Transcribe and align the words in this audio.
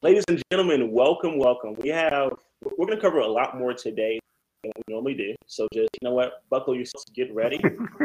Ladies 0.00 0.22
and 0.28 0.40
gentlemen, 0.52 0.92
welcome, 0.92 1.40
welcome. 1.40 1.74
We 1.82 1.88
have 1.88 2.30
we're 2.62 2.86
going 2.86 2.96
to 2.96 3.02
cover 3.02 3.18
a 3.18 3.26
lot 3.26 3.58
more 3.58 3.74
today 3.74 4.20
than 4.62 4.70
we 4.76 4.94
normally 4.94 5.14
do. 5.14 5.34
So 5.48 5.66
just 5.74 5.88
you 6.00 6.08
know 6.08 6.14
what, 6.14 6.48
buckle 6.50 6.76
yourselves, 6.76 7.04
get 7.16 7.34
ready. 7.34 7.56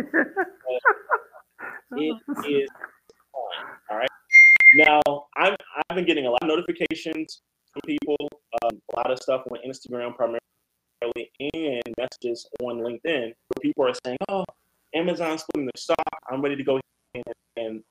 it 1.92 2.18
is 2.48 2.70
on. 3.36 3.68
All 3.92 3.98
right. 3.98 4.10
Now 4.74 5.02
I'm 5.38 5.56
I've 5.88 5.96
been 5.96 6.08
getting 6.08 6.26
a 6.26 6.32
lot 6.32 6.42
of 6.42 6.48
notifications 6.48 7.42
from 7.71 7.81
people, 7.85 8.17
um, 8.63 8.81
a 8.91 8.96
lot 8.97 9.12
of 9.12 9.19
stuff 9.19 9.44
on 9.51 9.60
Instagram 9.63 10.15
primarily, 10.15 10.41
and 11.53 11.83
messages 11.99 12.49
on 12.63 12.79
LinkedIn 12.79 13.33
where 13.35 13.62
people 13.62 13.87
are 13.87 13.94
saying, 14.03 14.17
"Oh, 14.29 14.46
Amazon's 14.96 15.44
splitting 15.44 15.69
the 15.71 15.79
stock. 15.79 16.20
I'm 16.31 16.41
ready 16.41 16.55
to 16.55 16.63
go 16.63 16.80
and 17.13 17.23
and 17.55 17.84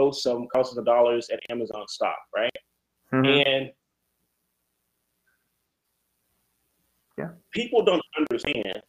throw 0.00 0.10
some 0.10 0.46
thousands 0.54 0.78
of 0.78 0.84
dollars 0.84 1.28
at 1.30 1.40
Amazon 1.50 1.86
stock, 1.88 2.18
right?" 2.34 2.50
Mhm. 3.12 3.46
And 3.46 3.72
Yeah. 7.18 7.34
people 7.50 7.82
don't 7.82 8.02
understand 8.18 8.82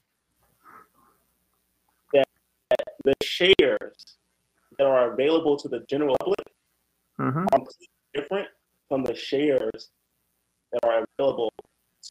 that 2.14 2.28
the 3.04 3.14
shares 3.22 4.18
that 4.78 4.88
are 4.88 5.14
available 5.14 5.58
to 5.58 5.68
the 5.68 5.82
general 5.90 6.16
public 6.20 6.40
Mhm. 7.18 7.44
are 7.44 7.58
completely 7.58 7.90
different 8.14 8.50
from 8.88 9.04
the 9.04 9.14
shares 9.16 9.92
that 10.72 10.86
are 10.86 11.06
available 11.20 11.52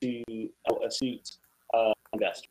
to 0.02 0.52
astute 0.84 1.38
uh, 1.72 1.92
investors. 2.12 2.50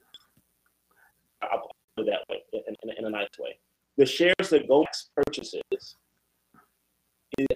I'll 1.41 1.69
put 1.95 2.07
it 2.07 2.11
that 2.11 2.23
way, 2.29 2.43
in, 2.53 2.75
in, 2.83 2.89
in 2.97 3.05
a 3.05 3.09
nice 3.09 3.37
way. 3.37 3.59
The 3.97 4.05
shares 4.05 4.49
that 4.49 4.67
Goldman 4.67 4.91
purchases 5.15 5.97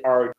are 0.04 0.34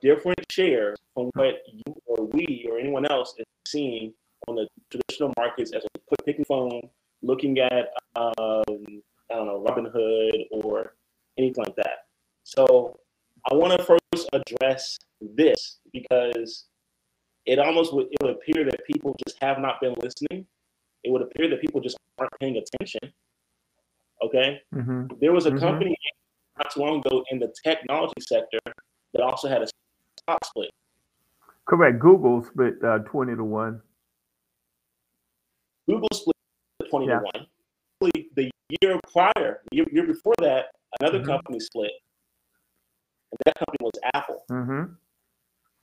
different 0.00 0.44
shares 0.50 0.98
from 1.14 1.30
what 1.34 1.62
you 1.72 1.82
or 2.06 2.26
we 2.26 2.66
or 2.70 2.78
anyone 2.78 3.06
else 3.06 3.34
is 3.38 3.44
seeing 3.66 4.12
on 4.48 4.56
the 4.56 4.66
traditional 4.90 5.32
markets 5.36 5.72
as 5.72 5.84
a 5.84 5.98
quick 6.06 6.24
picking 6.26 6.44
phone, 6.44 6.80
looking 7.22 7.58
at 7.58 7.90
um, 8.16 8.32
I 8.38 9.34
don't 9.34 9.46
know 9.46 9.64
Robinhood 9.66 10.46
or 10.50 10.94
anything 11.38 11.64
like 11.64 11.76
that. 11.76 12.06
So 12.44 12.98
I 13.50 13.54
want 13.54 13.78
to 13.78 13.84
first 13.84 14.28
address 14.32 14.98
this 15.20 15.78
because 15.92 16.66
it 17.46 17.58
almost 17.58 17.94
would 17.94 18.06
it 18.10 18.22
would 18.22 18.32
appear 18.32 18.64
that 18.64 18.84
people 18.84 19.16
just 19.26 19.38
have 19.40 19.58
not 19.58 19.80
been 19.80 19.94
listening. 20.02 20.46
It 21.04 21.10
would 21.10 21.22
appear 21.22 21.48
that 21.48 21.60
people 21.60 21.80
just 21.80 21.96
aren't 22.18 22.32
paying 22.40 22.56
attention. 22.56 23.12
Okay, 24.22 24.62
Mhm. 24.72 25.18
there 25.20 25.32
was 25.32 25.46
a 25.46 25.50
Mhm. 25.50 25.58
company 25.58 25.96
not 26.58 26.70
too 26.72 26.80
long 26.80 27.00
ago 27.04 27.24
in 27.30 27.38
the 27.38 27.52
technology 27.64 28.20
sector 28.20 28.58
that 29.12 29.22
also 29.22 29.48
had 29.48 29.62
a 29.62 29.66
stock 30.18 30.44
split. 30.44 30.70
Correct. 31.66 31.98
Google 31.98 32.44
split 32.44 32.74
uh, 32.84 32.98
twenty 33.00 33.34
to 33.36 33.44
one. 33.44 33.80
Google 35.88 36.08
split 36.12 36.36
20 36.90 37.06
Yeah. 37.06 37.18
to 37.20 37.24
1. 38.00 38.10
The 38.36 38.50
year 38.80 39.00
prior, 39.12 39.62
the 39.70 39.76
year, 39.76 39.86
year 39.92 40.06
before 40.06 40.34
that, 40.38 40.66
another 41.00 41.20
Mhm. 41.20 41.26
company 41.26 41.60
split. 41.60 41.90
And 43.30 43.38
that 43.46 43.54
company 43.56 43.78
was 43.80 43.92
Apple. 44.14 44.44
Mm-hmm. 44.50 44.94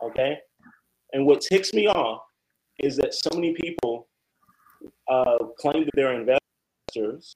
Okay. 0.02 0.40
And 1.14 1.26
what 1.26 1.42
ticks 1.42 1.74
me 1.74 1.88
off 1.88 2.24
is 2.80 2.96
that 2.98 3.14
so 3.14 3.30
many 3.34 3.54
people 3.54 4.08
uh, 5.10 5.38
claim 5.58 5.84
that 5.84 5.92
they're 5.94 6.14
investors. 6.14 7.36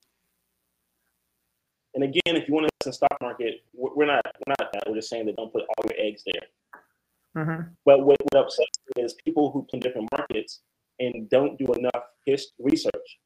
And 1.96 2.04
again, 2.04 2.36
if 2.36 2.48
you 2.48 2.54
want 2.54 2.68
to 2.68 2.70
invest 2.74 2.86
in 2.86 2.90
the 2.90 2.94
stock 2.94 3.18
market, 3.22 3.64
we're 3.74 4.06
not 4.06 4.26
we're 4.26 4.56
not 4.60 4.72
that. 4.74 4.84
We're 4.88 4.96
just 4.96 5.10
saying 5.10 5.26
that 5.28 5.36
don't 5.36 5.52
put 5.52 5.62
all 5.62 5.86
your 5.86 6.00
eggs 6.00 6.24
there. 6.26 7.44
Mm-hmm. 7.44 7.62
But 7.86 8.06
what, 8.06 8.18
what 8.22 8.46
upsets 8.46 8.78
me 8.96 9.04
is 9.04 9.16
people 9.26 9.52
who 9.52 9.64
play 9.64 9.80
different 9.80 10.10
markets 10.12 10.62
and 11.00 11.30
don't 11.30 11.58
do 11.58 11.66
enough 11.74 12.04
his, 12.26 12.52
research. 12.60 13.20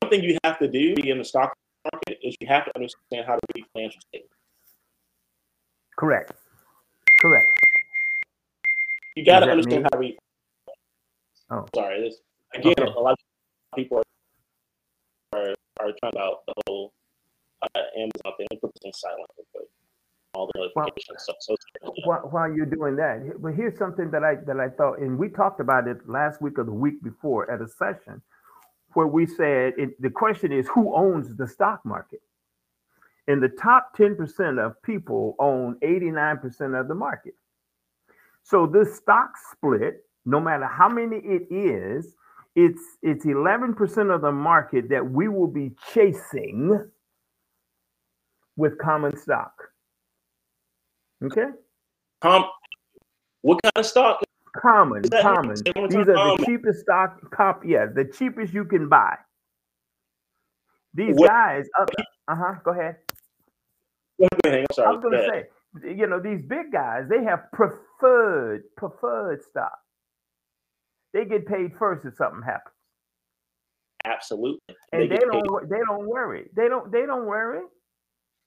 One 0.00 0.10
thing 0.10 0.22
you 0.22 0.38
have 0.44 0.58
to 0.58 0.68
do 0.68 0.94
in 1.02 1.18
the 1.18 1.24
stock 1.24 1.54
market 1.92 2.18
is 2.22 2.36
you 2.40 2.46
have 2.46 2.64
to 2.66 2.72
understand 2.76 3.26
how 3.26 3.34
to 3.34 3.40
read 3.54 3.64
financial 3.72 4.00
statements. 4.08 4.34
Correct. 5.98 6.32
Correct. 7.20 7.48
You 9.16 9.24
got 9.24 9.40
to 9.40 9.50
understand 9.50 9.82
me? 9.82 9.82
how 9.84 9.88
to 9.90 9.98
read. 9.98 10.18
Oh. 11.50 11.66
sorry. 11.74 12.02
This, 12.02 12.20
again, 12.54 12.74
Okay. 12.78 12.92
a 12.96 13.00
lot 13.00 13.12
of 13.12 13.18
people 13.76 13.98
are 13.98 14.02
are, 15.32 15.54
are 15.80 15.92
trying 16.00 16.12
about 16.12 16.42
the 16.46 16.54
whole 16.66 16.92
uh, 17.62 17.80
Amazon 17.96 18.32
thing. 18.36 18.46
Me 18.50 18.58
put 18.60 18.72
this 18.74 18.84
in 18.84 18.92
silent 18.92 19.28
real 19.36 19.46
quick. 19.54 19.68
All 20.34 20.46
the 20.52 20.70
Well, 20.76 20.86
notifications. 20.86 21.26
so, 21.40 21.56
While, 22.04 22.28
while 22.30 22.52
you're 22.52 22.66
doing 22.66 22.96
that, 22.96 23.40
but 23.40 23.54
here's 23.54 23.78
something 23.78 24.10
that 24.10 24.22
I 24.22 24.36
that 24.46 24.60
I 24.60 24.68
thought, 24.68 24.98
and 25.00 25.18
we 25.18 25.28
talked 25.28 25.60
about 25.60 25.88
it 25.88 26.08
last 26.08 26.42
week 26.42 26.58
or 26.58 26.64
the 26.64 26.72
week 26.72 27.02
before 27.02 27.50
at 27.50 27.62
a 27.62 27.68
session, 27.68 28.20
where 28.92 29.06
we 29.06 29.26
said 29.26 29.72
it, 29.78 30.00
the 30.00 30.10
question 30.10 30.52
is 30.52 30.68
who 30.68 30.94
owns 30.94 31.34
the 31.34 31.46
stock 31.46 31.84
market, 31.84 32.20
and 33.26 33.42
the 33.42 33.48
top 33.48 33.96
ten 33.96 34.16
percent 34.16 34.58
of 34.58 34.80
people 34.82 35.34
own 35.38 35.76
eighty 35.82 36.10
nine 36.10 36.38
percent 36.38 36.74
of 36.74 36.88
the 36.88 36.94
market. 36.94 37.34
So 38.42 38.66
this 38.66 38.96
stock 38.96 39.30
split, 39.52 40.04
no 40.26 40.40
matter 40.40 40.66
how 40.66 40.88
many 40.88 41.16
it 41.16 41.46
is, 41.50 42.14
it's 42.56 42.82
it's 43.02 43.24
eleven 43.24 43.74
percent 43.74 44.10
of 44.10 44.20
the 44.22 44.32
market 44.32 44.88
that 44.90 45.08
we 45.10 45.28
will 45.28 45.46
be 45.46 45.72
chasing 45.92 46.90
with 48.56 48.76
common 48.78 49.16
stock. 49.16 49.52
Okay. 51.24 51.46
com, 52.20 52.44
what 53.42 53.60
kind 53.62 53.72
of 53.76 53.86
stock? 53.86 54.22
Common, 54.56 55.02
common. 55.22 55.56
say 55.56 55.70
one 55.76 55.82
more 55.82 55.88
These 55.88 55.96
are 55.98 56.04
the 56.06 56.14
Common. 56.14 56.44
cheapest 56.46 56.80
stock 56.80 57.30
cop. 57.30 57.62
Yeah, 57.64 57.86
the 57.94 58.04
cheapest 58.04 58.52
you 58.52 58.64
can 58.64 58.88
buy. 58.88 59.16
These 60.94 61.16
What- 61.16 61.28
guys, 61.28 61.66
uh 61.78 61.86
huh. 62.34 62.54
Go 62.64 62.72
ahead. 62.72 62.96
Go 64.18 64.26
ahead, 64.26 64.42
go 64.42 64.48
ahead, 64.50 64.66
I'm 64.88 64.94
was 64.96 65.02
gonna 65.04 65.18
Go 65.18 65.28
say, 65.84 65.94
you 65.96 66.06
know, 66.08 66.18
these 66.18 66.42
big 66.42 66.72
guys, 66.72 67.04
they 67.08 67.22
have 67.22 67.52
preferred 67.52 68.64
preferred 68.76 69.42
stock. 69.44 69.78
They 71.18 71.24
get 71.24 71.46
paid 71.46 71.72
first 71.76 72.06
if 72.06 72.14
something 72.14 72.42
happens, 72.42 72.72
Absolutely. 74.04 74.60
and 74.92 75.10
they, 75.10 75.16
don't. 75.16 75.68
They 75.68 75.80
don't 75.88 76.06
worry. 76.06 76.48
They 76.54 76.68
don't. 76.68 76.92
They 76.92 77.06
don't 77.06 77.26
worry. 77.26 77.62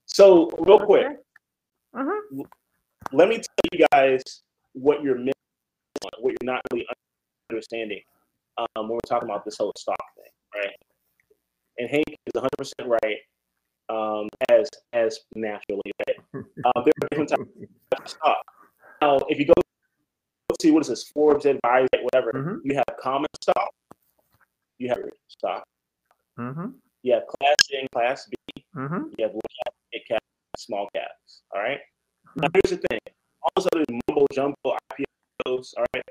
So, 0.06 0.50
real 0.58 0.80
quick, 0.80 1.08
hmm 1.94 2.42
let 3.12 3.28
me 3.28 3.36
tell 3.36 3.70
you 3.74 3.86
guys 3.92 4.22
what 4.72 5.04
you're 5.04 5.18
missing, 5.18 5.34
what 6.22 6.32
you're 6.32 6.54
not 6.54 6.62
really 6.72 6.88
understanding 7.50 8.00
um, 8.58 8.68
when 8.88 8.92
we're 8.92 9.00
talking 9.06 9.28
about 9.28 9.44
this 9.44 9.58
whole 9.58 9.74
stock 9.78 9.98
thing, 10.16 10.32
right? 10.56 10.76
And 11.78 11.90
Hank 11.90 12.06
is 12.08 12.32
100 12.36 12.50
percent 12.58 12.88
right, 12.88 13.18
um, 13.90 14.30
as 14.50 14.70
as 14.94 15.20
naturally, 15.36 15.92
right? 16.08 16.18
Um, 16.64 16.84
there 16.86 16.94
are 17.02 17.08
different 17.10 17.30
types 17.32 17.42
of 17.98 18.08
stock. 18.08 18.38
Now, 19.02 19.20
if 19.28 19.40
you 19.40 19.46
go 19.46 19.54
to 20.60 20.72
what 20.72 20.82
is 20.82 20.88
this 20.88 21.04
Forbes 21.10 21.46
Advisor, 21.46 21.88
whatever, 22.02 22.32
Mhm. 22.34 22.62
you 22.64 22.76
have 22.76 22.98
common 23.00 23.30
stock, 23.42 23.74
you 24.78 24.90
have 24.90 25.00
stock, 25.28 25.64
mm-hmm. 26.38 26.72
you 27.04 27.14
have 27.14 27.28
Class 27.28 27.56
A 27.74 27.80
and 27.80 27.92
Class 27.92 28.28
B, 28.28 28.36
mm-hmm. 28.76 29.04
you 29.18 29.24
have 29.26 29.32
large 29.34 29.56
cap, 29.66 29.74
mid 29.94 30.02
cap, 30.08 30.24
small 30.58 30.90
caps. 30.94 31.44
All 31.54 31.62
right. 31.62 31.80
Now 32.36 32.48
here's 32.54 32.80
the 32.80 32.88
thing: 32.88 33.00
all 33.42 33.50
those 33.56 33.68
other 33.74 33.86
mumbo 34.08 34.26
jumbo 34.32 34.56
IPOs. 34.66 35.74
All 35.78 35.86
right. 35.94 36.04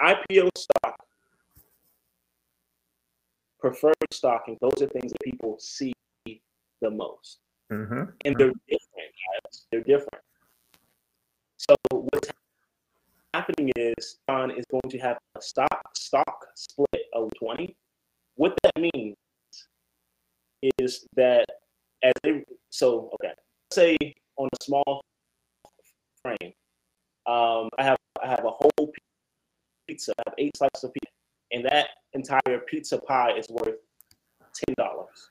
IPO 0.00 0.50
stock, 0.56 1.06
preferred 3.58 3.94
stock, 4.12 4.44
and 4.48 4.56
those 4.60 4.80
are 4.82 4.88
things 4.88 5.12
that 5.12 5.20
people 5.22 5.56
see 5.58 5.92
the 6.80 6.90
most, 6.90 7.38
hmm 7.70 8.04
and 8.24 8.36
they're 8.36 8.52
different, 8.68 9.12
guys. 9.42 9.66
They're 9.70 9.80
different. 9.80 10.22
So 11.56 11.74
what's 11.90 12.28
happening 13.36 13.70
is 13.76 14.18
John 14.28 14.50
is 14.50 14.64
going 14.70 14.90
to 14.90 14.98
have 14.98 15.18
a 15.36 15.42
stock 15.42 15.90
stock 15.94 16.46
split 16.54 17.04
of 17.12 17.30
20. 17.38 17.74
What 18.36 18.56
that 18.62 18.72
means 18.78 19.14
is 20.78 21.06
that 21.16 21.44
as 22.02 22.12
they 22.22 22.42
so 22.70 23.10
okay, 23.14 23.28
let's 23.28 23.74
say 23.74 23.96
on 24.36 24.48
a 24.52 24.64
small 24.64 25.02
frame, 26.22 26.52
um, 27.26 27.68
I 27.78 27.84
have 27.84 27.96
I 28.22 28.28
have 28.28 28.44
a 28.44 28.50
whole 28.50 28.92
pizza. 29.86 30.12
I 30.18 30.22
have 30.26 30.34
eight 30.38 30.56
slices 30.56 30.84
of 30.84 30.92
pizza, 30.94 31.12
and 31.52 31.64
that 31.66 31.88
entire 32.14 32.58
pizza 32.68 32.98
pie 32.98 33.32
is 33.36 33.48
worth 33.50 33.76
ten 34.54 34.74
dollars. 34.78 35.28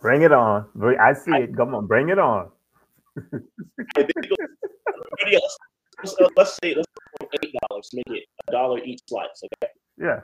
Bring 0.00 0.22
it 0.22 0.32
on. 0.32 0.66
I 1.00 1.12
see 1.12 1.32
it. 1.32 1.56
Come 1.56 1.74
on, 1.74 1.86
bring 1.86 2.08
it 2.10 2.18
on. 2.18 2.50
let's, 5.98 6.16
let's 6.36 6.58
say 6.62 6.74
let's 6.74 6.86
go 7.20 7.28
eight 7.42 7.54
dollars, 7.68 7.90
make 7.92 8.04
it 8.08 8.24
a 8.48 8.52
dollar 8.52 8.78
each 8.84 9.00
slice. 9.08 9.42
Okay. 9.62 9.72
Yeah. 9.98 10.20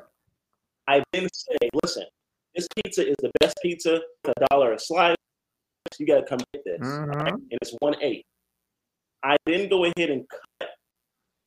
I 0.89 1.03
then 1.13 1.29
say, 1.33 1.69
listen, 1.83 2.05
this 2.55 2.67
pizza 2.77 3.09
is 3.09 3.17
the 3.21 3.31
best 3.41 3.57
pizza 3.63 4.01
a 4.25 4.33
dollar 4.51 4.73
a 4.75 4.79
slice. 4.79 5.17
You 5.99 6.07
got 6.07 6.21
to 6.21 6.27
come 6.27 6.39
get 6.55 6.65
this, 6.65 6.89
all 6.89 7.07
right? 7.07 7.33
And 7.33 7.59
it's 7.61 7.75
one 7.81 7.95
eight. 8.01 8.25
I 9.23 9.37
didn't 9.47 9.69
go 9.71 9.85
ahead 9.85 10.11
and 10.11 10.25
cut 10.29 10.71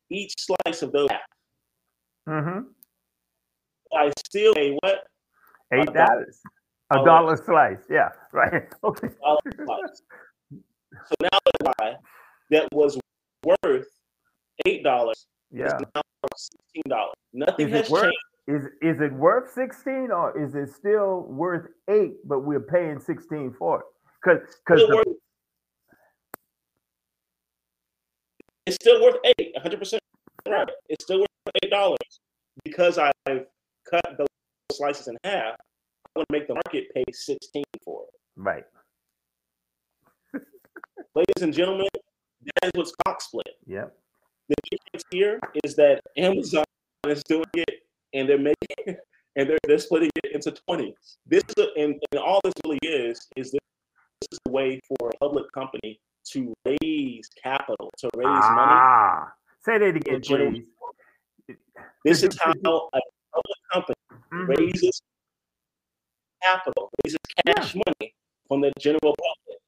each 0.10 0.34
slice 0.38 0.82
of 0.82 0.92
those. 0.92 1.10
Mm-hmm. 2.30 2.60
I 3.98 4.12
still 4.26 4.54
pay 4.54 4.78
what? 4.82 5.08
Eight 5.74 5.92
dollars. 5.94 6.40
A 6.92 7.04
dollar 7.04 7.38
slice. 7.38 7.84
Yeah. 7.90 8.10
Right. 8.32 8.64
Okay. 8.84 9.08
So 11.08 11.16
now 11.22 11.40
buy 11.64 11.96
that 12.52 12.68
was 12.74 13.00
worth 13.46 13.88
eight 14.66 14.84
dollars. 14.84 15.26
Yeah. 15.52 15.78
now 15.96 16.02
sixteen 16.38 16.84
dollars. 16.88 17.14
Nothing 17.34 17.68
Is 17.70 17.74
has 17.74 17.90
worth- 17.90 18.04
changed. 18.04 18.18
Is 18.48 18.66
is 18.82 19.02
it 19.02 19.12
worth 19.14 19.52
16 19.54 20.12
or 20.12 20.38
is 20.40 20.54
it 20.54 20.70
still 20.70 21.22
worth 21.22 21.68
eight, 21.90 22.14
but 22.26 22.42
we're 22.42 22.60
paying 22.60 23.00
16 23.00 23.54
for 23.58 23.80
it? 23.80 23.86
Because 24.24 24.56
because 24.68 24.88
worth- 24.90 25.18
It's 28.66 28.76
still 28.76 29.02
worth 29.02 29.16
eight, 29.26 29.52
100 29.56 29.80
percent 29.80 30.02
right. 30.48 30.68
It's 30.90 31.04
still 31.06 31.20
worth 31.20 31.28
eight 31.64 31.70
dollars 31.72 31.98
because 32.64 32.98
I've 32.98 33.12
cut 33.90 34.04
the 34.18 34.26
slices 34.72 35.08
in 35.08 35.18
half. 35.24 35.56
I 36.16 36.20
want 36.20 36.28
to 36.30 36.32
make 36.40 36.48
the 36.48 36.54
market 36.54 36.86
pay 36.94 37.04
16 37.12 37.64
for 37.84 38.04
it. 38.04 38.10
right. 38.36 38.64
Ladies 41.14 41.42
and 41.44 41.54
gentlemen, 41.54 41.88
that 42.62 42.68
is 42.68 42.72
what 42.76 42.88
stock 42.88 43.22
split. 43.22 43.48
Yep. 43.68 43.96
The 44.50 44.56
difference 44.72 45.04
here 45.12 45.40
is 45.64 45.76
that 45.76 46.02
Amazon 46.18 46.64
is 47.08 47.24
doing 47.24 47.46
it 47.56 47.82
and 48.14 48.28
they're 48.30 48.38
making 48.38 48.56
and 49.36 49.50
they're, 49.50 49.58
they're 49.68 49.80
splitting 49.80 50.10
it 50.24 50.32
into 50.34 50.52
20. 50.68 50.94
This 51.26 51.44
is 51.50 51.64
a- 51.66 51.80
and, 51.82 51.96
and 52.12 52.20
all 52.22 52.40
this 52.44 52.54
really 52.64 52.80
is 52.84 53.28
is 53.36 53.52
this, 53.52 53.60
this 54.22 54.28
is 54.34 54.40
a 54.48 54.52
way 54.52 54.80
for 54.88 55.10
a 55.10 55.18
public 55.20 55.52
company 55.52 56.00
to 56.32 56.54
raise 56.66 57.30
capital, 57.42 57.92
to 58.00 58.10
raise 58.16 58.26
money. 58.28 58.42
Ah, 58.50 59.32
say 59.64 59.78
that 59.78 59.96
again, 59.96 60.22
please. 60.22 60.66
This 62.04 62.24
is 62.24 62.38
how 62.40 62.52
a 62.52 63.00
public 63.34 63.60
company 63.74 63.96
Mhm. 64.34 64.48
raises 64.58 65.02
capital, 66.42 66.90
raises 67.04 67.20
cash 67.46 67.76
money 67.76 68.14
from 68.48 68.62
the 68.62 68.72
general 68.80 69.16
public. 69.16 69.60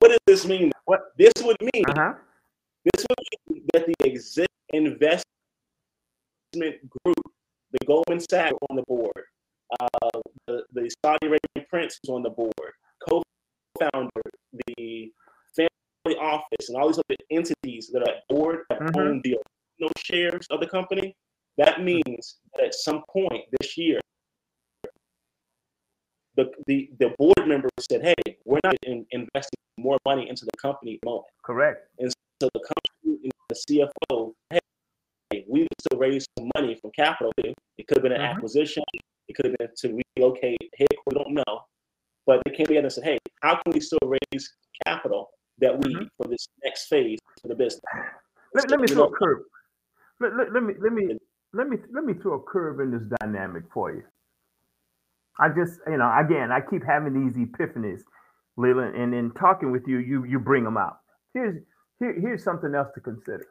What 0.00 0.08
does 0.08 0.18
this 0.26 0.46
mean? 0.46 0.70
What? 0.84 1.12
This 1.16 1.32
would 1.42 1.56
mean 1.72 1.84
Uh-huh. 1.88 2.14
That 3.08 3.86
the 3.86 3.94
existing 4.04 4.46
investment 4.72 5.24
group, 6.54 7.22
the 7.72 7.86
Goldman 7.86 8.20
Sachs 8.20 8.54
on 8.68 8.76
the 8.76 8.82
board, 8.86 9.24
uh, 9.80 10.20
the, 10.46 10.62
the 10.72 10.90
Saudi 11.04 11.26
Arabian 11.26 11.66
Prince 11.70 11.98
is 12.04 12.10
on 12.10 12.22
the 12.22 12.30
board, 12.30 12.52
co-founder, 13.08 14.10
the 14.66 15.12
family 15.56 16.18
office, 16.20 16.68
and 16.68 16.76
all 16.76 16.88
these 16.88 16.98
other 16.98 17.16
entities 17.30 17.90
that 17.92 18.02
are 18.02 18.10
at 18.10 18.28
board 18.28 18.64
that 18.70 18.80
Mhm. 18.80 18.96
own 18.96 19.20
the 19.24 19.36
original 19.36 19.92
shares 19.96 20.46
of 20.50 20.60
the 20.60 20.66
company. 20.66 21.16
That 21.56 21.82
means 21.82 22.38
that 22.54 22.66
at 22.66 22.74
some 22.74 23.02
point 23.10 23.44
this 23.58 23.76
year, 23.76 24.00
the, 26.36 26.52
the, 26.66 26.90
the 26.98 27.14
board 27.18 27.46
members 27.46 27.70
said, 27.90 28.02
hey, 28.02 28.36
we're 28.44 28.60
not 28.62 28.76
in, 28.84 29.04
investing 29.10 29.58
more 29.76 29.98
money 30.04 30.28
into 30.28 30.44
the 30.44 30.56
company 30.56 30.94
at 30.94 31.00
the 31.02 31.06
moment. 31.06 31.26
Correct. 31.42 31.88
And 31.98 32.12
So 32.40 32.48
the 32.54 32.60
and 33.22 33.32
the 33.48 33.88
CFO, 34.10 34.32
hey, 34.50 35.44
we 35.48 35.60
need 35.60 35.68
to 35.90 35.96
raise 35.96 36.26
some 36.38 36.50
money 36.56 36.76
from 36.80 36.90
capital. 36.92 37.32
It 37.38 37.86
could 37.86 37.98
have 37.98 38.02
been 38.02 38.12
an 38.12 38.20
Mhm. 38.20 38.36
acquisition. 38.36 38.82
It 39.28 39.34
could 39.34 39.46
have 39.46 39.56
been 39.58 39.68
to 39.76 40.02
relocate 40.16 40.58
headquarters. 40.78 41.04
We 41.06 41.14
don't 41.24 41.34
know. 41.34 41.60
But 42.26 42.42
they 42.44 42.52
came 42.52 42.66
together 42.66 42.86
and 42.86 42.92
said, 42.92 43.04
hey, 43.04 43.18
how 43.42 43.56
can 43.62 43.72
we 43.72 43.80
still 43.80 43.98
raise 44.04 44.54
capital 44.86 45.30
that 45.58 45.76
we 45.78 45.94
Mhm. 45.94 46.00
need 46.00 46.10
for 46.16 46.28
this 46.28 46.46
next 46.64 46.86
phase 46.88 47.18
for 47.40 47.48
the 47.48 47.54
business? 47.54 47.82
Let, 48.54 48.70
let 48.70 48.80
me 48.80 48.88
throw 48.88 49.04
a 49.04 49.16
curve. 49.16 49.42
Let, 50.20 50.36
let, 50.36 50.52
let 50.52 50.62
me 50.62 50.74
let 50.80 50.92
me 50.92 51.18
let 51.52 51.68
me 51.68 51.76
let 51.92 52.04
me 52.04 52.14
throw 52.14 52.34
a 52.34 52.42
curve 52.42 52.80
in 52.80 52.90
this 52.90 53.06
dynamic 53.20 53.64
for 53.72 53.92
you. 53.92 54.02
I 55.38 55.48
just 55.48 55.80
you 55.86 55.96
know 55.96 56.12
again 56.18 56.50
I 56.50 56.60
keep 56.60 56.84
having 56.84 57.14
these 57.14 57.36
epiphanies, 57.36 58.00
Leland, 58.56 58.96
and 58.96 59.14
in 59.14 59.30
talking 59.32 59.70
with 59.70 59.86
you, 59.86 59.98
you 59.98 60.24
you 60.24 60.38
bring 60.38 60.64
them 60.64 60.76
out. 60.76 60.98
Here's 61.34 61.62
here, 62.00 62.14
here's 62.20 62.44
something 62.44 62.74
else 62.74 62.88
to 62.94 63.00
consider. 63.00 63.46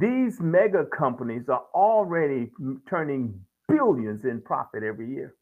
These 0.00 0.40
mega 0.40 0.84
companies 0.86 1.48
are 1.48 1.64
already 1.74 2.50
turning 2.88 3.40
billions 3.68 4.24
in 4.24 4.42
profit 4.42 4.82
every 4.82 5.10
year. 5.10 5.34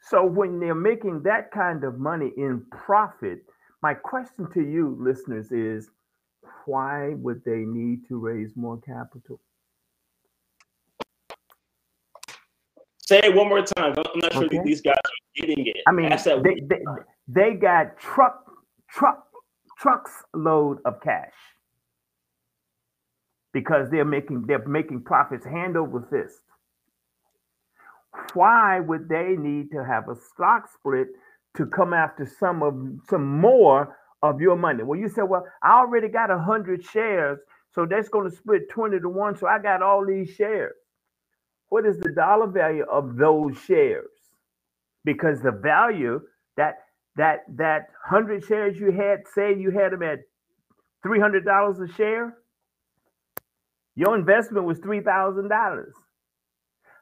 So 0.00 0.24
when 0.24 0.60
they're 0.60 0.74
making 0.74 1.22
that 1.22 1.50
kind 1.50 1.84
of 1.84 1.98
money 1.98 2.32
in 2.36 2.64
profit, 2.70 3.44
my 3.82 3.94
question 3.94 4.50
to 4.52 4.60
you, 4.60 4.96
listeners, 5.00 5.52
is 5.52 5.90
why 6.66 7.14
would 7.16 7.42
they 7.44 7.58
need 7.58 8.06
to 8.08 8.18
raise 8.18 8.56
more 8.56 8.80
capital? 8.80 9.40
Say 12.98 13.20
it 13.22 13.34
one 13.34 13.48
more 13.48 13.62
time. 13.62 13.94
I'm 13.96 14.20
not 14.20 14.32
sure 14.32 14.44
Okay. 14.44 14.56
that 14.56 14.64
these 14.64 14.80
guys 14.80 14.94
are 14.94 15.46
getting 15.46 15.66
it. 15.66 15.76
I 15.86 15.92
mean, 15.92 16.08
they, 16.08 16.60
they, 16.68 16.82
they 17.28 17.54
got 17.54 17.98
truck 17.98 18.44
truck 18.88 19.23
trucks 19.84 20.12
load 20.34 20.80
of 20.86 21.00
cash 21.02 21.34
because 23.54 23.90
they're 23.90 24.06
making 24.06 24.44
they're 24.48 24.66
making 24.68 25.02
profits 25.04 25.46
hand 25.46 25.76
over 25.76 26.02
fist. 26.10 26.42
Why 28.34 28.80
would 28.80 29.08
they 29.08 29.36
need 29.38 29.70
to 29.72 29.84
have 29.84 30.08
a 30.08 30.16
stock 30.16 30.68
split 30.72 31.08
to 31.56 31.66
come 31.66 31.94
after 31.94 32.26
some 32.40 32.62
of 32.62 32.74
some 33.10 33.40
more 33.40 33.96
of 34.22 34.40
your 34.40 34.56
money? 34.56 34.84
Well, 34.84 35.00
you 35.00 35.08
said, 35.10 35.24
well, 35.24 35.46
I 35.62 35.78
already 35.80 36.08
got 36.08 36.30
a 36.30 36.38
hundred 36.38 36.84
shares, 36.84 37.40
so 37.74 37.86
that's 37.90 38.08
going 38.10 38.30
to 38.30 38.36
split 38.36 38.70
twenty 38.70 39.00
to 39.00 39.10
one. 39.10 39.36
So 39.36 39.48
I 39.48 39.60
got 39.60 39.82
all 39.82 40.06
these 40.06 40.30
shares. 40.30 40.74
What 41.70 41.86
is 41.86 41.98
the 42.00 42.12
dollar 42.12 42.48
value 42.48 42.84
of 42.90 43.16
those 43.16 43.58
shares? 43.66 44.10
Because 45.04 45.42
the 45.42 45.52
value 45.52 46.20
that 46.56 46.76
that 47.16 47.44
that 47.56 47.88
hundred 48.04 48.44
shares 48.44 48.78
you 48.78 48.92
had, 48.92 49.20
say 49.34 49.54
you 49.56 49.70
had 49.70 49.92
them 49.92 50.02
at 50.02 50.20
three 51.02 51.20
hundred 51.20 51.44
dollars 51.44 51.80
a 51.80 51.92
share, 51.94 52.38
your 53.96 54.16
investment 54.16 54.66
was 54.66 54.78
three 54.78 55.00
thousand 55.00 55.48
dollars. 55.48 55.94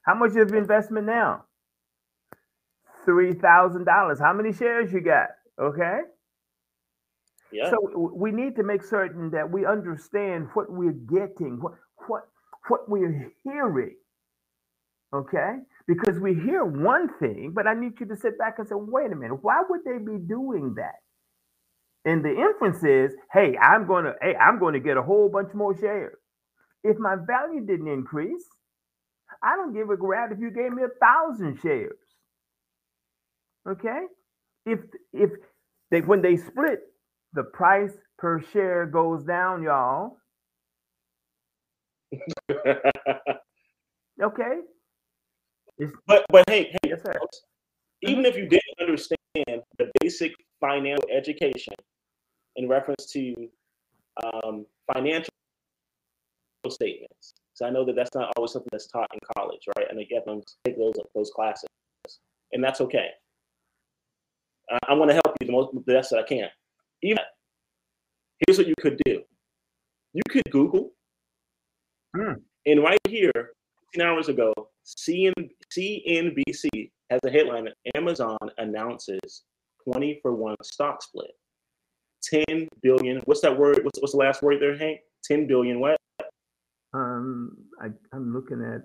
How 0.04 0.14
much 0.14 0.36
of 0.36 0.52
investment 0.54 1.06
now? 1.06 1.44
Three 3.04 3.34
thousand 3.34 3.84
dollars. 3.84 4.20
How 4.20 4.32
many 4.32 4.52
shares 4.52 4.92
you 4.92 5.00
got? 5.00 5.28
Okay. 5.60 6.00
Yeah. 7.52 7.70
So 7.70 8.10
we 8.14 8.32
need 8.32 8.56
to 8.56 8.62
make 8.62 8.82
certain 8.82 9.30
that 9.30 9.50
we 9.50 9.66
understand 9.66 10.48
what 10.54 10.70
we're 10.70 10.92
getting, 10.92 11.60
what 11.60 11.74
what 12.08 12.24
what 12.68 12.88
we're 12.88 13.32
hearing. 13.44 13.96
Okay? 15.14 15.56
Because 15.88 16.20
we 16.20 16.34
hear 16.34 16.64
one 16.64 17.08
thing, 17.20 17.52
but 17.54 17.66
I 17.66 17.74
need 17.74 18.00
you 18.00 18.06
to 18.06 18.16
sit 18.16 18.38
back 18.38 18.56
and 18.58 18.68
say, 18.68 18.74
wait 18.76 19.12
a 19.12 19.16
minute, 19.16 19.38
why 19.42 19.62
would 19.68 19.80
they 19.84 19.98
be 19.98 20.18
doing 20.18 20.74
that? 20.76 20.96
And 22.04 22.24
the 22.24 22.30
inference 22.30 22.84
is, 22.84 23.16
hey, 23.32 23.56
I'm 23.58 23.86
gonna, 23.86 24.14
hey, 24.22 24.34
I'm 24.36 24.60
gonna 24.60 24.80
get 24.80 24.96
a 24.98 25.02
whole 25.02 25.28
bunch 25.30 25.54
more 25.54 25.78
shares. 25.78 26.18
If 26.84 26.98
my 26.98 27.16
value 27.26 27.66
didn't 27.66 27.88
increase, 27.88 28.44
I 29.42 29.56
don't 29.56 29.74
give 29.74 29.90
a 29.90 29.96
crap 29.98 30.32
if 30.32 30.40
you 30.40 30.50
gave 30.50 30.72
me 30.72 30.82
a 30.84 30.88
thousand 31.04 31.60
shares. 31.62 31.98
Okay? 33.68 34.00
If 34.66 34.80
if 35.12 35.30
they 35.90 36.00
when 36.02 36.22
they 36.22 36.36
split, 36.36 36.80
the 37.34 37.44
price 37.44 37.92
per 38.18 38.40
share 38.52 38.86
goes 38.86 39.24
down, 39.24 39.62
y'all. 39.64 40.18
Okay? 44.22 44.60
But 46.06 46.24
but 46.30 46.44
hey, 46.48 46.74
hey, 46.82 46.90
folks, 46.96 47.42
even 48.02 48.24
if 48.26 48.36
you 48.36 48.48
didn't 48.48 48.62
understand 48.80 49.62
the 49.78 49.90
basic 50.00 50.32
financial 50.60 51.08
education 51.12 51.74
in 52.56 52.68
reference 52.68 53.06
to 53.12 53.34
um, 54.24 54.66
financial 54.92 55.30
statements, 56.68 57.34
so 57.54 57.66
I 57.66 57.70
know 57.70 57.84
that 57.84 57.96
that's 57.96 58.14
not 58.14 58.32
always 58.36 58.52
something 58.52 58.68
that's 58.72 58.86
taught 58.86 59.08
in 59.12 59.20
college, 59.36 59.60
right? 59.76 59.86
And 59.90 60.00
you 60.00 60.06
have 60.14 60.24
to 60.24 60.42
take 60.64 60.76
those 60.78 60.94
those 61.14 61.30
classes, 61.34 61.68
and 62.52 62.62
that's 62.62 62.80
okay. 62.82 63.08
I, 64.70 64.78
I 64.88 64.94
want 64.94 65.10
to 65.10 65.14
help 65.14 65.36
you 65.40 65.46
the 65.46 65.52
most 65.52 65.74
the 65.74 65.80
best 65.80 66.10
that 66.10 66.20
I 66.20 66.22
can. 66.24 66.48
Even 67.02 67.18
here's 68.46 68.58
what 68.58 68.66
you 68.66 68.74
could 68.80 68.98
do: 69.04 69.22
you 70.12 70.22
could 70.30 70.44
Google, 70.50 70.90
Hmm. 72.16 72.34
and 72.66 72.82
right 72.82 72.98
here, 73.08 73.52
15 73.92 74.06
hours 74.06 74.28
ago, 74.28 74.52
CN, 74.86 75.32
CNBC 75.76 76.90
has 77.10 77.20
a 77.24 77.30
headline 77.30 77.64
that 77.64 77.74
Amazon 77.94 78.38
announces 78.58 79.44
20 79.90 80.18
for 80.22 80.34
1 80.34 80.56
stock 80.62 81.02
split. 81.02 81.30
10 82.48 82.68
billion. 82.82 83.20
What's 83.24 83.40
that 83.40 83.56
word? 83.56 83.80
What's, 83.84 84.00
what's 84.00 84.12
the 84.12 84.18
last 84.18 84.42
word 84.42 84.60
there, 84.60 84.76
Hank? 84.76 85.00
10 85.24 85.46
billion 85.46 85.80
what? 85.80 85.96
Um, 86.94 87.56
I, 87.80 87.88
I'm 88.12 88.32
looking 88.32 88.62
at 88.62 88.82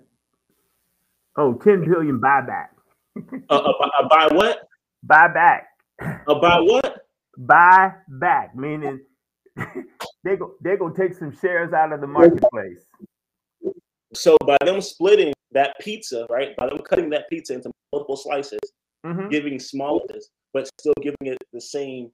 oh, 1.36 1.54
10 1.54 1.84
billion 1.84 2.20
buyback. 2.20 2.68
Uh, 3.50 3.54
uh, 3.54 3.72
uh, 4.00 4.08
by 4.08 4.28
what? 4.32 4.68
Buyback. 5.06 5.62
Uh, 6.00 6.40
by 6.40 6.60
what? 6.60 7.00
Buy 7.36 7.92
back, 8.08 8.54
meaning 8.56 9.00
they 10.24 10.36
go 10.36 10.54
they're 10.60 10.76
gonna 10.76 10.94
take 10.94 11.14
some 11.14 11.36
shares 11.36 11.72
out 11.72 11.92
of 11.92 12.00
the 12.00 12.06
marketplace. 12.06 12.86
So 14.14 14.36
by 14.46 14.56
them 14.64 14.80
splitting 14.80 15.32
that 15.52 15.74
pizza, 15.80 16.26
right? 16.30 16.56
By 16.56 16.68
them 16.68 16.78
cutting 16.78 17.10
that 17.10 17.28
pizza 17.28 17.54
into 17.54 17.70
multiple 17.92 18.16
slices, 18.16 18.60
Mhm. 19.04 19.30
giving 19.30 19.58
smaller, 19.58 20.04
but 20.52 20.68
still 20.80 20.94
giving 21.00 21.26
it 21.26 21.38
the 21.52 21.60
same 21.60 22.12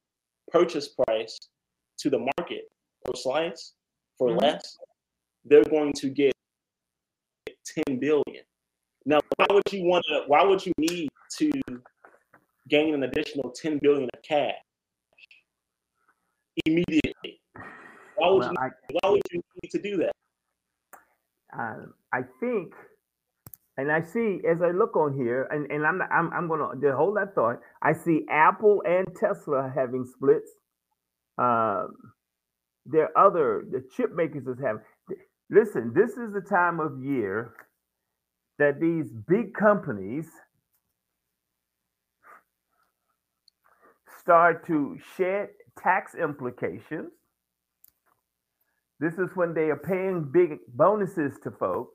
purchase 0.49 0.89
price 0.89 1.39
to 1.99 2.11
the 2.11 2.19
market 2.19 2.71
per 3.05 3.15
slice 3.15 3.75
for 4.19 4.31
Mhm. 4.31 4.43
less, 4.43 4.79
they're 5.45 5.65
going 5.65 5.93
to 5.95 6.11
get 6.11 6.33
10 7.65 7.99
billion. 7.99 8.45
Now, 9.07 9.21
why 9.37 9.47
would 9.51 9.73
you 9.73 9.85
want 9.85 10.05
to? 10.09 10.25
Why 10.27 10.43
would 10.45 10.65
you 10.65 10.73
need 10.79 11.11
to 11.39 11.51
gain 12.69 12.95
an 12.95 13.03
additional 13.03 13.51
10 13.51 13.79
billion 13.79 14.09
of 14.15 14.23
cash 14.23 14.57
immediately? 16.67 17.41
Why 18.15 18.31
would 18.31 18.41
Well, 18.41 18.53
you? 18.53 18.59
I, 18.59 18.71
Why 18.91 19.11
would 19.11 19.23
you 19.31 19.43
need 19.63 19.71
to 19.71 19.79
do 19.79 19.97
that? 19.99 20.13
Uh, 21.59 21.87
I 22.13 22.21
think, 22.41 22.73
and 23.77 23.91
I 23.91 24.03
see 24.03 24.41
as 24.51 24.63
I 24.63 24.71
look 24.71 24.97
on 24.97 25.15
here, 25.17 25.49
and, 25.51 25.71
and 25.71 25.87
I'm, 25.87 26.01
I'm 26.11 26.33
I'm 26.33 26.49
gonna 26.49 26.97
hold 26.97 27.17
that 27.17 27.35
thought. 27.35 27.61
I 27.83 27.93
see 27.93 28.25
Apple 28.31 28.83
and 28.87 29.07
Tesla 29.17 29.73
having 29.75 30.05
splits. 30.05 30.51
Um, 31.39 31.95
there 32.87 33.11
are 33.17 33.27
other 33.27 33.65
the 33.71 33.83
chip 33.97 34.15
makers 34.15 34.47
is 34.47 34.59
having. 34.63 34.83
Listen, 35.51 35.93
this 35.95 36.11
is 36.13 36.33
the 36.33 36.41
time 36.49 36.81
of 36.81 37.03
year 37.03 37.53
that 38.59 38.81
these 38.81 39.11
big 39.29 39.55
companies 39.55 40.27
start 44.21 44.67
to 44.67 44.97
shed 45.17 45.49
tax 45.79 46.15
implications. 46.15 47.11
This 49.01 49.15
is 49.15 49.31
when 49.35 49.55
they 49.55 49.71
are 49.71 49.77
paying 49.77 50.31
big 50.33 50.59
bonuses 50.69 51.35
to 51.43 51.51
folk. 51.51 51.91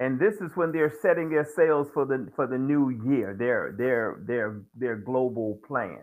And 0.00 0.18
this 0.18 0.36
is 0.40 0.50
when 0.56 0.72
they're 0.72 0.94
setting 1.02 1.30
their 1.30 1.44
sales 1.56 1.88
for 1.94 2.04
the 2.04 2.28
for 2.34 2.46
the 2.46 2.58
new 2.58 2.90
year, 2.90 3.36
their 3.38 3.74
their 3.76 4.22
their 4.26 4.62
their 4.74 4.96
global 4.96 5.60
plan. 5.66 6.02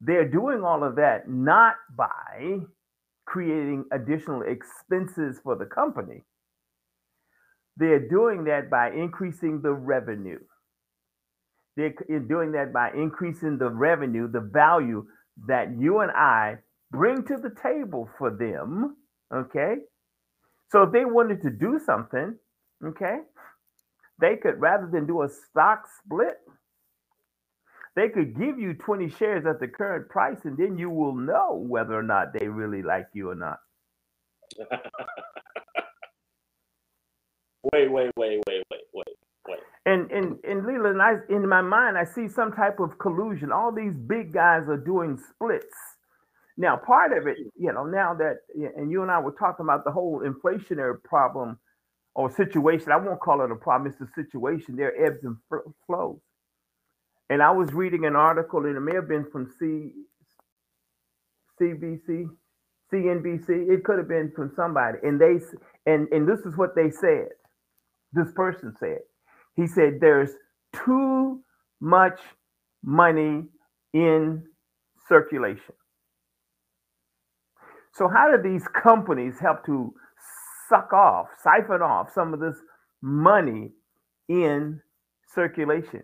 They're 0.00 0.28
doing 0.28 0.64
all 0.64 0.82
of 0.82 0.96
that 0.96 1.28
not 1.28 1.76
by 1.96 2.60
creating 3.26 3.84
additional 3.92 4.42
expenses 4.42 5.40
for 5.42 5.56
the 5.56 5.66
company. 5.66 6.24
They're 7.76 8.08
doing 8.08 8.44
that 8.44 8.68
by 8.68 8.90
increasing 8.90 9.62
the 9.62 9.72
revenue. 9.72 10.40
They're 11.76 11.94
doing 12.28 12.52
that 12.52 12.72
by 12.72 12.90
increasing 12.90 13.56
the 13.58 13.70
revenue, 13.70 14.30
the 14.30 14.40
value 14.40 15.06
that 15.46 15.68
you 15.78 16.00
and 16.00 16.10
I 16.10 16.58
bring 16.92 17.24
to 17.24 17.38
the 17.38 17.50
table 17.62 18.08
for 18.18 18.30
them. 18.30 18.96
Okay. 19.34 19.76
So 20.70 20.84
if 20.84 20.92
they 20.92 21.06
wanted 21.06 21.42
to 21.42 21.50
do 21.50 21.80
something, 21.84 22.36
okay, 22.84 23.18
they 24.20 24.36
could, 24.36 24.60
rather 24.60 24.88
than 24.90 25.06
do 25.06 25.22
a 25.22 25.28
stock 25.28 25.84
split, 26.04 26.38
they 27.96 28.08
could 28.08 28.38
give 28.38 28.58
you 28.58 28.74
20 28.74 29.10
shares 29.10 29.46
at 29.46 29.60
the 29.60 29.68
current 29.68 30.08
price, 30.08 30.38
and 30.44 30.56
then 30.58 30.78
you 30.78 30.90
will 30.90 31.14
know 31.14 31.64
whether 31.68 31.94
or 31.94 32.04
not 32.04 32.32
they 32.32 32.48
really 32.48 32.82
like 32.82 33.08
you 33.14 33.30
or 33.30 33.36
not. 33.36 33.58
Wait, 37.72 37.90
wait, 37.92 38.10
wait, 38.16 38.40
wait, 38.48 38.64
wait, 38.70 38.82
wait, 38.94 39.16
wait. 39.48 39.58
And 39.86 40.10
and 40.10 40.38
and 40.44 40.66
Leland, 40.66 41.02
I 41.02 41.16
in 41.28 41.48
my 41.48 41.62
mind, 41.62 41.98
I 41.98 42.04
see 42.04 42.28
some 42.28 42.52
type 42.52 42.80
of 42.80 42.98
collusion. 42.98 43.52
All 43.52 43.72
these 43.72 43.94
big 43.94 44.32
guys 44.32 44.68
are 44.68 44.76
doing 44.76 45.18
splits. 45.30 45.91
Now, 46.58 46.76
part 46.76 47.16
of 47.16 47.26
it, 47.26 47.38
you 47.56 47.72
know, 47.72 47.84
now 47.86 48.14
that 48.14 48.38
and 48.76 48.90
you 48.90 49.02
and 49.02 49.10
I 49.10 49.20
were 49.20 49.32
talking 49.32 49.64
about 49.66 49.84
the 49.84 49.92
whole 49.92 50.22
inflationary 50.22 51.02
problem 51.04 51.58
or 52.14 52.30
situation. 52.30 52.92
I 52.92 52.96
won't 52.98 53.20
call 53.20 53.42
it 53.42 53.50
a 53.50 53.56
problem; 53.56 53.92
it's 53.92 54.00
a 54.02 54.12
situation. 54.14 54.76
There 54.76 54.88
are 54.94 55.06
ebbs 55.06 55.24
and 55.24 55.36
fl- 55.48 55.70
flows. 55.86 56.18
And 57.30 57.42
I 57.42 57.50
was 57.52 57.72
reading 57.72 58.06
an 58.06 58.16
article, 58.16 58.66
and 58.66 58.76
it 58.76 58.80
may 58.80 58.94
have 58.94 59.08
been 59.08 59.26
from 59.32 59.50
C, 59.58 59.92
CBC, 61.60 62.26
CNBC. 62.92 63.70
It 63.70 63.84
could 63.84 63.98
have 63.98 64.08
been 64.08 64.32
from 64.36 64.52
somebody, 64.56 64.98
and 65.04 65.20
they 65.20 65.40
and 65.86 66.08
and 66.12 66.28
this 66.28 66.40
is 66.40 66.56
what 66.56 66.76
they 66.76 66.90
said. 66.90 67.28
This 68.12 68.32
person 68.34 68.74
said. 68.80 69.00
He 69.56 69.66
said 69.68 69.98
there's 70.00 70.32
too 70.74 71.40
much 71.80 72.20
money 72.84 73.44
in 73.94 74.44
circulation. 75.08 75.74
So, 77.94 78.08
how 78.08 78.34
do 78.34 78.42
these 78.42 78.66
companies 78.82 79.38
help 79.40 79.64
to 79.66 79.94
suck 80.68 80.92
off, 80.92 81.28
siphon 81.42 81.82
off 81.82 82.12
some 82.12 82.32
of 82.34 82.40
this 82.40 82.56
money 83.02 83.70
in 84.28 84.80
circulation? 85.34 86.02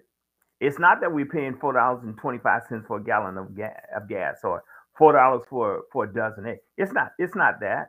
It's 0.60 0.78
not 0.78 1.00
that 1.00 1.12
we're 1.12 1.26
paying 1.26 1.56
four 1.60 1.72
dollars 1.72 2.02
and 2.04 2.16
twenty-five 2.18 2.62
cents 2.68 2.84
for 2.86 2.98
a 2.98 3.04
gallon 3.04 3.38
of 3.38 3.56
gas, 3.56 3.76
of 3.96 4.08
gas 4.08 4.38
or 4.44 4.62
four 4.96 5.12
dollars 5.12 5.42
for 5.48 5.82
for 5.92 6.04
a 6.04 6.12
dozen 6.12 6.46
eggs. 6.46 6.60
It's 6.76 6.92
not. 6.92 7.12
It's 7.18 7.34
not 7.34 7.60
that. 7.60 7.88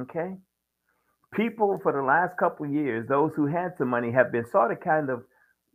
Okay 0.00 0.36
people 1.34 1.78
for 1.82 1.92
the 1.92 2.02
last 2.02 2.36
couple 2.38 2.66
of 2.66 2.72
years, 2.72 3.06
those 3.08 3.32
who 3.34 3.46
had 3.46 3.76
some 3.78 3.88
money 3.88 4.10
have 4.10 4.32
been 4.32 4.46
sort 4.50 4.72
of 4.72 4.80
kind 4.80 5.10
of 5.10 5.22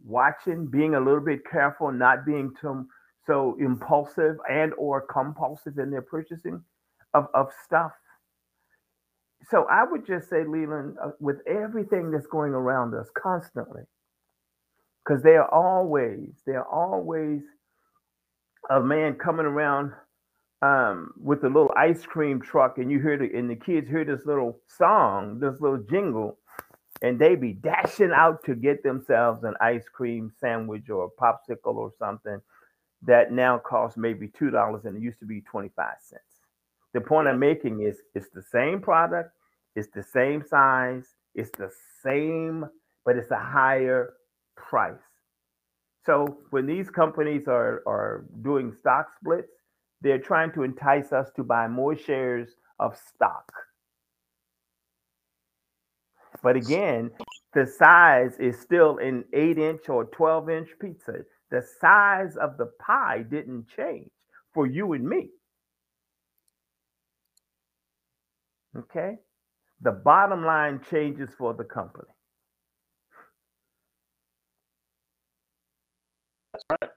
watching, 0.06 0.68
being 0.68 0.96
a 0.96 1.00
little 1.00 1.22
bit 1.22 1.40
careful, 1.50 1.92
not 1.92 2.26
being 2.26 2.52
too 2.60 2.86
so 3.26 3.58
impulsive 3.60 4.36
and 4.50 4.72
or 4.78 5.02
compulsive 5.12 5.80
in 5.80 5.90
their 5.90 6.02
purchasing 6.02 6.62
of, 7.16 7.28
of 7.34 7.50
stuff. 7.66 7.94
So 9.50 9.66
I 9.72 9.86
would 9.90 10.06
just 10.06 10.30
say, 10.30 10.44
Leland, 10.46 10.98
uh, 11.04 11.12
with 11.20 11.38
everything 11.48 12.12
that's 12.12 12.28
going 12.28 12.54
around 12.54 12.96
us 12.96 13.10
constantly, 13.18 13.84
because 15.04 15.24
they 15.24 15.36
are 15.36 15.50
always, 15.54 16.32
they 16.48 16.54
are 16.54 16.68
always 16.68 17.42
a 18.70 18.82
man 18.82 19.16
coming 19.16 19.46
around 19.48 19.94
um, 20.62 21.14
with 21.22 21.44
a 21.44 21.48
little 21.48 21.72
ice 21.78 22.04
cream 22.04 22.42
truck, 22.42 22.80
and 22.80 22.92
you 22.92 23.00
hear 23.02 23.18
the 23.18 23.38
and 23.38 23.50
the 23.50 23.56
kids 23.56 23.90
hear 23.90 24.06
this 24.06 24.26
little 24.26 24.60
song, 24.68 25.40
this 25.40 25.62
little 25.62 25.84
jingle, 25.90 26.40
and 27.04 27.20
they 27.20 27.36
be 27.36 27.54
dashing 27.54 28.12
out 28.16 28.44
to 28.46 28.56
get 28.56 28.84
themselves 28.84 29.44
an 29.44 29.54
ice 29.62 29.86
cream 29.94 30.32
sandwich 30.42 30.90
or 30.90 31.06
a 31.06 31.22
popsicle 31.22 31.76
or 31.76 31.92
something 32.00 32.42
that 33.04 33.32
now 33.32 33.60
costs 33.60 33.98
maybe 33.98 34.28
two 34.28 34.50
dollars 34.50 34.86
and 34.86 34.98
it 34.98 35.04
used 35.04 35.20
to 35.20 35.26
be 35.28 35.42
twenty 35.42 35.70
five 35.76 35.98
cents. 36.02 36.35
The 36.96 37.02
point 37.02 37.28
I'm 37.28 37.40
making 37.40 37.82
is 37.84 37.98
it's 38.16 38.30
the 38.34 38.42
same 38.42 38.82
product, 38.82 39.32
it's 39.76 39.90
the 39.94 40.04
same 40.04 40.44
size, 40.48 41.06
it's 41.36 41.52
the 41.58 41.70
same, 42.04 42.66
but 43.06 43.18
it's 43.18 43.32
a 43.32 43.38
higher 43.40 44.14
price. 44.58 44.96
So 46.06 46.40
when 46.52 46.66
these 46.66 46.90
companies 46.90 47.48
are 47.48 47.84
are 47.86 48.26
doing 48.42 48.74
stock 48.74 49.10
splits 49.20 49.50
they're 50.02 50.20
trying 50.20 50.52
to 50.54 50.64
entice 50.64 51.12
us 51.12 51.32
to 51.36 51.44
buy 51.44 51.68
more 51.68 51.98
shares 51.98 52.50
of 52.80 52.96
stock. 52.98 53.52
But 56.44 56.56
again, 56.56 57.12
the 57.54 57.66
size 57.66 58.38
is 58.40 58.60
still 58.60 59.00
an 59.00 59.26
eight 59.34 59.58
inch 59.58 59.90
or 59.90 60.06
12 60.06 60.50
inch 60.50 60.70
pizza. 60.80 61.26
The 61.50 61.64
size 61.82 62.38
of 62.38 62.58
the 62.58 62.68
pie 62.80 63.26
didn't 63.30 63.68
change 63.76 64.12
for 64.54 64.68
you 64.68 64.94
and 64.94 65.08
me. 65.08 65.30
Okay? 68.78 69.16
The 69.82 69.92
bottom 69.92 70.46
line 70.46 70.82
changes 70.90 71.30
for 71.38 71.54
the 71.54 71.64
company. 71.64 72.08
That's 76.54 76.64
right. 76.70 76.90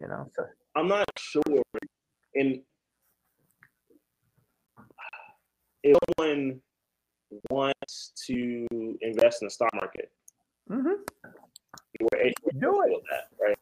You 0.00 0.08
know, 0.08 0.30
so 0.34 0.44
I'm 0.76 0.88
not 0.88 1.04
sure. 1.18 1.42
And 2.34 2.60
if 5.82 5.96
someone 6.18 6.60
wants 7.50 8.12
to 8.26 8.66
invest 9.00 9.42
in 9.42 9.46
the 9.46 9.50
stock 9.50 9.70
market, 9.74 10.10
mm-hmm. 10.70 11.02
we're 12.00 12.20
able 12.20 12.50
to 12.50 12.58
do 12.58 12.82
it. 12.82 13.02
that, 13.10 13.28
right? 13.40 13.58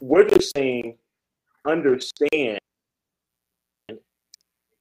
We're 0.00 0.28
just 0.28 0.54
saying 0.54 0.96
understand 1.66 2.58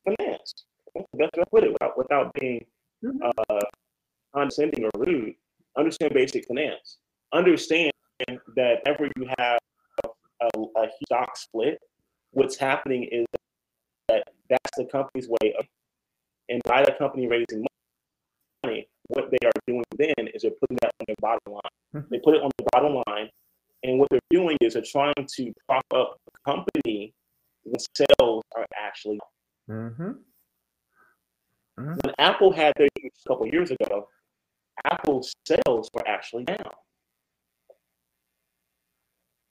finance. 0.05 0.65
That's 0.93 1.06
the 1.06 1.06
best 1.17 1.31
way 1.37 1.43
put 1.51 1.63
it 1.63 1.71
without, 1.73 1.97
without 1.97 2.33
being 2.39 2.65
Mhm. 3.03 3.19
uh, 3.49 3.59
condescending 4.33 4.85
or 4.85 4.91
rude. 4.97 5.35
Understand 5.77 6.13
basic 6.13 6.45
finance. 6.45 6.97
Understand 7.33 7.91
that 8.55 8.81
whenever 8.83 9.09
you 9.15 9.27
have 9.37 9.59
a, 10.03 10.49
a 10.81 10.89
stock 11.05 11.37
split, 11.37 11.77
what's 12.31 12.57
happening 12.57 13.03
is 13.11 13.25
that 14.09 14.23
that's 14.49 14.77
the 14.77 14.85
company's 14.85 15.27
way 15.29 15.53
of, 15.59 15.65
and 16.49 16.61
by 16.63 16.83
the 16.83 16.93
company 16.93 17.27
raising 17.27 17.65
money, 18.63 18.87
what 19.07 19.29
they 19.31 19.37
are 19.45 19.51
doing 19.67 19.83
then 19.97 20.27
is 20.33 20.41
they're 20.41 20.51
putting 20.51 20.77
that 20.81 20.91
on 20.99 21.05
their 21.07 21.15
bottom 21.19 21.53
line. 21.53 21.61
Mhm. 21.95 22.09
They 22.09 22.19
put 22.19 22.35
it 22.35 22.41
on 22.41 22.49
the 22.57 22.65
bottom 22.73 23.03
line, 23.07 23.29
And 23.83 23.99
what 23.99 24.09
they're 24.09 24.19
doing 24.31 24.57
is 24.59 24.73
they're 24.73 24.81
trying 24.81 25.13
to 25.35 25.53
prop 25.67 25.85
up 25.93 26.17
the 26.25 26.31
company 26.51 27.13
when 27.63 27.75
sales 27.95 28.43
are 28.55 28.65
actually. 28.75 29.19
Mm-hmm. 29.69 30.03
Mm-hmm. 31.79 31.93
When 32.03 32.15
Apple 32.27 32.51
had 32.51 32.73
their 32.77 32.87
a 32.97 33.09
couple 33.27 33.47
years 33.47 33.71
ago, 33.71 34.09
Apple's 34.85 35.33
sales 35.45 35.89
were 35.93 36.07
actually 36.07 36.43
down. 36.43 36.73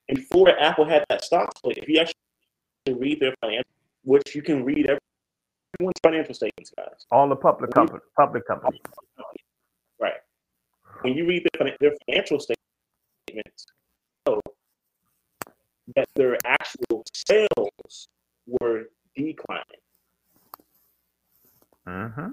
And 0.09 0.19
before 0.19 0.51
Apple 0.51 0.85
had 0.85 1.05
that 1.09 1.25
stock 1.25 1.57
split, 1.57 1.79
if 1.79 1.89
you 1.89 1.99
actually 1.99 3.01
read 3.01 3.19
their 3.19 3.35
financial, 3.41 3.71
which 4.05 4.35
you 4.35 4.43
can 4.43 4.65
read 4.65 4.87
everyone's 4.87 6.01
financial 6.03 6.35
statements, 6.35 6.71
guys. 6.77 7.07
All 7.11 7.29
the 7.29 7.37
public 7.37 7.73
company, 7.73 8.01
public 8.17 8.47
companies. 8.47 8.81
Right. 9.99 10.21
When 11.01 11.15
you 11.15 11.27
read 11.27 11.47
their, 11.59 11.77
their 11.81 11.93
financial 12.07 12.39
statements, 12.39 13.67
so 14.29 14.41
that 15.95 16.09
their 16.15 16.37
actual 16.45 17.05
sales 17.15 18.09
were 18.47 18.85
declining. 19.17 19.83
Mm-hmm. 21.89 22.29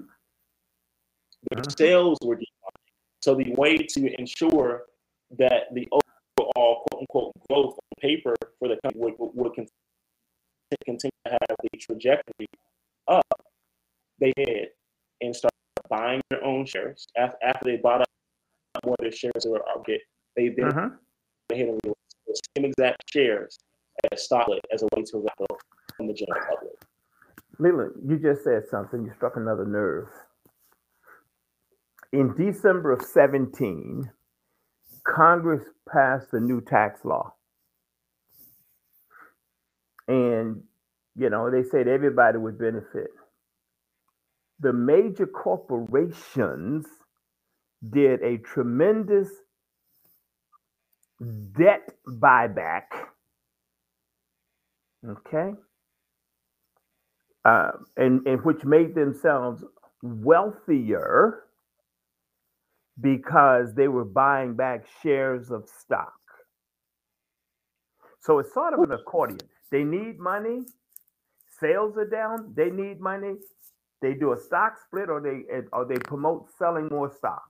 Their 1.50 1.62
mm-hmm. 1.62 1.70
sales 1.76 2.18
were 2.22 2.36
declining. 2.36 2.74
So 3.24 3.34
the 3.34 3.54
way 3.56 3.78
to 3.78 4.20
ensure 4.20 4.82
that 5.38 5.72
the 5.72 5.88
overall 5.90 6.84
quote 6.84 7.00
unquote 7.00 7.32
growth 7.48 7.72
on 7.72 7.98
paper 7.98 8.34
for 8.58 8.68
the 8.68 8.76
company 8.82 9.00
would, 9.00 9.14
would 9.18 9.54
continue 10.84 11.10
to 11.24 11.30
have 11.30 11.56
the 11.62 11.78
trajectory 11.78 12.46
up, 13.08 13.24
they 14.20 14.30
did 14.36 14.68
and 15.22 15.34
start 15.34 15.54
buying 15.88 16.20
their 16.28 16.44
own 16.44 16.66
shares 16.66 17.06
after, 17.16 17.38
after 17.42 17.64
they 17.64 17.76
bought 17.78 18.02
up 18.02 18.08
more 18.84 18.94
of 18.98 19.02
their 19.02 19.10
shares 19.10 19.46
were 19.46 19.64
get 19.86 20.02
they 20.36 20.50
then 20.50 20.66
uh-huh. 20.66 20.90
they 21.48 21.60
had 21.60 21.68
the 21.82 22.40
same 22.54 22.66
exact 22.66 23.10
shares 23.10 23.56
as 24.12 24.22
stock 24.22 24.48
as 24.70 24.82
a 24.82 24.86
way 24.94 25.02
to 25.02 25.16
wrap 25.20 25.48
from 25.96 26.08
the 26.08 26.12
general 26.12 26.42
public. 26.46 26.74
Leland, 27.58 27.92
you 28.06 28.18
just 28.18 28.44
said 28.44 28.64
something. 28.70 29.02
You 29.02 29.12
struck 29.14 29.36
another 29.36 29.64
nerve 29.64 30.08
December 32.36 32.92
of 32.92 33.02
17, 33.02 34.10
Congress 35.06 35.64
passed 35.90 36.28
a 36.32 36.40
new 36.40 36.60
tax 36.60 37.04
law. 37.04 37.34
And, 40.08 40.62
you 41.16 41.30
know, 41.30 41.50
they 41.50 41.62
said 41.62 41.88
everybody 41.88 42.38
would 42.38 42.58
benefit. 42.58 43.10
The 44.60 44.72
major 44.72 45.26
corporations 45.26 46.86
did 47.90 48.22
a 48.22 48.38
tremendous 48.38 49.28
debt 51.56 51.94
buyback. 52.08 52.84
Okay. 55.06 55.52
Uh, 57.44 57.72
and, 57.96 58.26
and 58.26 58.42
which 58.44 58.64
made 58.64 58.94
themselves 58.94 59.62
wealthier 60.02 61.44
because 63.00 63.74
they 63.74 63.88
were 63.88 64.04
buying 64.04 64.54
back 64.54 64.86
shares 65.02 65.50
of 65.50 65.68
stock. 65.68 66.12
So 68.20 68.38
it's 68.38 68.54
sort 68.54 68.74
of 68.74 68.80
an 68.80 68.92
accordion. 68.92 69.40
They 69.70 69.84
need 69.84 70.18
money, 70.18 70.62
sales 71.60 71.96
are 71.96 72.08
down, 72.08 72.54
they 72.56 72.70
need 72.70 73.00
money. 73.00 73.34
They 74.00 74.14
do 74.14 74.32
a 74.32 74.38
stock 74.38 74.74
split 74.86 75.08
or 75.08 75.20
they 75.20 75.44
or 75.72 75.86
they 75.86 75.96
promote 75.96 76.48
selling 76.58 76.88
more 76.88 77.10
stock. 77.16 77.44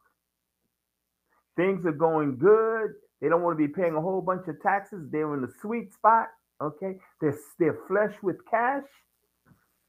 Things 1.57 1.85
are 1.87 1.93
going 1.93 2.39
good. 2.39 2.91
They 3.21 3.29
don't 3.29 3.43
want 3.43 3.59
to 3.59 3.67
be 3.67 3.73
paying 3.73 3.95
a 3.95 4.01
whole 4.01 4.21
bunch 4.21 4.49
of 4.49 4.61
taxes. 4.63 5.09
They're 5.11 5.35
in 5.35 5.43
the 5.43 5.53
sweet 5.61 5.93
spot. 5.93 6.29
Okay. 6.63 6.95
They're, 7.21 7.37
they're 7.59 7.79
flush 7.89 8.15
with 8.23 8.37
cash. 8.51 8.85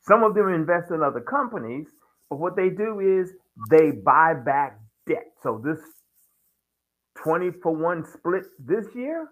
Some 0.02 0.24
of 0.24 0.36
them 0.36 0.50
invest 0.50 0.92
in 0.92 1.02
other 1.02 1.22
companies, 1.22 1.88
but 2.30 2.40
what 2.40 2.56
they 2.56 2.70
do 2.70 3.00
is 3.00 3.32
they 3.72 3.92
buy 3.92 4.34
back 4.36 4.80
debt. 5.08 5.32
So 5.42 5.62
this 5.64 5.80
20 7.24 7.52
for 7.62 7.76
1 7.76 8.06
split 8.14 8.44
this 8.60 8.86
year, 8.96 9.28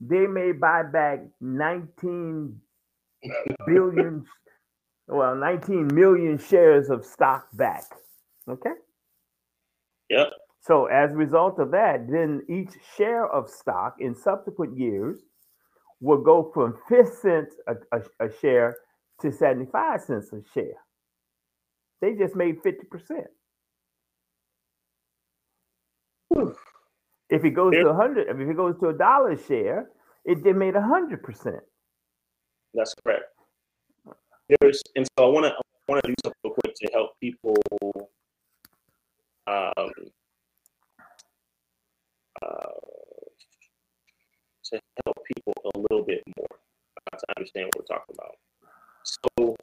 they 0.00 0.26
may 0.26 0.52
buy 0.52 0.82
back 0.82 1.20
19 1.40 2.60
billion, 3.66 4.24
well, 5.06 5.34
19 5.34 5.88
million 5.92 6.38
shares 6.38 6.88
of 6.90 7.04
stock 7.04 7.48
back. 7.54 7.84
Okay? 8.48 8.72
Yep. 10.10 10.28
So 10.60 10.86
as 10.86 11.12
a 11.12 11.16
result 11.16 11.58
of 11.58 11.70
that, 11.72 12.06
then 12.10 12.42
each 12.48 12.72
share 12.96 13.26
of 13.26 13.48
stock 13.48 13.96
in 14.00 14.14
subsequent 14.14 14.78
years 14.78 15.18
will 16.00 16.22
go 16.22 16.50
from 16.54 16.76
5 16.88 17.08
cents 17.08 17.54
a, 17.66 17.74
a, 17.96 18.26
a 18.26 18.32
share 18.40 18.76
to 19.20 19.32
75 19.32 20.00
cents 20.02 20.32
a 20.32 20.40
share. 20.54 20.78
They 22.00 22.14
just 22.14 22.36
made 22.36 22.62
50%. 22.62 23.24
If 27.30 27.44
it 27.44 27.50
goes 27.50 27.74
to 27.74 27.88
a 27.88 27.94
hundred, 27.94 28.28
if 28.28 28.38
it 28.38 28.56
goes 28.56 28.78
to 28.80 28.88
a 28.88 28.92
dollar 28.92 29.36
share, 29.36 29.90
it 30.24 30.42
they 30.42 30.52
made 30.52 30.76
a 30.76 30.82
hundred 30.82 31.22
percent. 31.22 31.60
That's 32.74 32.94
correct. 33.04 33.24
There's 34.60 34.82
and 34.96 35.06
so 35.18 35.26
I 35.26 35.28
want 35.28 35.46
to 35.46 35.52
I 35.52 35.92
want 35.92 36.04
to 36.04 36.08
do 36.08 36.14
something 36.24 36.52
quick 36.60 36.74
to 36.74 36.90
help 36.92 37.10
people. 37.20 37.56
Um, 39.46 39.92
uh, 42.42 42.68
to 44.64 44.80
help 45.04 45.16
people 45.34 45.54
a 45.74 45.78
little 45.78 46.04
bit 46.04 46.22
more 46.36 46.46
to 47.18 47.26
understand 47.36 47.70
what 47.74 47.88
we're 47.88 47.96
talking 47.96 48.14
about. 48.18 48.36
So, 49.04 49.56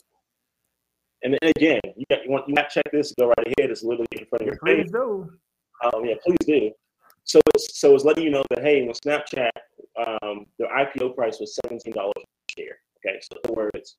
and 1.24 1.34
then 1.34 1.52
again, 1.56 1.80
you 1.96 2.06
got 2.10 2.26
you 2.26 2.32
want 2.32 2.48
you 2.48 2.56
got 2.56 2.70
check 2.70 2.86
this. 2.92 3.14
Go 3.18 3.28
right 3.28 3.54
ahead. 3.58 3.70
It's 3.70 3.84
literally 3.84 4.08
in 4.14 4.26
front 4.26 4.42
of 4.42 4.48
your 4.48 4.58
face. 4.66 4.90
Please 4.90 4.92
do. 4.92 5.30
Um, 5.84 6.06
yeah, 6.06 6.16
please 6.26 6.38
do. 6.46 6.72
So 7.26 7.42
it's 7.56 7.80
so 7.80 7.96
it's 7.96 8.04
letting 8.06 8.24
you 8.24 8.30
know 8.30 8.44
that 8.52 8.62
hey, 8.62 8.84
when 8.84 8.94
Snapchat, 8.94 9.50
um, 9.98 10.46
their 10.60 10.70
IPO 10.70 11.16
price 11.16 11.40
was 11.40 11.58
seventeen 11.64 11.94
dollars 11.94 12.14
a 12.18 12.62
share. 12.62 12.78
Okay, 13.00 13.20
so 13.22 13.36
in 13.36 13.52
other 13.52 13.56
words, 13.56 13.98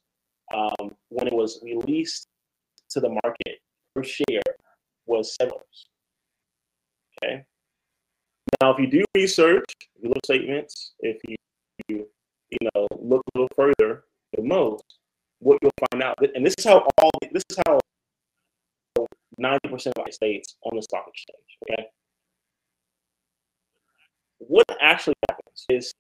um, 0.55 0.95
when 1.09 1.27
it 1.27 1.33
was 1.33 1.61
released 1.63 2.29
to 2.91 3.01
the 3.01 3.09
market, 3.09 3.59
per 3.95 4.05
share 4.05 4.43
was 5.07 5.35
seven 5.35 5.51
dollars. 5.55 5.87
Okay. 7.23 7.45
Now, 8.61 8.73
if 8.73 8.79
you 8.79 8.87
do 8.87 9.05
research, 9.17 9.65
if 9.97 10.05
you 10.05 10.09
look 10.09 10.25
statements, 10.25 10.93
if 11.01 11.19
you, 11.29 11.37
you 11.89 12.59
know 12.75 12.87
look 13.01 13.23
a 13.35 13.39
little 13.39 13.51
further 13.57 14.05
than 14.37 14.47
most, 14.47 14.85
what 15.41 15.59
you'll 15.63 15.73
find 15.91 16.03
out, 16.03 16.17
and 16.35 16.47
this 16.47 16.55
is 16.59 16.65
how 16.65 16.87
all 16.99 17.11
this 17.33 17.43
is 17.51 17.59
how 17.67 17.81
90% 19.41 19.87
of 19.89 19.93
my 19.99 20.11
states 20.11 20.57
on 20.63 20.77
the 20.77 20.83
stock 20.83 21.07
exchange. 21.09 21.59
Okay. 21.71 21.87
What 24.39 24.67
actually 24.81 25.15
happens 25.29 25.65
is 25.69 25.93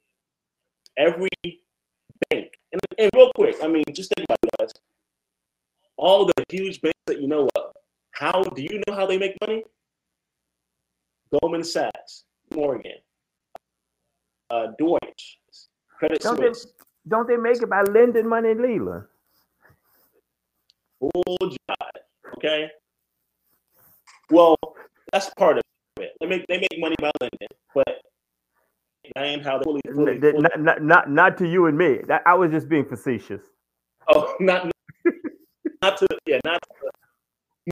every 0.98 1.28
bank, 2.30 2.52
and, 2.72 2.80
and 2.98 3.10
real 3.14 3.30
quick, 3.34 3.56
I 3.62 3.66
mean, 3.66 3.84
just 3.92 4.12
think 4.14 4.26
about 4.28 4.38
it, 4.42 4.50
guys. 4.58 4.72
All 5.96 6.26
the 6.26 6.44
huge 6.48 6.80
banks 6.80 6.98
that 7.06 7.20
you 7.20 7.28
know 7.28 7.48
of, 7.56 7.72
how 8.12 8.42
do 8.42 8.62
you 8.62 8.82
know 8.86 8.94
how 8.94 9.06
they 9.06 9.18
make 9.18 9.36
money? 9.40 9.64
Goldman 11.40 11.64
Sachs, 11.64 12.24
Morgan, 12.54 12.92
uh, 14.50 14.68
Deutsche, 14.78 15.38
Credit 15.98 16.20
don't 16.20 16.36
Suisse. 16.36 16.64
They, 16.64 16.70
don't 17.08 17.28
they 17.28 17.36
make 17.36 17.62
it 17.62 17.70
by 17.70 17.82
lending 17.82 18.28
money 18.28 18.50
in 18.50 18.62
Leland? 18.62 19.04
Full 21.00 21.36
job. 21.40 21.90
Okay. 22.36 22.70
Well, 24.30 24.56
that's 25.12 25.30
part 25.38 25.58
of 25.58 25.62
it. 25.98 26.12
They 26.20 26.26
make 26.26 26.46
they 26.48 26.58
make 26.58 26.78
money 26.78 26.96
by 27.00 27.10
lending, 27.20 27.48
but 27.74 28.02
and 29.14 29.42
how 29.42 29.58
they 29.58 29.64
fully, 29.64 29.80
fully, 29.92 30.20
fully 30.20 30.38
not, 30.38 30.60
not, 30.60 30.82
not 30.82 31.10
not 31.10 31.38
to 31.38 31.48
you 31.48 31.66
and 31.66 31.76
me. 31.76 32.00
That, 32.08 32.22
I 32.26 32.34
was 32.34 32.50
just 32.50 32.68
being 32.68 32.84
facetious. 32.84 33.42
Oh, 34.08 34.34
not 34.40 34.70
not 35.82 35.96
to 35.98 36.06
yeah, 36.26 36.38
not 36.44 36.60
to, 36.62 36.90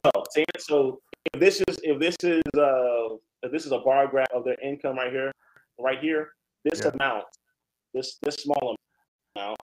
no. 0.04 0.24
So 0.58 1.00
if 1.32 1.40
this 1.40 1.60
is 1.68 1.78
if 1.82 1.98
this 1.98 2.16
is 2.22 2.42
uh 2.56 3.16
if 3.42 3.52
this 3.52 3.66
is 3.66 3.72
a 3.72 3.78
bar 3.78 4.06
graph 4.06 4.30
of 4.34 4.44
their 4.44 4.56
income 4.62 4.96
right 4.96 5.10
here, 5.10 5.32
right 5.78 5.98
here, 5.98 6.30
this 6.64 6.80
yeah. 6.82 6.90
amount, 6.94 7.24
this 7.92 8.18
this 8.22 8.36
small 8.36 8.76
amount 9.36 9.58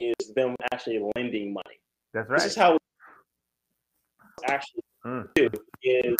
is 0.00 0.32
them 0.34 0.54
actually 0.72 1.00
lending 1.16 1.52
money. 1.52 1.80
That's 2.14 2.28
right. 2.28 2.40
This 2.40 2.52
is 2.52 2.56
how 2.56 2.72
we 2.72 2.78
actually 4.48 4.82
mm. 5.04 5.28
do 5.34 5.48
is 5.82 6.16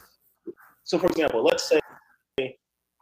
so 0.85 0.99
for 0.99 1.07
example, 1.07 1.45
let's 1.45 1.69
say 1.69 1.81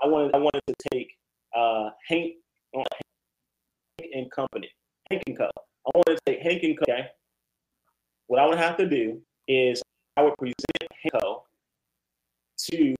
I 0.02 0.06
wanted 0.06 0.34
I 0.34 0.38
wanted 0.38 0.62
to 0.66 0.74
take 0.92 1.16
uh 1.56 1.90
Hank, 2.08 2.34
Hank 2.74 2.86
and 4.14 4.30
Company, 4.30 4.70
Hank 5.10 5.22
and 5.26 5.38
Co. 5.38 5.50
I 5.54 5.90
wanted 5.94 6.16
to 6.16 6.20
take 6.26 6.42
Hank 6.42 6.62
and 6.62 6.78
Co. 6.78 6.92
Okay? 6.92 7.06
What 8.26 8.40
I 8.40 8.46
would 8.46 8.58
have 8.58 8.76
to 8.76 8.88
do 8.88 9.20
is 9.48 9.82
I 10.16 10.22
would 10.22 10.36
present 10.38 10.92
Hank 11.02 11.12
Co. 11.20 11.44
to 12.70 12.94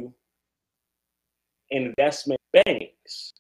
investment 1.71 2.41
banks 2.53 3.33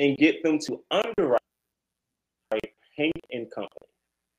and 0.00 0.16
get 0.16 0.42
them 0.42 0.58
to 0.58 0.80
underwrite 0.90 1.40
Hank 2.96 3.14
and 3.30 3.50
Company, 3.50 3.86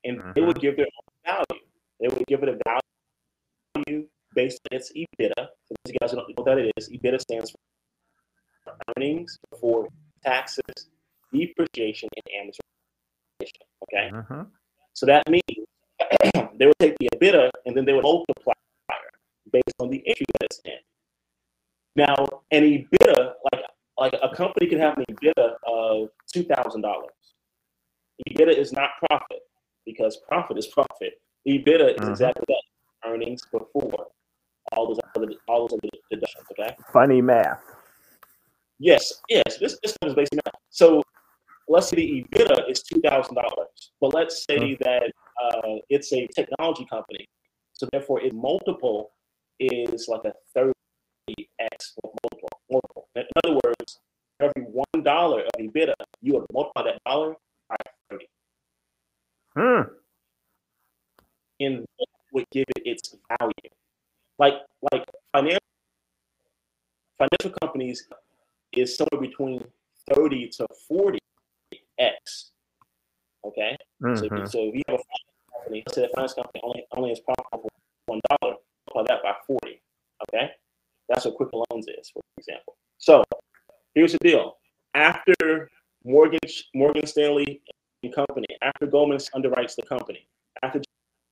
and 0.04 0.20
mm-hmm. 0.20 0.32
they 0.36 0.42
would 0.42 0.60
give 0.60 0.78
their 0.78 0.86
own 0.86 1.46
value. 1.50 1.64
They 2.00 2.08
would 2.10 2.26
give 2.28 2.44
it 2.44 2.50
a 2.50 2.58
value 3.76 4.08
based 4.34 4.60
on 4.72 4.78
its 4.78 4.92
EBITDA. 4.92 5.34
Those 5.38 5.48
you 5.88 5.96
guys 6.00 6.12
don't 6.12 6.28
know 6.28 6.34
what 6.36 6.46
that 6.46 6.72
is, 6.78 6.90
EBITDA 6.90 7.22
stands 7.22 7.52
for 7.52 7.58
earnings 8.96 9.38
before 9.50 9.88
taxes, 10.24 10.90
depreciation, 11.34 12.10
and 12.16 12.52
amortization. 12.52 13.66
Okay, 13.84 14.10
mm-hmm. 14.14 14.42
so 14.94 15.06
that 15.06 15.24
means 15.30 15.68
they 16.58 16.66
would 16.66 16.80
take 16.80 16.96
the 17.00 17.10
EBITDA 17.16 17.50
and 17.66 17.76
then 17.76 17.86
they 17.86 17.94
would 17.94 18.04
multiply 18.04 18.54
based 19.52 19.76
on 19.80 19.90
the 19.90 20.02
entry 20.08 20.26
that 20.34 20.46
it's 20.46 20.62
in. 20.66 20.74
Now, 21.96 22.16
an 22.52 22.64
EBITDA, 22.64 23.34
like 23.52 23.64
like 23.98 24.16
a 24.22 24.36
company 24.36 24.68
can 24.68 24.80
have 24.80 24.98
an 24.98 25.06
EBITDA 25.10 25.54
of 25.68 26.10
two 26.32 26.44
thousand 26.44 26.82
dollars. 26.82 27.12
EBITDA 28.30 28.58
is 28.58 28.72
not 28.72 28.92
profit 29.08 29.40
because 29.86 30.18
profit 30.28 30.58
is 30.58 30.68
profit. 30.68 31.22
EBITDA 31.48 31.92
is 31.92 32.00
mm-hmm. 32.00 32.10
exactly 32.10 32.44
that 32.48 33.10
earnings 33.10 33.42
before 33.52 34.08
all 34.72 34.88
those 34.88 35.00
other 35.16 35.28
all 35.48 35.68
those 35.68 35.80
other 35.80 35.90
deductions. 36.10 36.46
Okay. 36.52 36.76
Funny 36.92 37.22
math. 37.22 37.64
Yes, 38.80 39.22
yes. 39.30 39.58
This 39.60 39.80
this 39.82 39.96
is 40.04 40.14
basic 40.14 40.36
math. 40.36 40.56
So 40.70 41.02
let's 41.68 41.90
say 41.90 41.96
the 41.96 42.26
EBITDA 42.26 42.70
is 42.70 42.82
two 42.84 43.00
thousand 43.02 43.36
dollars, 43.36 43.92
but 44.02 44.14
let's 44.14 44.46
say 44.46 44.58
mm-hmm. 44.58 44.84
that 44.84 45.12
uh, 45.42 45.80
it's 45.90 46.12
a 46.14 46.28
technology 46.36 46.86
company, 46.86 47.28
so 47.74 47.88
therefore 47.92 48.22
its 48.22 48.36
multiple 48.36 49.12
is 49.60 50.08
like 50.08 50.22
a 50.26 50.34
thirty 50.54 50.74
x 51.60 51.96
multiple. 52.24 52.50
multiple. 52.70 53.08
In 53.16 53.26
other 53.44 53.60
words, 53.64 54.00
every 54.42 54.64
one 54.64 55.04
dollar 55.04 55.42
of 55.42 55.52
EBITDA, 55.60 55.94
you 56.22 56.34
would 56.34 56.46
multiply 56.52 56.84
that 56.84 57.00
dollar 57.06 57.36
by 57.70 57.76
thirty. 58.10 58.28
Hmm. 59.56 59.82
And 61.62 61.86
would 62.34 62.46
give 62.52 62.66
it 62.76 62.84
its 62.86 63.16
value. 63.40 63.54
Like 64.38 64.56
like 64.92 65.06
financial 65.32 65.60
financial 67.18 67.58
companies 67.62 68.06
is 68.78 68.98
somewhere 68.98 69.22
between 69.22 69.64
30 70.14 70.50
to 70.50 70.68
40 70.88 71.20
x. 72.00 72.52
Okay? 73.46 73.78
Mm-hmm. 74.04 74.16
So, 74.16 74.46
so 74.46 74.60
if 74.68 74.76
you 74.76 74.82
have 74.88 75.00
a 75.00 75.60
company, 75.60 75.84
let's 75.86 75.96
say 75.96 76.02
the 76.04 76.10
finance 76.16 76.34
company 76.34 76.62
only 76.64 76.86
only 76.92 77.12
is 77.12 77.20
profitable 77.20 77.70
for 77.70 78.14
one 78.14 78.22
dollar, 78.30 78.56
multiply 78.94 79.16
that 79.16 79.24
by 79.24 79.34
40. 79.48 79.82
Okay? 80.30 80.50
That's 81.10 81.26
what 81.26 81.36
Quicken 81.36 81.62
Loans 81.70 81.88
is, 81.88 82.10
for 82.10 82.22
example. 82.38 82.76
So 82.98 83.24
here's 83.94 84.14
the 84.14 84.20
deal. 84.20 84.58
After 84.94 85.70
Morgan 86.04 86.40
Morgan 86.74 87.06
Stanley 87.06 87.62
and 88.04 88.14
Company, 88.14 88.48
after 88.62 88.88
Goldman 88.88 89.20
underwrites 89.36 89.76
the 89.76 89.84
company, 89.84 90.28
after 90.64 90.82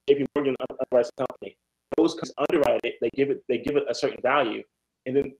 JP 0.09 0.25
Morgan 0.35 0.55
underwrites 0.69 1.09
the 1.15 1.25
company, 1.25 1.57
those 1.97 2.13
companies 2.13 2.33
underwrite 2.37 2.81
it, 2.83 2.95
they 3.01 3.09
give 3.15 3.29
it 3.29 3.43
they 3.47 3.57
give 3.59 3.77
it 3.77 3.83
a 3.89 3.95
certain 3.95 4.21
value, 4.21 4.63
and 5.05 5.15
then 5.15 5.33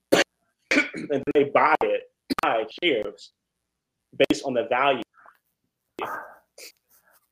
and 1.10 1.24
they 1.34 1.46
buy 1.46 1.76
it, 1.82 2.12
buy 2.42 2.66
shares 2.82 3.32
based 4.30 4.44
on 4.46 4.54
the 4.54 4.68
value 4.70 5.04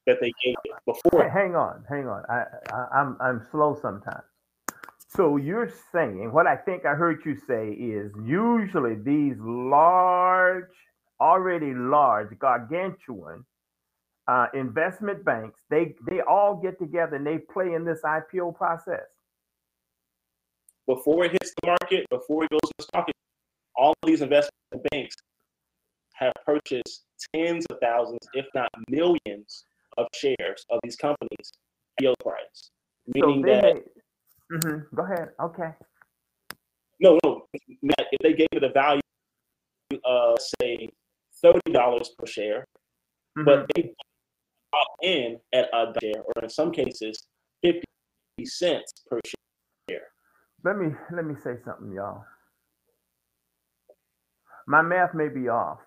that 0.07 0.19
they 0.19 0.31
gave 0.43 0.55
it 0.63 0.71
before. 0.85 1.29
hang 1.29 1.55
on, 1.55 1.83
hang 1.87 2.07
on. 2.07 2.23
I, 2.29 2.43
I 2.71 2.99
I'm 2.99 3.17
I'm 3.21 3.47
slow 3.51 3.77
sometimes. 3.81 4.23
So 5.07 5.37
you're 5.37 5.71
saying 5.91 6.31
what 6.31 6.47
I 6.47 6.55
think 6.55 6.85
I 6.85 6.95
heard 6.95 7.21
you 7.25 7.35
say 7.47 7.71
is 7.71 8.11
usually 8.23 8.95
these 8.95 9.35
large, 9.39 10.69
already 11.19 11.73
large, 11.73 12.37
gargantuan 12.39 13.45
uh, 14.27 14.47
investment 14.53 15.25
banks, 15.25 15.59
they 15.69 15.95
they 16.07 16.21
all 16.21 16.55
get 16.55 16.79
together 16.79 17.17
and 17.17 17.27
they 17.27 17.37
play 17.37 17.73
in 17.73 17.83
this 17.83 17.99
IPO 18.05 18.55
process. 18.55 19.07
Before 20.87 21.25
it 21.25 21.31
hits 21.31 21.53
the 21.61 21.67
market, 21.67 22.05
before 22.09 22.45
it 22.45 22.49
goes 22.49 22.61
to 22.61 22.73
the 22.77 22.83
stock, 22.83 23.09
all 23.75 23.91
of 23.91 24.07
these 24.07 24.21
investment 24.21 24.51
banks 24.91 25.15
have 26.13 26.33
purchased 26.45 27.03
tens 27.33 27.65
of 27.69 27.77
thousands, 27.81 28.27
if 28.33 28.45
not 28.53 28.69
millions, 28.89 29.65
of 29.97 30.07
shares 30.15 30.65
of 30.69 30.79
these 30.83 30.95
companies 30.95 31.51
IPO 31.99 32.13
price, 32.23 32.71
meaning 33.07 33.43
so 33.45 33.51
that. 33.51 33.75
Mm-hmm. 34.51 34.95
Go 34.95 35.03
ahead. 35.03 35.29
Okay. 35.41 35.69
No, 36.99 37.17
no. 37.23 37.47
If 37.53 38.19
they 38.21 38.33
gave 38.33 38.49
it 38.51 38.63
a 38.63 38.69
value, 38.69 39.01
uh, 40.05 40.35
say 40.61 40.89
thirty 41.41 41.71
dollars 41.71 42.11
per 42.17 42.25
share, 42.25 42.65
mm-hmm. 43.37 43.45
but 43.45 43.65
they 43.75 43.93
bought 44.71 44.87
in 45.01 45.37
at 45.53 45.69
a 45.73 45.93
share, 46.01 46.21
or 46.23 46.43
in 46.43 46.49
some 46.49 46.71
cases, 46.71 47.27
fifty 47.61 47.83
cents 48.45 48.91
per 49.09 49.19
share. 49.89 50.03
Let 50.63 50.77
me 50.77 50.89
let 51.13 51.25
me 51.25 51.35
say 51.35 51.55
something, 51.65 51.91
y'all. 51.91 52.23
My 54.67 54.81
math 54.81 55.13
may 55.13 55.27
be 55.27 55.49
off, 55.49 55.79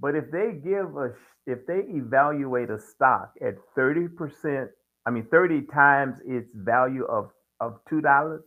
but 0.00 0.14
if 0.14 0.30
they 0.30 0.52
give 0.62 0.96
a 0.96 1.12
if 1.46 1.66
they 1.66 1.82
evaluate 1.88 2.70
a 2.70 2.78
stock 2.78 3.32
at 3.40 3.54
thirty 3.74 4.08
percent 4.08 4.70
I 5.06 5.10
mean, 5.10 5.26
30 5.30 5.62
times 5.72 6.16
its 6.26 6.50
value 6.52 7.04
of, 7.04 7.30
of 7.60 7.78
$2 7.90 8.40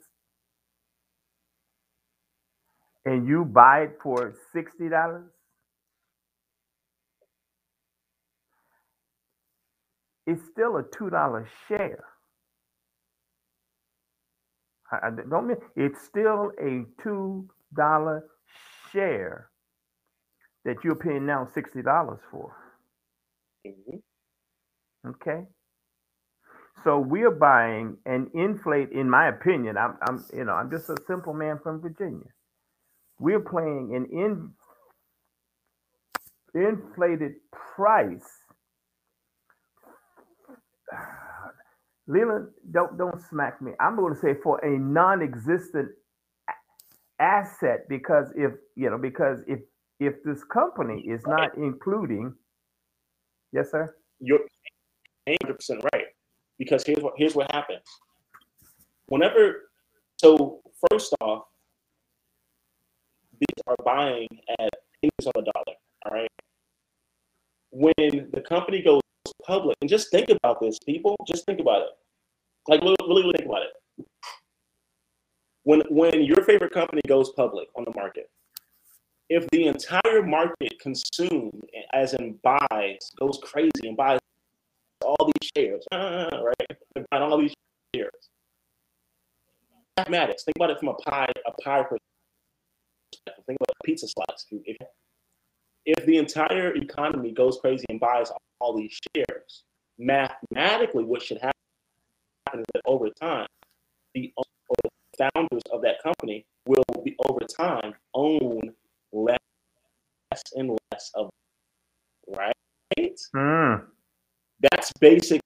and 3.05 3.25
you 3.25 3.45
buy 3.45 3.83
it 3.83 3.97
for 4.03 4.35
$60, 4.53 5.23
it's 10.27 10.41
still 10.51 10.75
a 10.77 10.83
$2 10.83 11.45
share. 11.69 12.03
I, 14.91 15.11
don't 15.29 15.47
mean 15.47 15.57
it's 15.77 16.01
still 16.03 16.51
a 16.59 16.83
$2 17.01 18.21
share 18.91 19.49
that 20.65 20.77
you're 20.83 20.95
paying 20.95 21.25
now 21.25 21.47
$60 21.55 22.19
for. 22.31 22.55
Mm-hmm. 23.67 23.97
Okay. 25.09 25.43
So 26.83 26.99
we're 26.99 27.31
buying 27.31 27.97
an 28.05 28.29
inflate, 28.33 28.91
in 28.91 29.09
my 29.09 29.27
opinion. 29.29 29.77
I'm, 29.77 29.97
I'm, 30.07 30.25
you 30.33 30.45
know, 30.45 30.53
I'm 30.53 30.71
just 30.71 30.89
a 30.89 30.97
simple 31.07 31.33
man 31.33 31.59
from 31.61 31.81
Virginia. 31.81 32.27
We're 33.19 33.41
playing 33.41 33.95
an 33.95 34.07
in, 34.11 34.51
inflated 36.61 37.33
price. 37.75 38.27
Leland, 42.07 42.49
don't 42.71 42.97
don't 42.97 43.21
smack 43.29 43.61
me. 43.61 43.73
I'm 43.79 43.95
going 43.95 44.13
to 44.15 44.19
say 44.19 44.35
for 44.43 44.59
a 44.65 44.79
non-existent 44.79 45.89
asset 47.19 47.87
because 47.89 48.27
if 48.35 48.51
you 48.75 48.89
know 48.89 48.97
because 48.97 49.39
if 49.47 49.59
if 49.99 50.23
this 50.23 50.43
company 50.45 51.01
is 51.01 51.21
not 51.27 51.55
including, 51.57 52.33
yes, 53.51 53.71
sir. 53.71 53.95
You're 54.19 54.39
100 55.25 55.53
percent 55.55 55.83
right 55.93 56.05
because 56.57 56.83
here's 56.85 57.01
what 57.01 57.13
here's 57.17 57.35
what 57.35 57.51
happens. 57.51 57.83
Whenever, 59.07 59.69
so 60.17 60.61
first 60.89 61.13
off, 61.21 61.43
these 63.39 63.63
are 63.67 63.75
buying 63.83 64.27
at 64.59 64.69
pennies 65.01 65.27
on 65.27 65.31
the 65.35 65.51
dollar. 65.51 65.77
All 66.05 66.13
right. 66.13 66.31
When 67.71 68.29
the 68.31 68.41
company 68.41 68.81
goes 68.81 69.01
public, 69.45 69.77
and 69.81 69.89
just 69.89 70.11
think 70.11 70.29
about 70.29 70.59
this, 70.61 70.79
people. 70.79 71.15
Just 71.27 71.45
think 71.45 71.59
about 71.59 71.81
it. 71.81 71.89
Like 72.67 72.81
really, 72.81 72.95
really 73.07 73.33
think 73.37 73.49
about 73.49 73.63
it. 73.63 74.05
When 75.69 75.81
when 75.89 76.23
your 76.23 76.43
favorite 76.45 76.73
company 76.73 77.03
goes 77.07 77.29
public 77.33 77.67
on 77.75 77.83
the 77.83 77.93
market, 77.95 78.31
if 79.29 79.47
the 79.51 79.67
entire 79.67 80.23
market 80.23 80.79
consumed, 80.81 81.61
as 81.93 82.15
in 82.15 82.39
buys, 82.41 83.11
goes 83.19 83.39
crazy 83.43 83.69
and 83.83 83.95
buys 83.95 84.17
all 85.05 85.31
these 85.31 85.51
shares, 85.55 85.85
right? 85.93 87.05
Buying 87.11 87.21
all 87.21 87.37
these 87.37 87.53
shares. 87.95 88.29
Mathematics. 89.95 90.43
Think 90.43 90.55
about 90.55 90.71
it 90.71 90.79
from 90.79 90.87
a 90.87 90.95
pie, 90.95 91.31
a 91.45 91.51
pie 91.61 91.83
perspective. 91.83 93.43
Think 93.45 93.59
about 93.61 93.75
pizza 93.85 94.07
slice. 94.07 94.47
If, 94.49 94.77
if 95.85 96.03
the 96.07 96.17
entire 96.17 96.75
economy 96.77 97.31
goes 97.31 97.59
crazy 97.61 97.85
and 97.89 97.99
buys 97.99 98.31
all 98.59 98.75
these 98.75 98.97
shares, 99.15 99.65
mathematically, 99.99 101.03
what 101.03 101.21
should 101.21 101.37
happen 101.37 101.53
is 102.55 102.65
that 102.73 102.81
over 102.87 103.11
time, 103.11 103.45
the 104.15 104.33
founders 105.19 105.61
of 105.71 105.81
that 105.81 106.01
company 106.01 106.45
will 106.65 106.83
be 107.03 107.15
over 107.27 107.39
time 107.41 107.93
own 108.13 108.59
less 109.11 109.37
and 110.55 110.77
less 110.91 111.11
of 111.15 111.29
right. 112.27 112.53
Mm. 113.35 113.85
That's 114.71 114.91
basic 114.99 115.41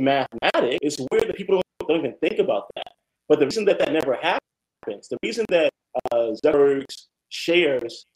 mathematics. 0.00 0.78
It's 0.82 0.98
weird 1.10 1.28
that 1.28 1.36
people 1.36 1.56
don't, 1.56 1.88
don't 1.88 1.98
even 1.98 2.14
think 2.20 2.38
about 2.38 2.66
that. 2.76 2.92
But 3.28 3.38
the 3.38 3.46
reason 3.46 3.64
that 3.66 3.78
that 3.78 3.92
never 3.92 4.14
happens, 4.14 5.08
the 5.08 5.18
reason 5.22 5.44
that 5.48 5.70
uh, 6.12 6.32
Zuckerberg's 6.44 7.08
shares 7.30 8.06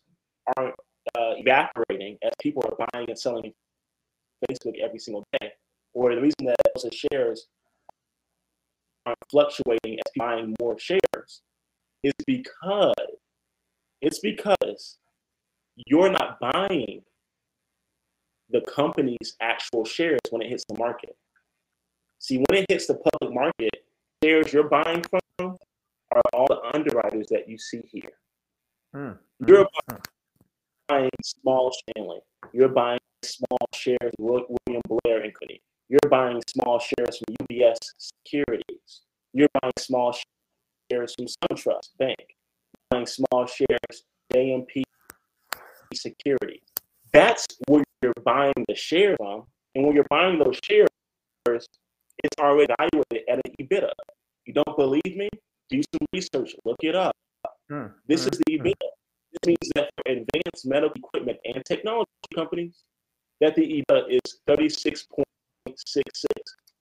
are 0.57 0.69
uh, 1.17 1.35
evaporating 1.37 2.19
as 2.23 2.33
people 2.41 2.63
are 2.65 2.87
buying 2.93 3.09
and 3.09 3.19
selling 3.19 3.53
Facebook 4.49 4.79
every 4.83 4.99
single 4.99 5.25
day, 5.41 5.51
or 5.95 6.15
the 6.15 6.21
reason 6.21 6.45
that 6.47 6.57
those 6.75 6.89
shares 6.93 7.47
are 7.47 7.58
fluctuating 9.31 9.95
as 9.99 10.13
buying 10.17 10.55
more 10.61 10.79
shares 10.79 11.43
is 12.03 12.13
because 12.27 12.95
it's 14.01 14.21
because 14.21 14.99
you're 15.87 16.11
not 16.11 16.39
buying 16.41 17.03
the 18.51 18.61
company's 18.63 19.35
actual 19.41 19.85
shares 19.85 20.21
when 20.31 20.43
it 20.43 20.49
hits 20.49 20.65
the 20.69 20.79
market. 20.79 21.17
See, 22.19 22.39
when 22.49 22.63
it 22.63 22.67
hits 22.69 22.87
the 22.87 22.95
public 22.95 23.35
market, 23.35 23.71
shares 24.23 24.53
you're 24.53 24.69
buying 24.69 25.03
from 25.03 25.57
are 26.11 26.23
all 26.33 26.47
the 26.49 26.61
underwriters 26.75 27.27
that 27.29 27.49
you 27.49 27.59
see 27.59 27.83
here. 27.85 28.13
Hmm. 28.95 29.13
You're 29.47 29.69
Hmm. 29.91 29.97
buying 30.89 31.11
small 31.23 31.73
Stanley. 31.73 32.21
You're 32.53 32.71
buying 32.71 33.01
small 33.23 33.59
shares 33.75 33.99
of 34.03 34.15
William 34.19 34.83
Blair 34.89 35.23
and 35.23 35.35
Company. 35.35 35.61
You're 35.89 36.11
buying 36.11 36.43
small 36.51 36.81
shares 36.81 37.19
from 37.19 37.37
UBS 37.47 37.79
Securities. 37.99 39.03
You're 39.35 39.49
buying 39.63 39.73
small 39.79 40.15
shares 40.93 41.15
from 41.15 41.27
SunTrust 41.27 41.91
Bank. 41.99 42.17
You're 42.21 42.89
buying 42.91 43.07
small 43.07 43.47
shares 43.47 44.05
JMP 44.35 44.83
Security. 45.95 46.63
That's 47.13 47.47
where 47.69 47.85
you're 48.03 48.13
buying 48.25 48.55
the 48.69 48.75
shares 48.75 49.17
from. 49.19 49.45
And 49.75 49.87
when 49.87 49.95
you're 49.95 50.07
buying 50.11 50.39
those 50.39 50.59
shares, 50.65 50.89
it's 51.49 52.37
already 52.41 52.73
evaluated 52.79 53.29
at 53.29 53.39
an 53.47 53.53
EBITDA. 53.61 53.93
You 54.47 54.55
don't 54.55 54.77
believe 54.77 55.17
me? 55.17 55.29
Do 55.71 55.81
some 55.95 56.07
research, 56.15 56.55
look 56.65 56.77
it 56.83 56.95
up. 56.97 57.17
Hmm. 57.71 57.87
This 58.07 58.25
Hmm. 58.25 58.31
is 58.33 58.41
the 58.47 58.59
EBITDA. 58.59 58.89
This 59.33 59.47
means 59.47 59.73
that 59.77 59.91
for 59.97 60.11
advanced 60.13 60.67
medical 60.67 60.93
equipment 60.97 61.39
and 61.45 61.65
technology 61.65 62.11
companies, 62.35 62.85
that 63.41 63.55
the 63.55 63.63
EBITDA 63.63 64.09
is 64.11 64.41
36.66. 64.49 65.25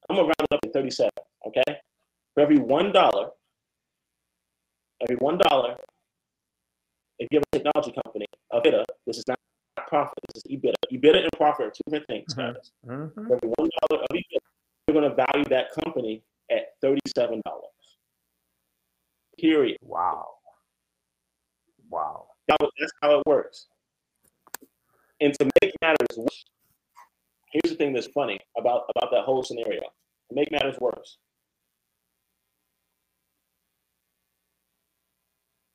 I'm 0.10 0.16
gonna 0.16 0.22
round 0.24 0.34
it 0.42 0.54
up 0.54 0.62
to 0.62 0.70
37, 0.70 1.12
okay? 1.48 1.80
For 2.34 2.42
every 2.42 2.58
one 2.60 2.92
dollar, 2.92 3.30
every 5.02 5.16
one 5.18 5.38
dollar, 5.38 5.76
if 7.20 7.28
you 7.32 7.40
have 7.40 7.44
a 7.52 7.58
technology 7.58 7.94
company, 8.04 8.26
EBITDA, 8.54 8.86
this 9.06 9.18
is 9.18 9.24
not 9.28 9.40
profit, 9.88 10.14
this 10.34 10.44
is 10.46 10.52
EBITDA. 10.52 10.74
EBITDA 10.94 11.24
and 11.24 11.30
profit 11.36 11.66
are 11.68 11.72
two 11.72 11.82
different 11.88 12.08
things, 12.08 12.34
Mhm. 12.36 12.54
guys. 12.54 12.72
Mhm. 12.86 13.14
For 13.14 13.36
every 13.36 13.50
one 13.58 13.70
dollar 13.82 14.02
of 14.04 14.08
EBITDA, 14.12 14.40
you're 14.88 14.94
gonna 15.02 15.16
value 15.16 15.46
that 15.50 15.72
company 15.72 16.24
at 16.50 16.80
$37. 16.82 17.42
Period. 19.38 19.78
Wow. 19.82 20.40
Wow. 21.90 22.30
That- 22.48 22.58
That's 22.80 22.92
how 23.02 23.20
it 23.20 23.26
works. 23.26 23.68
And 25.20 25.34
to 25.40 25.50
make 25.62 25.74
matters 25.82 26.18
worse, 26.18 26.46
here's 27.52 27.72
the 27.72 27.78
thing 27.78 27.94
that's 27.94 28.08
funny 28.08 28.40
about, 28.58 28.84
about 28.96 29.12
that 29.12 29.24
whole 29.24 29.44
scenario. 29.44 29.82
To 29.82 30.36
make 30.36 30.52
matters 30.52 30.78
worse, 30.80 31.18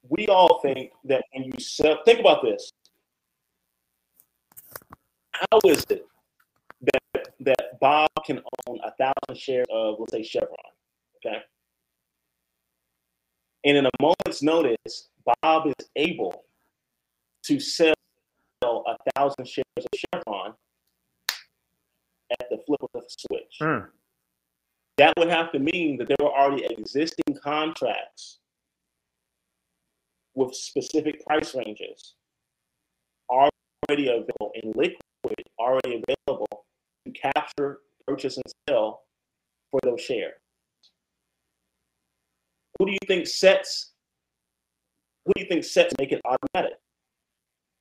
we 0.09 0.29
all 0.29 0.61
think 0.61 0.91
that 1.05 1.25
when 1.33 1.45
you 1.45 1.53
sell, 1.59 1.99
think 2.05 2.21
about 2.21 2.43
this. 2.43 2.71
How 5.33 5.59
is 5.65 5.85
it 5.89 6.05
that 6.83 7.29
that 7.41 7.81
Bob 7.81 8.11
can 8.27 8.43
own 8.69 8.79
a 8.85 8.93
thousand 8.93 9.41
shares 9.41 9.67
of, 9.73 9.97
let's 9.99 10.13
say, 10.13 10.23
Chevron? 10.23 10.57
Okay. 11.25 11.39
And 13.65 13.77
in 13.79 13.87
a 13.87 13.91
moment's 14.01 14.43
notice, 14.43 15.09
Bob 15.43 15.69
is 15.69 15.87
able 15.97 16.45
to 17.45 17.59
sell 17.59 17.95
a 18.63 18.97
thousand 19.15 19.49
shares 19.49 19.65
of 19.79 19.87
Chevron 19.95 20.55
at 22.41 22.51
the 22.51 22.59
flip 22.67 22.83
of 22.83 22.91
the 22.95 23.03
switch. 23.09 23.57
Hmm. 23.61 23.87
That 24.99 25.15
would 25.19 25.29
have 25.29 25.53
to 25.53 25.59
mean 25.59 25.97
that 25.99 26.09
there 26.09 26.17
were 26.21 26.33
already 26.33 26.65
existing 26.65 27.39
contracts 27.43 28.39
with 30.35 30.55
specific 30.55 31.25
price 31.27 31.55
ranges 31.55 32.15
already 33.31 34.09
available 34.09 34.53
in 34.63 34.73
liquid, 34.75 34.99
already 35.59 36.03
available 36.27 36.65
to 37.07 37.13
capture, 37.13 37.79
purchase, 38.07 38.37
and 38.37 38.45
sell 38.69 39.03
for 39.71 39.81
those 39.83 40.01
shares. 40.01 40.35
Who 42.79 42.87
do 42.87 42.93
you 42.93 42.99
think 43.07 43.27
sets? 43.27 43.93
Who 45.27 45.33
do 45.35 45.43
you 45.43 45.49
think 45.49 45.65
sets 45.65 45.95
make 45.99 46.13
it 46.13 46.21
automatic? 46.25 46.79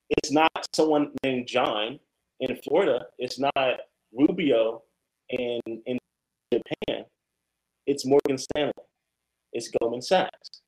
It's 0.10 0.32
not 0.32 0.52
someone 0.76 1.12
named 1.24 1.48
John 1.48 2.00
in 2.40 2.56
Florida. 2.58 3.08
It's 3.18 3.40
not 3.40 3.80
Rubio 4.14 4.84
in 5.30 5.62
in 5.86 5.98
Japan. 6.54 7.06
It's 7.88 8.06
Morgan 8.06 8.38
Stanley. 8.38 8.74
It's 9.54 9.70
Goldman 9.70 10.02
Sachs. 10.02 10.62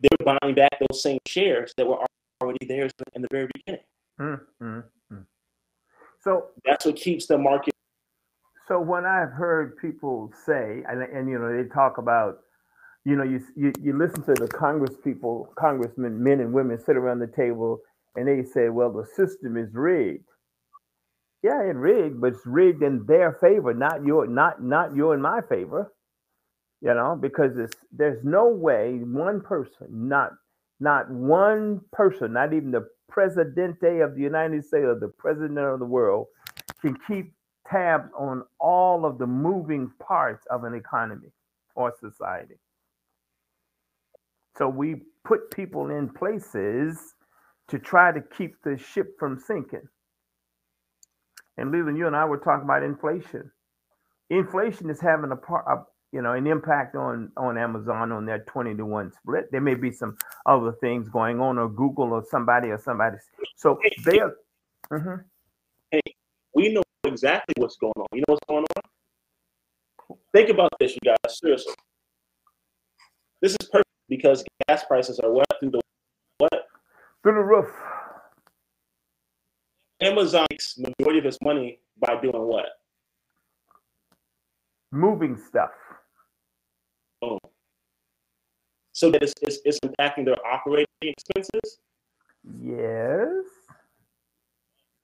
They're 0.00 0.26
buying 0.40 0.54
back 0.54 0.78
those 0.80 1.02
same 1.02 1.18
shares 1.26 1.74
that 1.76 1.86
were 1.86 1.98
already 2.42 2.66
theirs 2.66 2.92
in 3.14 3.22
the 3.22 3.28
very 3.30 3.48
beginning. 3.54 3.84
Hmm. 4.18 4.34
Hmm. 4.60 4.80
Hmm. 5.10 5.20
So 6.22 6.48
That's 6.64 6.86
what 6.86 6.96
keeps 6.96 7.26
the 7.26 7.38
market. 7.38 7.74
So 8.68 8.80
when 8.80 9.06
I've 9.06 9.32
heard 9.32 9.76
people 9.78 10.32
say, 10.46 10.82
and, 10.88 11.02
and 11.02 11.28
you 11.28 11.38
know, 11.38 11.56
they 11.56 11.68
talk 11.68 11.98
about, 11.98 12.38
you 13.04 13.16
know, 13.16 13.24
you, 13.24 13.40
you 13.56 13.72
you 13.80 13.98
listen 13.98 14.22
to 14.24 14.34
the 14.34 14.48
Congress 14.48 14.96
people, 15.04 15.52
congressmen, 15.58 16.22
men 16.22 16.40
and 16.40 16.52
women 16.52 16.78
sit 16.78 16.96
around 16.96 17.20
the 17.20 17.26
table, 17.28 17.80
and 18.16 18.28
they 18.28 18.44
say, 18.44 18.68
well, 18.70 18.92
the 18.92 19.06
system 19.16 19.56
is 19.56 19.74
rigged. 19.74 20.24
Yeah, 21.42 21.62
it's 21.62 21.76
rigged, 21.76 22.20
but 22.20 22.34
it's 22.34 22.46
rigged 22.46 22.82
in 22.82 23.06
their 23.06 23.32
favor, 23.34 23.74
not 23.74 24.04
your, 24.04 24.26
not 24.26 24.62
not 24.62 24.94
you 24.96 25.12
and 25.12 25.22
my 25.22 25.40
favor. 25.48 25.92
You 26.82 26.94
know, 26.94 27.16
because 27.20 27.58
it's 27.58 27.76
there's 27.92 28.24
no 28.24 28.48
way 28.48 29.00
one 29.04 29.40
person, 29.42 29.88
not 29.90 30.32
not 30.80 31.10
one 31.10 31.80
person, 31.92 32.34
not 32.34 32.52
even 32.54 32.70
the 32.72 32.88
presidente 33.08 34.00
of 34.00 34.14
the 34.14 34.22
United 34.22 34.64
States 34.64 34.84
or 34.86 34.98
the 34.98 35.12
president 35.18 35.58
of 35.58 35.78
the 35.80 35.86
world, 35.86 36.26
can 36.82 36.96
keep 37.08 37.34
tabs 37.70 38.10
on 38.18 38.42
all 38.60 39.06
of 39.06 39.18
the 39.18 39.26
moving 39.26 39.90
parts 40.00 40.46
of 40.50 40.64
an 40.64 40.74
economy 40.74 41.30
or 41.74 41.92
society. 42.00 42.56
So 44.58 44.68
we 44.68 45.02
put 45.24 45.50
people 45.50 45.90
in 45.90 46.08
places 46.08 47.14
to 47.68 47.78
try 47.78 48.12
to 48.12 48.20
keep 48.36 48.56
the 48.64 48.78
ship 48.78 49.16
from 49.18 49.38
sinking. 49.38 49.88
And 51.60 51.70
Leland, 51.70 51.98
you 51.98 52.06
and 52.06 52.16
I 52.16 52.24
were 52.24 52.38
talking 52.38 52.64
about 52.64 52.82
inflation. 52.82 53.50
Inflation 54.30 54.88
is 54.88 55.00
having 55.00 55.30
a 55.30 55.36
part, 55.36 55.64
a, 55.68 55.84
you 56.12 56.22
know, 56.22 56.32
an 56.32 56.46
impact 56.46 56.96
on 56.96 57.30
on 57.36 57.58
Amazon 57.58 58.12
on 58.12 58.24
their 58.24 58.40
twenty 58.44 58.74
to 58.76 58.86
one 58.86 59.12
split. 59.12 59.52
There 59.52 59.60
may 59.60 59.74
be 59.74 59.90
some 59.90 60.16
other 60.46 60.72
things 60.80 61.08
going 61.10 61.40
on, 61.40 61.58
or 61.58 61.68
Google, 61.68 62.12
or 62.12 62.24
somebody, 62.28 62.68
or 62.68 62.78
somebody. 62.78 63.18
So 63.56 63.78
they 64.04 64.20
are. 64.20 64.34
Mhm. 64.90 65.24
We 66.54 66.72
know 66.72 66.82
exactly 67.04 67.54
what's 67.58 67.76
going 67.76 67.92
on. 67.96 68.06
You 68.12 68.20
know 68.26 68.34
what's 68.34 68.46
going 68.48 68.64
on? 68.64 70.16
Think 70.32 70.48
about 70.50 70.70
this, 70.80 70.92
you 70.92 71.00
guys. 71.04 71.38
Seriously. 71.38 71.74
This 73.42 73.52
is 73.60 73.68
perfect 73.68 73.88
because 74.08 74.44
gas 74.68 74.84
prices 74.84 75.18
are 75.20 75.30
what 75.30 75.46
through 75.60 75.70
the 75.70 75.80
what? 76.38 76.68
through 77.22 77.34
the 77.34 77.40
roof. 77.40 77.70
Amazon 80.10 80.46
makes 80.50 80.78
majority 80.78 81.18
of 81.20 81.26
its 81.26 81.38
money 81.42 81.80
by 81.98 82.20
doing 82.20 82.42
what? 82.42 82.66
moving 84.92 85.36
stuff. 85.36 85.70
Boom. 87.20 87.38
So 88.92 89.10
that 89.10 89.22
it's, 89.22 89.34
it's, 89.42 89.58
it's 89.64 89.78
impacting 89.80 90.24
their 90.24 90.36
operating 90.44 90.86
expenses? 91.02 91.78
Yes. 92.60 93.44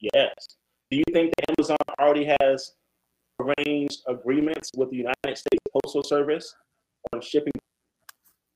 Yes. 0.00 0.34
Do 0.90 0.98
you 0.98 1.04
think 1.12 1.32
that 1.36 1.50
Amazon 1.58 1.76
already 1.98 2.28
has 2.40 2.72
arranged 3.40 4.02
agreements 4.08 4.70
with 4.76 4.90
the 4.90 4.96
United 4.96 5.38
States 5.38 5.62
Postal 5.72 6.02
Service 6.02 6.54
on 7.12 7.20
shipping 7.20 7.52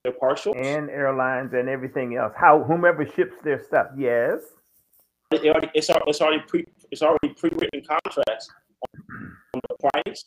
their 0.05 0.13
parcels? 0.13 0.57
And 0.59 0.91
airlines 0.91 1.53
and 1.55 1.69
everything 1.69 2.17
else. 2.17 2.33
How 2.37 2.63
whomever 2.63 3.07
ships 3.07 3.37
their 3.45 3.63
stuff. 3.63 3.87
Yes. 3.97 4.41
It 5.33 5.47
already, 5.47 5.71
it's, 5.75 5.89
al- 5.91 6.03
it's 6.07 6.21
already 6.21 6.43
pre 6.47 6.65
it's 6.91 7.03
already 7.03 7.29
pre-written 7.37 7.83
contracts 7.87 8.49
on 9.55 9.61
the 9.69 9.91
price, 10.05 10.25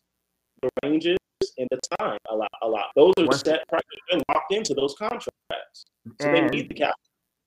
the 0.61 0.69
ranges, 0.83 1.17
and 1.57 1.67
the 1.71 1.79
time. 1.99 2.17
A 2.29 2.35
lot, 2.35 2.51
a 2.61 2.67
lot. 2.67 2.85
Those 2.95 3.13
are 3.17 3.25
Once- 3.25 3.41
set 3.41 3.67
prices. 3.67 3.85
They're 4.09 4.21
locked 4.33 4.53
into 4.53 4.73
those 4.73 4.95
contracts, 4.97 5.85
so 6.21 6.31
they 6.31 6.41
need 6.47 6.69
the 6.69 6.75
capital. 6.75 6.95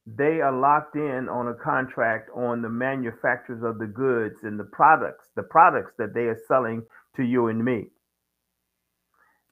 they 0.07 0.40
are 0.42 0.53
locked 0.53 0.97
in 0.97 1.29
on 1.31 1.49
a 1.49 1.55
contract 1.55 2.29
on 2.35 2.61
the 2.61 2.69
manufacturers 2.69 3.62
of 3.62 3.79
the 3.79 3.87
goods 3.87 4.37
and 4.42 4.61
the 4.61 4.64
products, 4.64 5.29
the 5.35 5.42
products 5.42 5.92
that 5.99 6.12
they 6.14 6.25
are 6.25 6.38
selling 6.49 6.83
to 7.16 7.23
you 7.25 7.49
and 7.49 7.64
me. 7.64 7.87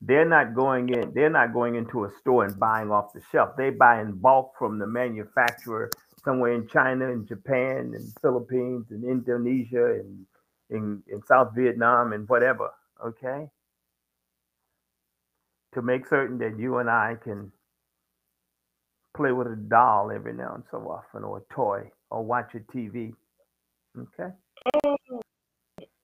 They're 0.03 0.29
not 0.29 0.55
going 0.55 0.91
in, 0.91 1.13
they're 1.15 1.31
not 1.31 1.55
going 1.55 1.77
into 1.77 2.05
a 2.05 2.11
store 2.21 2.45
and 2.45 2.61
buying 2.61 2.91
off 2.91 3.15
the 3.15 3.23
shelf. 3.33 3.51
They 3.57 3.71
buy 3.71 4.03
in 4.03 4.13
bulk 4.13 4.53
from 4.59 4.79
the 4.79 4.87
manufacturer 4.87 5.89
somewhere 6.25 6.53
in 6.53 6.69
China 6.69 7.11
and 7.11 7.27
Japan 7.27 7.93
and 7.95 8.13
Philippines 8.21 8.87
and 8.91 9.05
Indonesia 9.05 10.01
and 10.01 10.27
in, 10.71 11.03
in 11.09 11.23
South 11.27 11.53
Vietnam 11.55 12.13
and 12.13 12.29
whatever, 12.29 12.71
okay? 13.05 13.49
To 15.75 15.83
make 15.83 16.07
certain 16.07 16.39
that 16.39 16.59
you 16.59 16.79
and 16.79 16.89
I 16.89 17.17
can 17.23 17.53
play 19.17 19.33
with 19.33 19.47
a 19.47 19.57
doll 19.57 20.11
every 20.11 20.33
now 20.33 20.55
and 20.55 20.65
so 20.71 20.79
often 20.79 21.25
or 21.25 21.39
a 21.39 21.55
toy 21.55 21.91
or 22.11 22.25
watch 22.25 22.55
a 22.55 22.61
TV. 22.77 23.13
Okay? 23.97 24.33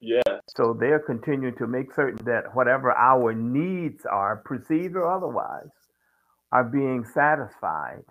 Yeah. 0.01 0.21
So 0.57 0.77
they're 0.79 1.01
continuing 1.01 1.57
to 1.57 1.67
make 1.67 1.93
certain 1.95 2.25
that 2.25 2.55
whatever 2.55 2.93
our 2.93 3.35
needs 3.35 4.07
are, 4.07 4.37
perceived 4.37 4.97
or 4.97 5.11
otherwise, 5.11 5.69
are 6.53 6.65
being 6.65 7.05
satisfied. 7.05 8.05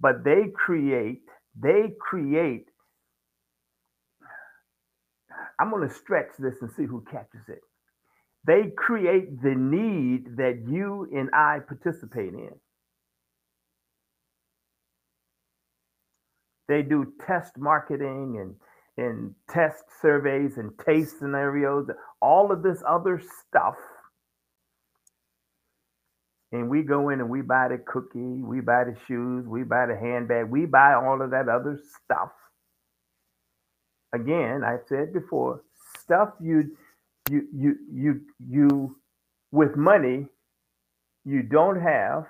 But 0.00 0.24
they 0.24 0.48
create, 0.54 1.22
they 1.60 1.92
create. 2.00 2.66
I'm 5.60 5.70
going 5.70 5.88
to 5.88 5.94
stretch 5.94 6.30
this 6.38 6.54
and 6.60 6.70
see 6.72 6.84
who 6.84 7.04
catches 7.10 7.48
it. 7.48 7.60
They 8.46 8.72
create 8.76 9.42
the 9.42 9.54
need 9.54 10.36
that 10.36 10.64
you 10.68 11.08
and 11.12 11.30
I 11.34 11.58
participate 11.66 12.34
in. 12.34 12.50
They 16.68 16.82
do 16.82 17.12
test 17.26 17.58
marketing 17.58 18.38
and 18.40 18.54
and 18.98 19.34
test 19.50 19.84
surveys 20.02 20.58
and 20.58 20.70
taste 20.84 21.18
scenarios, 21.18 21.88
all 22.20 22.52
of 22.52 22.62
this 22.62 22.82
other 22.86 23.20
stuff. 23.48 23.76
And 26.52 26.68
we 26.68 26.82
go 26.82 27.08
in 27.10 27.20
and 27.20 27.30
we 27.30 27.42
buy 27.42 27.68
the 27.68 27.78
cookie, 27.78 28.18
we 28.42 28.60
buy 28.60 28.84
the 28.84 28.96
shoes, 29.08 29.46
we 29.46 29.64
buy 29.64 29.86
the 29.86 29.96
handbag, 29.96 30.50
we 30.50 30.66
buy 30.66 30.94
all 30.94 31.22
of 31.22 31.30
that 31.30 31.48
other 31.48 31.80
stuff. 32.04 32.30
Again, 34.14 34.62
I 34.64 34.76
said 34.88 35.12
before, 35.14 35.62
stuff 35.98 36.30
you 36.40 36.76
you 37.30 37.46
you 37.54 37.76
you 37.92 38.20
you 38.50 38.96
with 39.52 39.76
money 39.76 40.26
you 41.24 41.42
don't 41.42 41.80
have 41.80 42.26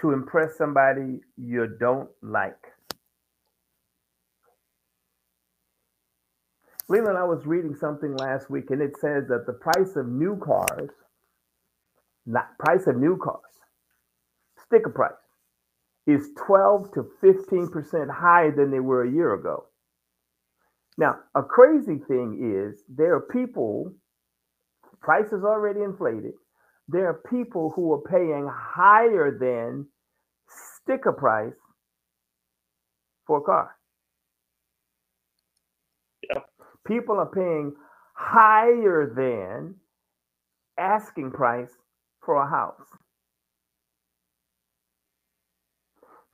to 0.00 0.12
impress 0.12 0.56
somebody 0.56 1.20
you 1.36 1.68
don't 1.78 2.08
like. 2.22 2.56
Leland, 6.88 7.18
I 7.18 7.24
was 7.24 7.46
reading 7.46 7.74
something 7.74 8.16
last 8.16 8.50
week 8.50 8.70
and 8.70 8.82
it 8.82 8.92
says 9.00 9.28
that 9.28 9.46
the 9.46 9.54
price 9.54 9.96
of 9.96 10.08
new 10.08 10.36
cars, 10.36 10.90
price 12.58 12.86
of 12.86 12.96
new 12.96 13.16
cars, 13.16 13.40
sticker 14.64 14.90
price, 14.90 15.12
is 16.06 16.30
12 16.46 16.92
to 16.94 17.06
15% 17.22 18.10
higher 18.10 18.54
than 18.54 18.70
they 18.70 18.80
were 18.80 19.04
a 19.04 19.10
year 19.10 19.34
ago. 19.34 19.66
Now, 20.98 21.16
a 21.34 21.42
crazy 21.42 21.98
thing 22.06 22.68
is 22.70 22.82
there 22.88 23.14
are 23.14 23.20
people, 23.20 23.92
prices 25.00 25.44
already 25.44 25.80
inflated. 25.80 26.32
There 26.88 27.08
are 27.08 27.22
people 27.30 27.72
who 27.74 27.92
are 27.92 28.02
paying 28.02 28.48
higher 28.52 29.36
than 29.38 29.86
sticker 30.48 31.12
price 31.12 31.54
for 33.26 33.38
a 33.38 33.42
car. 33.42 33.76
People 36.86 37.18
are 37.18 37.30
paying 37.30 37.72
higher 38.14 39.12
than 39.14 39.76
asking 40.78 41.30
price 41.30 41.70
for 42.24 42.36
a 42.42 42.48
house. 42.48 42.86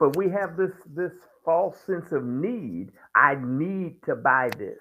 But 0.00 0.16
we 0.16 0.30
have 0.30 0.56
this 0.56 0.72
this 0.94 1.12
false 1.44 1.78
sense 1.86 2.12
of 2.12 2.24
need. 2.24 2.90
I 3.16 3.36
need 3.42 4.02
to 4.06 4.16
buy 4.16 4.50
this. 4.58 4.78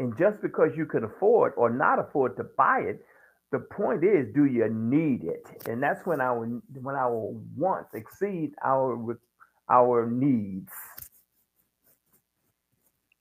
And 0.00 0.16
just 0.18 0.42
because 0.42 0.70
you 0.76 0.86
can 0.86 1.04
afford 1.04 1.54
or 1.56 1.70
not 1.70 2.00
afford 2.00 2.36
to 2.38 2.44
buy 2.58 2.80
it, 2.80 3.04
the 3.52 3.60
point 3.60 4.04
is, 4.04 4.28
do 4.34 4.46
you 4.46 4.68
need 4.70 5.24
it? 5.24 5.68
And 5.68 5.82
that's 5.82 6.06
when 6.06 6.20
our 6.20 6.46
when 6.82 6.96
our 6.96 7.32
wants 7.56 7.94
exceed 7.94 8.52
our 8.64 9.18
our 9.70 10.06
needs. 10.10 10.72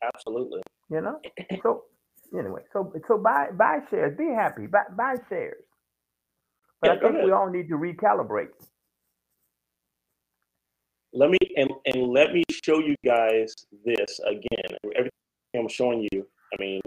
Absolutely. 0.04 0.62
You 0.92 1.02
know. 1.02 1.20
So 1.64 1.84
anyway, 2.38 2.62
so 2.72 2.94
so 3.08 3.18
buy 3.18 3.48
buy 3.54 3.80
shares. 3.90 4.18
Be 4.18 4.28
happy. 4.28 4.68
Buy 4.68 4.84
buy 4.96 5.16
shares. 5.30 5.64
But 6.82 6.88
Yeah, 7.02 7.08
I 7.08 7.12
think 7.12 7.24
we 7.26 7.32
all 7.32 7.50
need 7.50 7.70
to 7.70 7.76
recalibrate. 7.76 8.50
Let 11.14 11.30
me 11.30 11.38
and, 11.56 11.70
and 11.86 12.08
let 12.08 12.34
me 12.34 12.44
show 12.64 12.80
you 12.80 12.96
guys 13.06 13.54
this 13.86 14.20
again. 14.28 14.78
Everything 14.96 15.12
I'm 15.56 15.68
showing 15.70 16.08
you, 16.12 16.26
I 16.54 16.60
mean, 16.60 16.82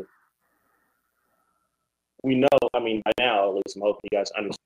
we 2.22 2.35
know, 2.35 2.48
I 2.74 2.80
mean, 2.80 3.02
by 3.04 3.12
now, 3.18 3.50
at 3.50 3.54
least 3.54 3.76
I'm 3.76 3.82
hoping 3.82 4.00
you 4.11 4.18
guys 4.18 4.30
understand. 4.37 4.59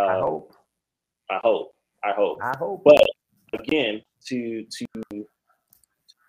Uh, 0.00 0.04
I 0.04 0.18
hope. 0.20 0.54
I 1.30 1.40
hope. 1.42 1.74
I 2.04 2.12
hope. 2.12 2.38
I 2.42 2.56
hope. 2.56 2.82
But 2.84 3.04
again, 3.52 4.02
to 4.26 4.64
to 4.64 5.26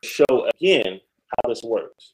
show 0.03 0.49
again 0.55 0.99
how 1.27 1.49
this 1.49 1.61
works. 1.63 2.13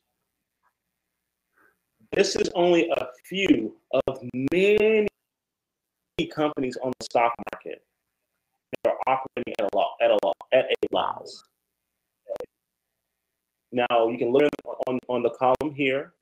This 2.13 2.35
is 2.35 2.49
only 2.55 2.89
a 2.89 3.07
few 3.25 3.75
of 4.07 4.19
many 4.51 5.07
companies 6.33 6.77
on 6.81 6.91
the 6.99 7.05
stock 7.05 7.33
market 7.51 7.83
that 8.83 8.93
are 8.93 8.97
operating 9.07 9.53
at 9.59 9.65
a 9.71 9.75
loss 9.75 9.91
at 10.01 10.11
a 10.11 10.17
loss 10.23 10.35
at 10.53 10.65
a 10.65 10.95
loss. 10.95 11.43
Now 13.71 14.07
you 14.07 14.17
can 14.17 14.31
look 14.31 14.49
on, 14.87 14.99
on 15.09 15.23
the 15.23 15.31
column 15.31 15.73
here, 15.75 16.13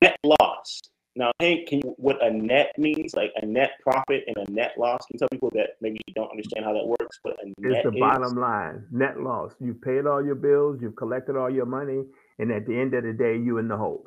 net 0.00 0.16
loss. 0.24 0.80
Now, 1.16 1.32
Hank, 1.40 1.66
can 1.68 1.80
you 1.80 1.94
what 1.98 2.24
a 2.24 2.30
net 2.30 2.72
means, 2.78 3.14
like 3.14 3.32
a 3.42 3.44
net 3.44 3.72
profit 3.82 4.22
and 4.28 4.36
a 4.36 4.50
net 4.50 4.74
loss? 4.78 5.00
Can 5.06 5.14
you 5.14 5.18
tell 5.18 5.28
people 5.28 5.50
that 5.54 5.70
maybe 5.80 5.98
you 6.06 6.14
don't 6.14 6.30
understand 6.30 6.64
how 6.64 6.72
that 6.72 6.86
works? 6.86 7.18
What 7.22 7.36
a 7.42 7.46
net 7.46 7.54
It's 7.58 7.82
the 7.82 7.92
is? 7.92 8.00
bottom 8.00 8.38
line. 8.38 8.86
Net 8.92 9.20
loss. 9.20 9.52
You've 9.58 9.82
paid 9.82 10.06
all 10.06 10.24
your 10.24 10.36
bills, 10.36 10.78
you've 10.80 10.94
collected 10.94 11.36
all 11.36 11.50
your 11.50 11.66
money, 11.66 12.04
and 12.38 12.52
at 12.52 12.64
the 12.64 12.78
end 12.78 12.94
of 12.94 13.02
the 13.02 13.12
day, 13.12 13.36
you 13.36 13.58
in 13.58 13.66
the 13.66 13.76
hole. 13.76 14.06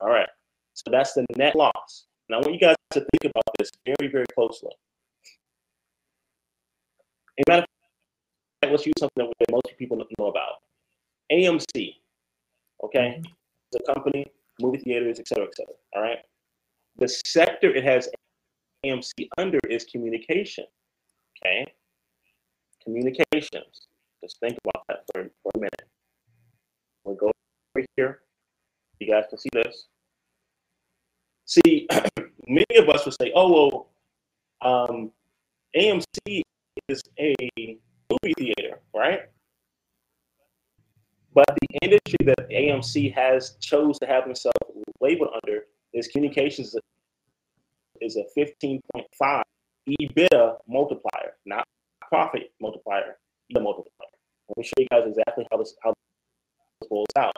All 0.00 0.08
right. 0.08 0.28
So 0.74 0.90
that's 0.90 1.12
the 1.14 1.24
net 1.36 1.56
loss. 1.56 2.06
Now, 2.28 2.36
I 2.36 2.40
want 2.40 2.54
you 2.54 2.60
guys 2.60 2.76
to 2.92 3.00
think 3.00 3.32
about 3.32 3.44
this 3.58 3.70
very, 3.84 4.10
very 4.10 4.26
closely. 4.34 4.70
In 7.38 7.44
matter 7.48 7.62
of 7.62 7.68
fact, 8.62 8.72
let's 8.72 8.86
use 8.86 8.94
something 8.98 9.30
that 9.38 9.50
most 9.50 9.66
people 9.78 9.96
don't 9.96 10.08
know 10.18 10.26
about. 10.26 10.54
AMC, 11.32 11.94
okay, 12.84 13.18
mm-hmm. 13.18 13.32
it's 13.72 13.88
a 13.88 13.92
company, 13.92 14.26
movie 14.60 14.78
theaters, 14.78 15.20
et 15.20 15.28
cetera, 15.28 15.44
et 15.44 15.54
cetera. 15.54 15.74
All 15.94 16.02
right. 16.02 16.18
The 16.96 17.08
sector 17.08 17.74
it 17.74 17.84
has 17.84 18.08
AMC 18.84 19.28
under 19.36 19.58
is 19.68 19.84
communication. 19.84 20.64
Okay. 21.44 21.66
Communications. 22.82 23.86
Just 24.22 24.40
think 24.40 24.58
about 24.64 24.84
that 24.88 25.04
for, 25.12 25.30
for 25.42 25.52
a 25.54 25.58
minute. 25.58 25.88
We'll 27.04 27.14
go 27.14 27.30
over 27.76 27.86
here. 27.96 28.20
You 29.00 29.08
guys 29.08 29.24
can 29.28 29.38
see 29.38 29.50
this. 29.52 29.86
See, 31.44 31.88
many 32.46 32.76
of 32.76 32.88
us 32.88 33.04
would 33.04 33.14
say, 33.20 33.32
oh, 33.34 33.88
well, 34.60 34.88
um, 34.90 35.10
AMC 35.76 36.42
is 36.88 37.02
a 37.18 37.34
movie 37.60 38.34
theater, 38.38 38.80
right? 38.94 39.20
But 41.34 41.46
the 41.60 41.78
industry 41.82 42.18
that 42.24 42.50
AMC 42.50 43.14
has 43.14 43.56
chose 43.60 43.98
to 44.00 44.06
have 44.06 44.24
themselves 44.24 44.58
labeled 45.00 45.30
under 45.42 45.64
is 45.92 46.08
communications 46.08 46.74
is 48.00 48.16
a 48.16 48.24
15.5 48.38 49.42
EBITDA 49.88 50.56
multiplier, 50.68 51.32
not 51.46 51.64
profit 52.00 52.52
multiplier, 52.60 53.18
EBITDA 53.52 53.62
multiplier. 53.62 54.08
Let 54.48 54.58
me 54.58 54.64
show 54.64 54.72
you 54.78 54.86
guys 54.90 55.04
exactly 55.06 55.46
how 55.50 55.58
this 55.58 55.74
how 55.82 55.92
this 56.80 56.88
rolls 56.90 57.06
out. 57.18 57.36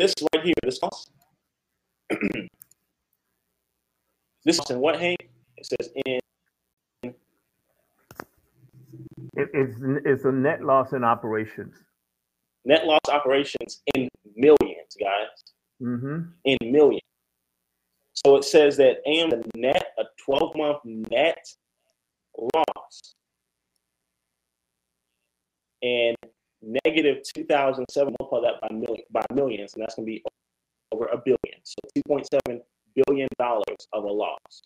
This 0.00 0.14
right 0.34 0.42
here, 0.42 0.54
this 0.62 0.78
cost. 0.78 1.10
this 4.46 4.58
is 4.58 4.70
in 4.70 4.78
what 4.80 4.98
Hank? 4.98 5.18
It 5.58 5.66
says 5.66 5.90
in 6.06 6.20
It, 9.34 9.50
it's 9.52 9.74
it's 10.06 10.24
a 10.24 10.32
net 10.32 10.62
loss 10.64 10.94
in 10.94 11.04
operations. 11.04 11.74
net 12.64 12.86
loss 12.86 13.00
operations 13.10 13.82
in 13.94 14.08
millions, 14.36 14.96
guys. 14.98 15.52
hmm 15.78 16.20
in 16.46 16.56
millions. 16.62 17.02
So 18.14 18.36
it 18.36 18.44
says 18.44 18.78
that 18.78 19.02
AM 19.06 19.28
the 19.28 19.44
net 19.54 19.92
a 19.98 20.04
12 20.24 20.56
month 20.56 20.78
net 21.10 21.44
loss 22.38 23.14
and 25.82 26.16
negative 26.62 27.22
2007 27.34 28.14
multiply 28.20 28.40
that 28.40 28.60
by 28.60 28.74
million 28.74 29.04
by 29.10 29.24
millions 29.34 29.74
and 29.74 29.82
that's 29.82 29.94
going 29.94 30.06
to 30.06 30.12
be 30.12 30.22
over 30.92 31.06
a 31.06 31.16
billion. 31.16 31.60
So 31.62 31.76
2.7 32.08 32.60
billion 32.94 33.28
dollars 33.38 33.86
of 33.92 34.04
a 34.04 34.12
loss. 34.12 34.62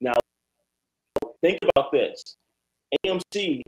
Now 0.00 0.14
think 1.42 1.58
about 1.74 1.92
this 1.92 2.36
AMC 3.04 3.62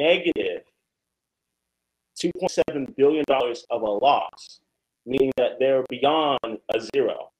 $2.7 0.00 2.96
billion 2.96 3.24
of 3.28 3.82
a 3.82 3.90
loss, 3.90 4.60
meaning 5.06 5.32
that 5.36 5.58
they're 5.58 5.84
beyond 5.88 6.58
a 6.74 6.80
zero. 6.94 7.30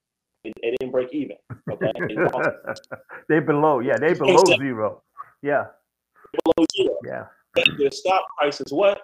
They, 0.43 0.53
they 0.63 0.75
didn't 0.79 0.93
break 0.93 1.13
even. 1.13 1.37
Okay. 1.71 1.93
They 3.29 3.41
below, 3.41 3.81
yeah, 3.81 3.97
they 3.99 4.13
below 4.13 4.43
zero. 4.59 5.03
Yeah, 5.43 5.65
below 6.33 6.67
zero. 6.77 6.99
yeah. 7.07 7.25
And 7.57 7.79
their 7.79 7.91
stock 7.91 8.23
price 8.39 8.61
is 8.61 8.73
what? 8.73 9.01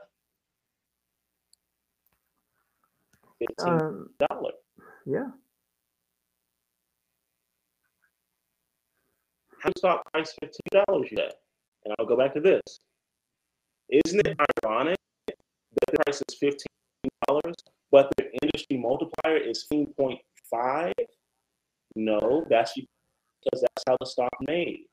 Fifteen 3.39 3.81
Um, 3.81 4.11
dollars. 4.19 4.55
yeah. 5.07 5.29
How 9.61 9.71
stock 9.77 10.03
price 10.13 10.35
fifteen 10.41 10.83
dollars 10.87 11.09
yet? 11.13 11.35
And 11.85 11.95
I'll 11.99 12.07
go 12.07 12.17
back 12.17 12.35
to 12.35 12.41
this. 12.41 12.61
Isn't 13.89 14.27
it 14.27 14.37
ironic 14.65 14.97
that 15.27 15.37
the 15.87 15.99
price 16.05 16.23
is 16.29 16.35
fifteen 16.39 16.67
dollars, 17.29 17.55
but 17.91 18.11
the 18.17 18.31
industry 18.43 18.77
multiplier 18.79 19.37
is 19.37 19.63
fifteen 19.69 19.93
point 19.95 20.21
five? 20.51 20.93
No, 21.97 22.47
that's 22.51 22.75
because 22.75 23.61
that's 23.63 23.85
how 23.87 23.97
the 24.01 24.07
stock 24.07 24.31
made. 24.47 24.87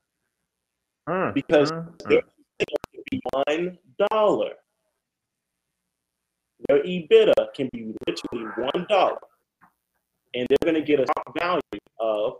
Mm, 1.08 1.34
Because 1.34 1.70
mm, 1.72 1.96
mm. 2.06 2.22
One 3.32 3.78
dollar. 4.10 4.50
Their 6.68 6.82
EBITDA 6.82 7.54
can 7.54 7.68
be 7.72 7.94
literally 8.06 8.46
one 8.56 8.86
dollar, 8.88 9.18
and 10.34 10.46
they're 10.48 10.72
going 10.72 10.74
to 10.74 10.86
get 10.86 11.00
a 11.00 11.06
stock 11.06 11.38
value 11.38 11.60
of 12.00 12.34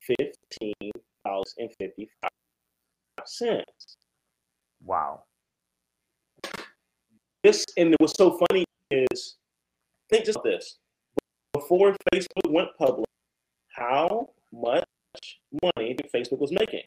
fifteen 0.00 0.92
dollars 1.24 1.54
and 1.58 1.70
fifty-five 1.78 2.30
cents. 3.26 3.96
Wow. 4.82 5.24
This 7.42 7.64
and 7.76 7.94
what's 7.98 8.16
so 8.16 8.38
funny 8.48 8.64
is 8.90 9.36
think 10.10 10.24
just 10.24 10.42
this: 10.42 10.78
before 11.52 11.94
Facebook 12.12 12.50
went 12.50 12.68
public, 12.78 13.08
how 13.68 14.30
much 14.52 14.84
money 15.62 15.94
did 15.94 16.10
Facebook 16.12 16.38
was 16.38 16.52
making? 16.52 16.82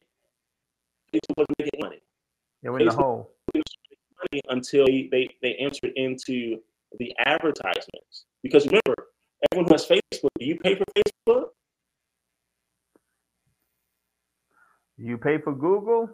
Facebook 1.14 1.38
was 1.38 1.46
making 1.58 1.80
money. 1.80 2.02
They 2.62 2.70
were 2.70 2.77
in 2.77 2.77
the 2.96 3.02
hole. 3.02 3.30
money 3.54 4.42
until 4.48 4.86
they, 4.86 5.08
they, 5.10 5.28
they 5.42 5.54
entered 5.54 5.92
into 5.96 6.58
the 6.98 7.12
advertisements. 7.24 8.24
Because 8.42 8.66
remember, 8.66 8.94
everyone 9.50 9.68
who 9.68 9.74
has 9.74 9.86
Facebook, 9.86 10.28
do 10.38 10.44
you 10.44 10.56
pay 10.56 10.74
for 10.76 10.84
Facebook? 10.96 11.44
You 14.96 15.16
pay 15.18 15.38
for 15.38 15.52
Google 15.52 16.10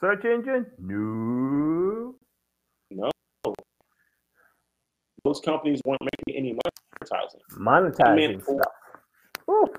search 0.00 0.24
engine? 0.24 0.66
No. 0.78 2.16
No. 2.90 3.10
Those 5.24 5.40
companies 5.40 5.80
weren't 5.84 6.02
making 6.02 6.36
any 6.36 6.52
money 6.52 6.60
advertising. 7.00 7.40
Monetizing 7.58 8.42
for- 8.42 8.60
stuff. 8.60 8.72
Whew. 9.46 9.74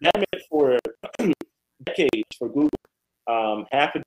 That 0.00 0.14
meant 0.14 0.42
for 0.48 0.78
decades 1.82 2.28
for 2.38 2.48
Google, 2.48 2.70
um, 3.26 3.66
half 3.72 3.94
a 3.96 4.02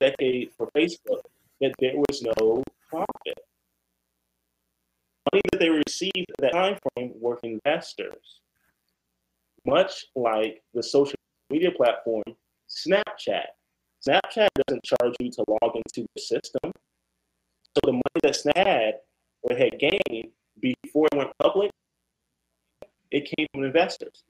decade 0.00 0.50
for 0.56 0.68
Facebook, 0.74 1.20
that 1.60 1.74
there 1.78 1.91
was 2.08 2.22
no 2.22 2.62
profit. 2.88 3.38
Money 5.32 5.42
that 5.52 5.58
they 5.58 5.70
received 5.70 6.30
at 6.38 6.42
that 6.42 6.52
time 6.52 6.76
frame 6.94 7.12
were 7.20 7.38
investors. 7.42 8.40
Much 9.64 10.06
like 10.16 10.62
the 10.74 10.82
social 10.82 11.16
media 11.50 11.70
platform 11.70 12.22
Snapchat. 12.68 13.46
Snapchat 14.06 14.48
doesn't 14.66 14.82
charge 14.82 15.14
you 15.20 15.30
to 15.30 15.44
log 15.48 15.76
into 15.76 16.06
the 16.14 16.20
system. 16.20 16.72
So 17.74 17.80
the 17.84 17.92
money 17.92 18.20
that 18.22 18.36
Snap 18.36 18.56
had 18.56 18.94
or 19.42 19.56
had 19.56 19.78
gained 19.78 20.28
before 20.60 21.08
it 21.12 21.16
went 21.16 21.30
public, 21.40 21.70
it 23.10 23.30
came 23.36 23.46
from 23.52 23.64
investors. 23.64 24.24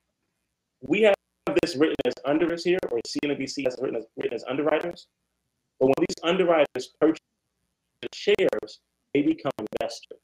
We 0.81 1.03
have 1.03 1.15
this 1.63 1.77
written 1.77 1.97
as 2.05 2.15
underwriters 2.25 2.65
here, 2.65 2.79
or 2.91 3.01
CNBC 3.07 3.65
has 3.65 3.79
written 3.81 3.97
as, 3.97 4.05
written 4.17 4.35
as 4.35 4.45
underwriters. 4.49 5.07
But 5.81 5.87
when 5.87 5.95
these 6.01 6.17
underwriters 6.23 6.91
purchase 7.01 7.21
shares, 8.13 8.81
they 9.15 9.23
become 9.23 9.53
investors. 9.59 10.19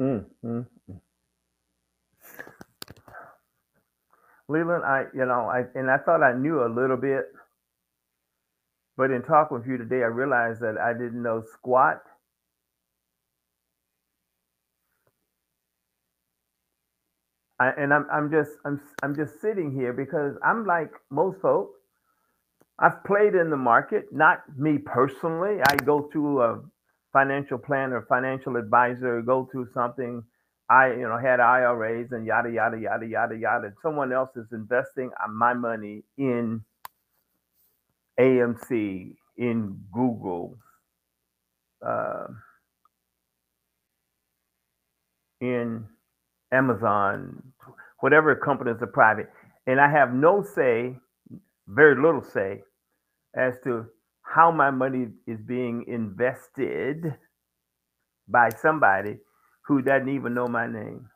Mm, 0.00 0.24
mm, 0.44 0.66
mm. 0.90 1.00
I 5.32 5.64
and 5.74 5.90
I 5.90 5.98
thought 5.98 6.22
I 6.22 6.34
knew 6.34 6.64
a 6.64 6.68
little 6.72 6.96
bit, 6.96 7.26
but 8.96 9.10
in 9.10 9.22
talking 9.22 9.58
with 9.58 9.66
you 9.66 9.78
today, 9.78 10.02
I 10.02 10.08
realized 10.08 10.60
that 10.62 10.76
I 10.78 10.92
didn't 10.94 11.22
know 11.22 11.42
squat. 11.54 12.02
I, 17.60 17.70
and 17.78 17.94
I'm 17.94 18.06
I'm 18.12 18.30
just 18.30 18.52
I'm 18.66 18.80
I'm 19.02 19.16
just 19.16 19.40
sitting 19.40 19.72
here 19.72 19.92
because 19.92 20.34
I'm 20.44 20.66
like 20.66 20.90
most 21.10 21.40
folk. 21.42 21.70
I've 22.80 23.04
played 23.04 23.34
in 23.36 23.50
the 23.50 23.58
market, 23.58 24.06
not 24.12 24.40
me 24.58 24.78
personally. 24.78 25.58
I 25.70 25.76
go 25.84 26.10
to 26.12 26.42
a 26.42 26.60
financial 27.12 27.58
planner, 27.58 28.06
financial 28.08 28.56
advisor, 28.56 29.22
go 29.22 29.48
to 29.52 29.66
something. 29.74 30.22
I, 30.70 30.92
you 30.92 31.08
know, 31.08 31.18
had 31.18 31.40
IRAs 31.40 32.12
and 32.12 32.24
yada 32.24 32.48
yada 32.48 32.78
yada 32.78 33.04
yada 33.06 33.36
yada. 33.36 33.72
Someone 33.82 34.12
else 34.12 34.30
is 34.36 34.46
investing 34.52 35.10
uh, 35.22 35.26
my 35.28 35.52
money 35.52 36.04
in 36.16 36.64
AMC, 38.20 39.16
in 39.36 39.78
Google, 39.92 40.56
uh, 41.84 42.28
in 45.40 45.84
Amazon, 46.52 47.42
whatever 47.98 48.36
companies 48.36 48.76
are 48.80 48.86
private, 48.86 49.28
and 49.66 49.80
I 49.80 49.90
have 49.90 50.14
no 50.14 50.42
say, 50.42 50.96
very 51.66 52.00
little 52.00 52.22
say, 52.22 52.62
as 53.34 53.54
to 53.64 53.86
how 54.22 54.52
my 54.52 54.70
money 54.70 55.08
is 55.26 55.40
being 55.40 55.84
invested 55.88 57.14
by 58.28 58.50
somebody 58.62 59.18
who 59.70 59.82
doesn't 59.82 60.08
even 60.08 60.34
know 60.34 60.48
my 60.48 60.66
name. 60.66 61.08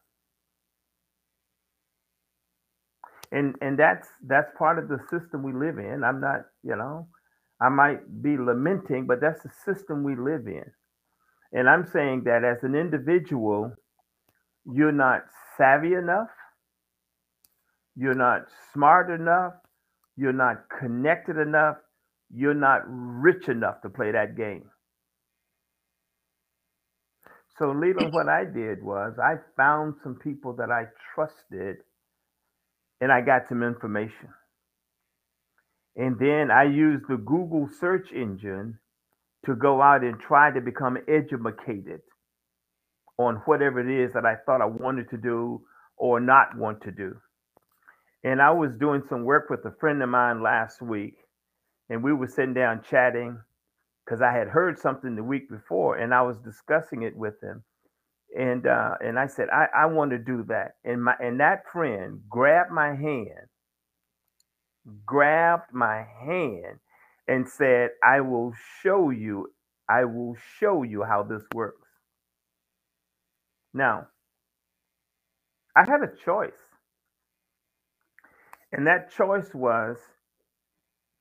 And 3.32 3.56
and 3.60 3.78
that's 3.78 4.08
that's 4.26 4.50
part 4.56 4.78
of 4.78 4.88
the 4.88 4.98
system 5.10 5.42
we 5.42 5.52
live 5.52 5.78
in. 5.78 6.04
I'm 6.04 6.20
not, 6.20 6.42
you 6.62 6.76
know, 6.76 7.08
I 7.60 7.68
might 7.68 8.22
be 8.22 8.36
lamenting, 8.38 9.06
but 9.06 9.20
that's 9.20 9.42
the 9.42 9.50
system 9.64 10.04
we 10.04 10.14
live 10.14 10.46
in. 10.46 10.64
And 11.52 11.68
I'm 11.68 11.86
saying 11.92 12.24
that 12.26 12.44
as 12.44 12.62
an 12.62 12.76
individual, 12.76 13.72
you're 14.66 14.92
not 14.92 15.22
savvy 15.58 15.94
enough, 15.94 16.30
you're 17.96 18.14
not 18.14 18.42
smart 18.72 19.10
enough, 19.10 19.54
you're 20.16 20.32
not 20.32 20.64
connected 20.80 21.38
enough, 21.38 21.76
you're 22.32 22.54
not 22.54 22.82
rich 22.86 23.48
enough 23.48 23.82
to 23.82 23.90
play 23.90 24.12
that 24.12 24.36
game. 24.36 24.64
So, 27.58 27.70
Leland, 27.70 28.12
what 28.12 28.28
I 28.28 28.44
did 28.44 28.82
was 28.82 29.14
I 29.22 29.36
found 29.56 29.94
some 30.02 30.16
people 30.16 30.54
that 30.54 30.70
I 30.70 30.86
trusted 31.14 31.76
and 33.00 33.12
I 33.12 33.20
got 33.20 33.48
some 33.48 33.62
information. 33.62 34.28
And 35.96 36.18
then 36.18 36.50
I 36.50 36.64
used 36.64 37.04
the 37.08 37.16
Google 37.16 37.68
search 37.80 38.10
engine 38.12 38.78
to 39.46 39.54
go 39.54 39.80
out 39.80 40.02
and 40.02 40.18
try 40.18 40.50
to 40.50 40.60
become 40.60 40.98
educated 41.06 42.00
on 43.18 43.36
whatever 43.44 43.80
it 43.80 44.04
is 44.04 44.12
that 44.14 44.26
I 44.26 44.36
thought 44.44 44.60
I 44.60 44.66
wanted 44.66 45.10
to 45.10 45.16
do 45.16 45.62
or 45.96 46.18
not 46.18 46.56
want 46.56 46.82
to 46.82 46.90
do. 46.90 47.16
And 48.24 48.42
I 48.42 48.50
was 48.50 48.76
doing 48.76 49.02
some 49.08 49.24
work 49.24 49.50
with 49.50 49.64
a 49.64 49.74
friend 49.78 50.02
of 50.02 50.08
mine 50.08 50.42
last 50.42 50.82
week, 50.82 51.14
and 51.90 52.02
we 52.02 52.12
were 52.12 52.26
sitting 52.26 52.54
down 52.54 52.82
chatting 52.90 53.38
because 54.04 54.20
I 54.22 54.32
had 54.32 54.48
heard 54.48 54.78
something 54.78 55.16
the 55.16 55.24
week 55.24 55.48
before, 55.50 55.96
and 55.96 56.14
I 56.14 56.22
was 56.22 56.38
discussing 56.38 57.02
it 57.02 57.16
with 57.16 57.42
him. 57.42 57.64
And 58.36 58.66
uh, 58.66 58.94
and 59.04 59.18
I 59.18 59.26
said, 59.28 59.48
I, 59.50 59.66
I 59.76 59.86
want 59.86 60.10
to 60.10 60.18
do 60.18 60.44
that. 60.48 60.72
And 60.84 61.04
my 61.04 61.14
and 61.20 61.40
that 61.40 61.64
friend 61.72 62.20
grabbed 62.28 62.72
my 62.72 62.88
hand, 62.88 63.48
grabbed 65.06 65.72
my 65.72 66.04
hand, 66.26 66.80
and 67.28 67.48
said, 67.48 67.90
I 68.02 68.20
will 68.22 68.52
show 68.82 69.10
you, 69.10 69.48
I 69.88 70.04
will 70.04 70.36
show 70.58 70.82
you 70.82 71.04
how 71.04 71.22
this 71.22 71.44
works. 71.54 71.88
Now, 73.72 74.08
I 75.76 75.80
had 75.80 76.02
a 76.02 76.24
choice. 76.24 76.52
And 78.72 78.86
that 78.88 79.12
choice 79.16 79.54
was 79.54 79.98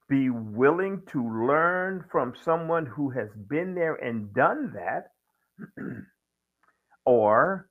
be 0.10 0.30
willing 0.30 1.01
to 1.12 1.47
learn 1.47 2.04
from 2.12 2.34
someone 2.43 2.86
who 2.86 3.10
has 3.12 3.30
been 3.49 3.74
there 3.74 3.95
and 3.95 4.34
done 4.34 4.74
that, 4.76 5.12
or 7.06 7.70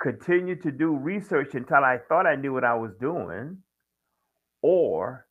continue 0.00 0.56
to 0.56 0.70
do 0.70 0.96
research 0.96 1.54
until 1.54 1.84
I 1.84 1.98
thought 2.08 2.26
I 2.26 2.36
knew 2.36 2.52
what 2.52 2.64
I 2.64 2.74
was 2.74 2.92
doing, 3.00 3.58
or 4.62 5.26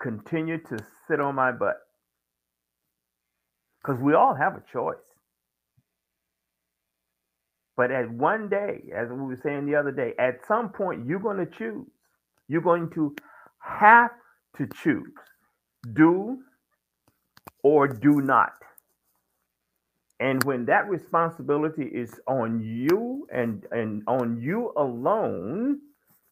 continue 0.00 0.58
to 0.58 0.78
sit 1.08 1.20
on 1.20 1.34
my 1.34 1.52
butt. 1.52 1.76
Because 3.82 4.00
we 4.00 4.14
all 4.14 4.34
have 4.34 4.54
a 4.54 4.62
choice. 4.72 4.96
But 7.76 7.92
at 7.92 8.10
one 8.10 8.48
day, 8.48 8.82
as 8.94 9.08
we 9.08 9.18
were 9.18 9.38
saying 9.40 9.66
the 9.66 9.76
other 9.76 9.92
day, 9.92 10.12
at 10.18 10.44
some 10.46 10.70
point 10.70 11.06
you're 11.06 11.20
going 11.20 11.36
to 11.36 11.46
choose. 11.46 11.86
You're 12.48 12.60
going 12.60 12.90
to 12.90 13.14
have 13.60 14.10
to 14.56 14.66
choose 14.82 15.12
do 15.94 16.38
or 17.62 17.88
do 17.88 18.20
not. 18.22 18.52
And 20.20 20.42
when 20.44 20.66
that 20.66 20.88
responsibility 20.88 21.84
is 21.84 22.20
on 22.26 22.60
you 22.60 23.26
and, 23.32 23.66
and 23.70 24.02
on 24.06 24.40
you 24.40 24.72
alone, 24.76 25.80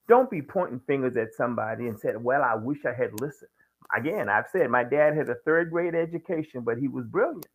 don't 0.09 0.31
be 0.31 0.43
pointing 0.43 0.81
fingers 0.87 1.17
at 1.17 1.35
somebody 1.37 1.87
and 1.87 1.99
said, 1.99 2.23
Well, 2.23 2.43
I 2.43 2.55
wish 2.57 2.79
I 2.87 2.95
had 2.95 3.21
listened. 3.21 3.51
Again, 3.97 4.29
I've 4.29 4.47
said 4.53 4.71
my 4.71 4.85
dad 4.85 5.17
had 5.17 5.29
a 5.29 5.37
third 5.45 5.71
grade 5.71 5.95
education, 5.95 6.63
but 6.65 6.79
he 6.79 6.89
was 6.89 7.07
brilliant. 7.07 7.47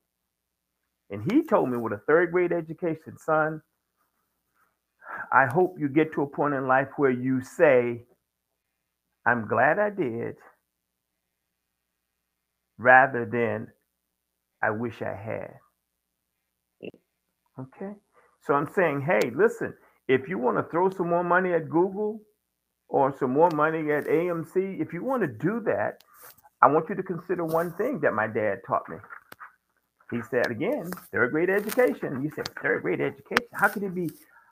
And 1.12 1.32
he 1.32 1.44
told 1.46 1.70
me 1.72 1.78
with 1.78 1.94
a 1.94 2.02
third 2.08 2.32
grade 2.32 2.54
education, 2.54 3.18
son, 3.18 3.62
I 5.32 5.48
hope 5.48 5.78
you 5.80 5.89
get 5.89 6.14
to 6.14 6.24
a 6.24 6.28
point 6.28 6.54
in 6.56 6.68
life 6.68 6.89
where 6.98 7.12
you 7.12 7.42
say, 7.42 8.04
I'm 9.26 9.48
glad 9.48 9.80
I 9.80 9.89
did, 9.92 10.38
rather 12.82 13.25
than 13.25 13.67
I 14.63 14.71
wish 14.71 15.01
I 15.01 15.15
had. 15.15 15.53
Okay. 17.59 17.93
So 18.45 18.53
I'm 18.53 18.69
saying, 18.73 19.01
hey, 19.01 19.32
listen, 19.36 19.73
if 20.07 20.27
you 20.27 20.38
want 20.38 20.57
to 20.57 20.63
throw 20.71 20.89
some 20.89 21.09
more 21.09 21.23
money 21.23 21.53
at 21.53 21.69
Google 21.69 22.21
or 22.89 23.15
some 23.17 23.32
more 23.32 23.51
money 23.51 23.91
at 23.91 24.05
AMC, 24.05 24.82
if 24.82 24.93
you 24.93 25.03
want 25.03 25.21
to 25.21 25.27
do 25.27 25.61
that, 25.65 26.03
I 26.61 26.67
want 26.67 26.89
you 26.89 26.95
to 26.95 27.03
consider 27.03 27.45
one 27.45 27.73
thing 27.73 27.99
that 28.01 28.13
my 28.13 28.27
dad 28.27 28.59
taught 28.67 28.89
me. 28.89 28.97
He 30.11 30.21
said 30.29 30.51
again, 30.51 30.91
third 31.11 31.32
grade 31.32 31.49
education. 31.49 32.21
You 32.23 32.32
said 32.36 32.49
third 32.61 32.84
grade 32.84 33.01
education. 33.01 33.47
How 33.53 33.69
could 33.69 33.84
he 33.84 33.89
be 33.89 34.11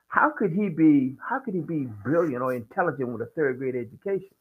how 0.09 0.31
could 0.37 0.51
he 0.53 0.69
be 0.69 1.17
how 1.29 1.39
could 1.39 1.53
he 1.53 1.61
be 1.61 1.87
brilliant 2.03 2.41
or 2.41 2.53
intelligent 2.53 3.09
with 3.09 3.21
a 3.21 3.31
third 3.35 3.59
grade 3.59 3.75
education? 3.75 4.35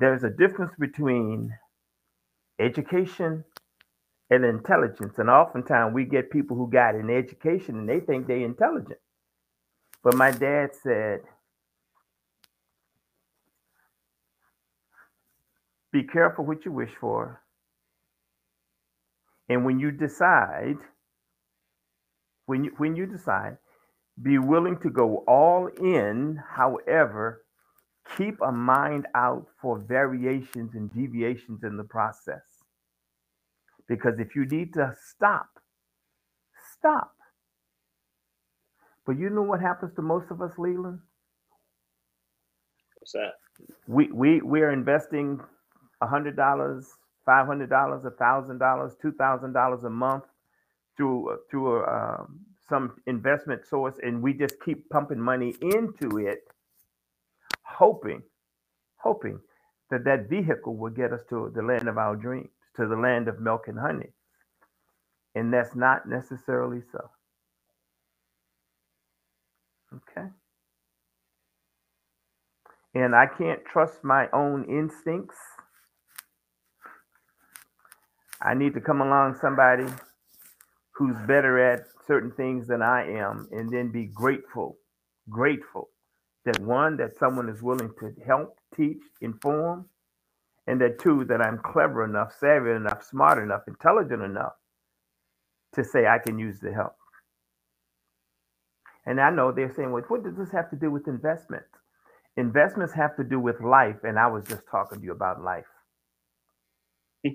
There's 0.00 0.24
a 0.24 0.30
difference 0.30 0.72
between 0.78 1.52
education 2.60 3.44
and 4.30 4.44
intelligence. 4.44 5.14
And 5.18 5.30
oftentimes 5.30 5.94
we 5.94 6.04
get 6.04 6.30
people 6.30 6.56
who 6.56 6.70
got 6.70 6.94
an 6.94 7.10
education 7.10 7.78
and 7.78 7.88
they 7.88 8.00
think 8.00 8.26
they're 8.26 8.38
intelligent. 8.38 8.98
But 10.02 10.14
my 10.14 10.30
dad 10.30 10.70
said, 10.82 11.20
be 15.92 16.02
careful 16.04 16.44
what 16.44 16.64
you 16.64 16.72
wish 16.72 16.90
for. 17.00 17.40
And 19.48 19.64
when 19.64 19.78
you 19.78 19.90
decide, 19.90 20.76
when 22.46 22.64
you 22.64 22.72
when 22.78 22.96
you 22.96 23.06
decide, 23.06 23.58
be 24.20 24.38
willing 24.38 24.78
to 24.82 24.90
go 24.90 25.24
all 25.28 25.66
in, 25.66 26.40
however, 26.56 27.41
keep 28.16 28.36
a 28.42 28.52
mind 28.52 29.06
out 29.14 29.46
for 29.60 29.78
variations 29.78 30.74
and 30.74 30.92
deviations 30.94 31.64
in 31.64 31.76
the 31.76 31.84
process. 31.84 32.42
Because 33.88 34.18
if 34.20 34.36
you 34.36 34.46
need 34.46 34.74
to 34.74 34.94
stop, 35.14 35.48
stop. 36.78 37.12
But 39.06 39.18
you 39.18 39.30
know 39.30 39.42
what 39.42 39.60
happens 39.60 39.94
to 39.96 40.02
most 40.02 40.30
of 40.30 40.42
us, 40.42 40.52
Leland? 40.58 41.00
What's 42.98 43.12
that? 43.12 43.34
We 43.88 44.10
we 44.12 44.42
we 44.42 44.62
are 44.62 44.72
investing 44.72 45.40
hundred 46.02 46.36
dollars, 46.36 46.88
five 47.26 47.46
hundred 47.46 47.70
dollars, 47.70 48.04
a 48.04 48.10
thousand 48.12 48.58
dollars, 48.58 48.94
two 49.02 49.12
thousand 49.12 49.54
dollars 49.54 49.84
a 49.84 49.90
month 49.90 50.24
through 50.96 51.38
through 51.50 51.78
a, 51.84 51.84
um, 52.20 52.40
some 52.68 52.96
investment 53.06 53.66
source, 53.66 53.96
and 54.02 54.22
we 54.22 54.34
just 54.34 54.56
keep 54.64 54.88
pumping 54.90 55.20
money 55.20 55.54
into 55.62 56.18
it, 56.18 56.40
hoping, 57.72 58.22
hoping 58.98 59.40
that 59.90 60.04
that 60.04 60.28
vehicle 60.28 60.76
will 60.76 60.90
get 60.92 61.12
us 61.12 61.22
to 61.30 61.52
the 61.54 61.62
land 61.62 61.88
of 61.88 61.98
our 61.98 62.16
dreams, 62.16 62.50
to 62.76 62.86
the 62.88 62.96
land 62.96 63.28
of 63.28 63.40
milk 63.40 63.62
and 63.68 63.78
honey, 63.78 64.10
and 65.34 65.52
that's 65.52 65.76
not 65.76 66.08
necessarily 66.08 66.82
so. 66.92 67.10
Okay. 69.94 70.28
And 72.94 73.14
I 73.14 73.26
can't 73.26 73.60
trust 73.72 74.04
my 74.04 74.28
own 74.32 74.64
instincts. 74.68 75.36
I 78.42 78.54
need 78.54 78.74
to 78.74 78.80
come 78.80 79.00
along 79.00 79.36
somebody 79.40 79.86
who's 80.96 81.16
better 81.28 81.58
at 81.72 81.82
certain 82.06 82.32
things 82.32 82.68
than 82.68 82.82
I 82.82 83.08
am 83.18 83.48
and 83.52 83.70
then 83.72 83.92
be 83.92 84.06
grateful, 84.06 84.78
grateful 85.30 85.90
that 86.44 86.58
one, 86.60 86.96
that 86.96 87.18
someone 87.18 87.48
is 87.48 87.62
willing 87.62 87.90
to 88.00 88.12
help, 88.26 88.58
teach, 88.74 89.02
inform, 89.20 89.86
and 90.66 90.80
that 90.80 90.98
two, 91.00 91.24
that 91.26 91.40
I'm 91.40 91.58
clever 91.58 92.04
enough, 92.04 92.32
savvy 92.38 92.70
enough, 92.70 93.04
smart 93.04 93.42
enough, 93.42 93.62
intelligent 93.66 94.22
enough 94.22 94.52
to 95.74 95.84
say 95.84 96.06
I 96.06 96.18
can 96.18 96.38
use 96.38 96.60
the 96.60 96.72
help. 96.72 96.94
And 99.06 99.20
I 99.20 99.30
know 99.30 99.50
they're 99.52 99.72
saying, 99.74 99.90
well, 99.90 100.02
what 100.08 100.22
does 100.22 100.36
this 100.36 100.50
have 100.52 100.70
to 100.70 100.76
do 100.76 100.90
with 100.90 101.08
investments? 101.08 101.68
Investments 102.36 102.92
have 102.94 103.16
to 103.16 103.24
do 103.24 103.40
with 103.40 103.60
life, 103.60 103.96
and 104.04 104.18
I 104.18 104.26
was 104.28 104.46
just 104.46 104.62
talking 104.70 105.00
to 105.00 105.04
you 105.04 105.12
about 105.12 105.42
life. 105.42 105.66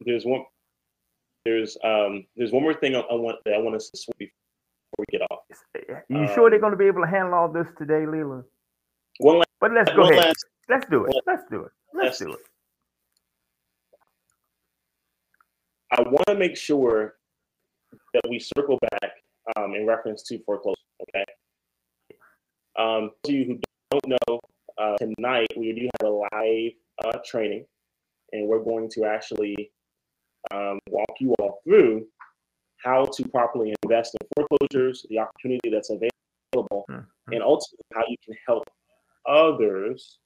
there's 0.00 0.24
one 0.24 0.44
there's 1.44 1.76
um 1.84 2.24
there's 2.36 2.52
one 2.52 2.62
more 2.62 2.74
thing 2.74 2.94
I, 2.94 3.00
I 3.00 3.14
want 3.14 3.38
that 3.44 3.54
I 3.54 3.58
want 3.58 3.76
us 3.76 3.90
to 3.90 3.96
swing 3.96 4.14
before 4.18 4.30
we 4.98 5.06
get 5.10 5.22
off. 5.30 5.41
You 6.08 6.28
sure 6.34 6.50
they're 6.50 6.60
going 6.60 6.72
to 6.72 6.76
be 6.76 6.86
able 6.86 7.02
to 7.02 7.08
handle 7.08 7.34
all 7.34 7.48
this 7.52 7.66
today, 7.78 8.06
Leland? 8.06 8.44
One 9.18 9.38
last, 9.38 9.48
But 9.60 9.72
let's 9.72 9.92
go 9.92 10.02
ahead. 10.02 10.26
last 10.26 10.44
Let's 10.68 10.86
do 10.88 11.04
it. 11.04 11.14
Let's 11.26 11.42
do 11.50 11.62
it. 11.64 11.72
Let's 11.92 12.18
do 12.18 12.32
it. 12.32 12.40
I 15.90 16.00
want 16.02 16.26
to 16.28 16.34
make 16.34 16.56
sure 16.56 17.16
that 18.14 18.22
we 18.30 18.38
circle 18.38 18.78
back 18.90 19.10
um, 19.56 19.74
in 19.74 19.86
reference 19.86 20.22
to 20.24 20.38
foreclosure. 20.44 20.76
Okay. 21.02 21.24
Um, 22.78 23.10
of 23.24 23.30
you 23.30 23.44
who 23.44 23.60
don't 23.90 24.18
know, 24.28 24.40
uh, 24.78 24.96
tonight 24.96 25.48
we 25.56 25.72
do 25.72 25.88
have 26.00 26.08
a 26.08 26.10
live 26.10 26.72
uh, 27.04 27.18
training, 27.26 27.66
and 28.32 28.48
we're 28.48 28.64
going 28.64 28.88
to 28.92 29.04
actually 29.04 29.70
um, 30.50 30.78
walk 30.88 31.10
you 31.20 31.34
all 31.38 31.60
through 31.64 32.06
how 32.82 33.04
to 33.04 33.28
properly 33.28 33.74
invest 33.82 34.16
in 34.20 34.28
foreclosures, 34.34 35.06
the 35.08 35.18
opportunity 35.18 35.70
that's 35.70 35.90
available, 35.90 36.84
Mhm. 36.88 37.06
and 37.32 37.42
ultimately 37.42 37.84
how 37.94 38.04
you 38.08 38.16
can 38.24 38.36
help 38.46 38.64
others, 39.26 40.18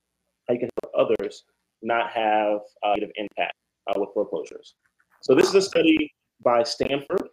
how 0.49 0.55
you 0.55 0.61
can 0.61 0.71
help 0.83 0.95
others 0.95 1.45
not 1.83 2.11
have 2.11 2.61
a 2.83 2.89
negative 2.89 3.13
impact 3.17 3.55
uh, 3.89 4.01
with 4.01 4.13
foreclosures. 4.15 4.75
So 5.21 5.35
this 5.35 5.49
is 5.49 5.55
a 5.55 5.63
study 5.63 6.13
by 6.41 6.63
Stanford, 6.63 7.29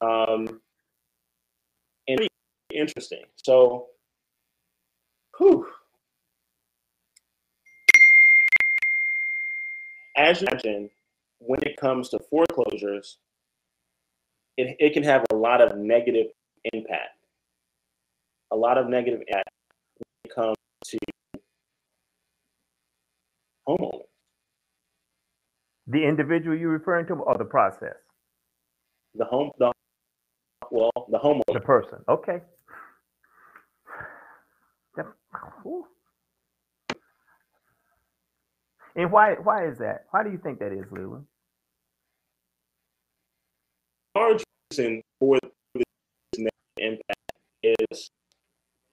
um, 0.00 0.62
and 2.08 2.28
interesting. 2.72 3.24
So, 3.36 3.90
whew. 5.36 5.66
as 10.16 10.40
you 10.40 10.48
imagine, 10.48 10.90
when 11.38 11.62
it 11.62 11.76
comes 11.76 12.08
to 12.08 12.18
foreclosures, 12.18 13.18
it, 14.58 14.76
it 14.80 14.92
can 14.92 15.04
have 15.04 15.24
a 15.30 15.36
lot 15.36 15.60
of 15.60 15.78
negative 15.78 16.26
impact. 16.72 17.16
A 18.50 18.56
lot 18.56 18.76
of 18.76 18.88
negative 18.88 19.20
impact 19.20 19.50
when 19.96 20.24
it 20.24 20.34
comes 20.34 20.56
to 20.86 20.98
homeowners. 23.68 24.02
The 25.86 26.04
individual 26.04 26.56
you're 26.56 26.70
referring 26.70 27.06
to 27.06 27.14
or 27.14 27.38
the 27.38 27.44
process? 27.44 27.94
The 29.14 29.24
home, 29.24 29.52
the 29.58 29.72
well, 30.70 30.90
the 31.10 31.18
homeowner. 31.18 31.54
The 31.54 31.60
person. 31.60 31.98
Okay. 32.08 32.40
Ooh. 35.64 35.86
And 38.96 39.12
why 39.12 39.34
why 39.42 39.68
is 39.68 39.78
that? 39.78 40.06
Why 40.10 40.24
do 40.24 40.30
you 40.30 40.38
think 40.38 40.58
that 40.58 40.72
is, 40.72 40.84
Leland? 40.90 41.24
large 44.18 44.42
reason 44.78 45.02
for 45.18 45.38
this 45.74 45.84
impact 46.78 47.32
is 47.62 48.10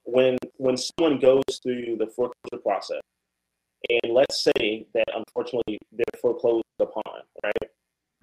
when 0.04 0.36
when 0.58 0.76
someone 0.76 1.18
goes 1.18 1.42
through 1.62 1.96
the 1.98 2.06
foreclosure 2.06 2.62
process, 2.62 3.00
and 3.88 4.12
let's 4.12 4.42
say 4.42 4.86
that 4.94 5.04
unfortunately 5.14 5.78
they're 5.92 6.20
foreclosed 6.20 6.64
upon, 6.80 7.22
right? 7.42 7.70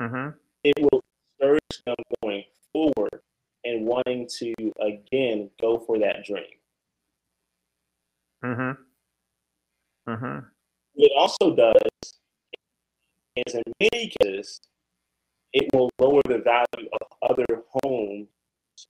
Mm-hmm. 0.02 0.30
It 0.64 0.74
will 0.80 1.02
discourage 1.40 1.62
them 1.86 1.96
going 2.22 2.44
forward 2.72 3.22
and 3.66 3.86
wanting 3.86 4.28
to 4.40 4.54
again 4.82 5.50
go 5.62 5.80
for 5.80 6.00
that 6.00 6.24
dream. 6.26 6.44
Mm-hmm. 8.44 10.12
Mm-hmm. 10.12 10.40
also 11.18 11.56
does 11.56 12.14
is 13.36 13.56
in 13.56 13.64
many 13.80 14.12
cases, 14.22 14.60
it 15.54 15.70
will 15.74 15.90
lower 16.00 16.22
the 16.26 16.40
value 16.40 16.90
of 17.02 17.30
other 17.30 17.46
homes 17.84 18.28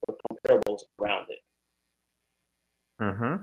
or 0.08 0.16
comparables 0.30 0.80
around 1.00 1.26
it. 1.28 1.40
Mm-hmm. 3.00 3.42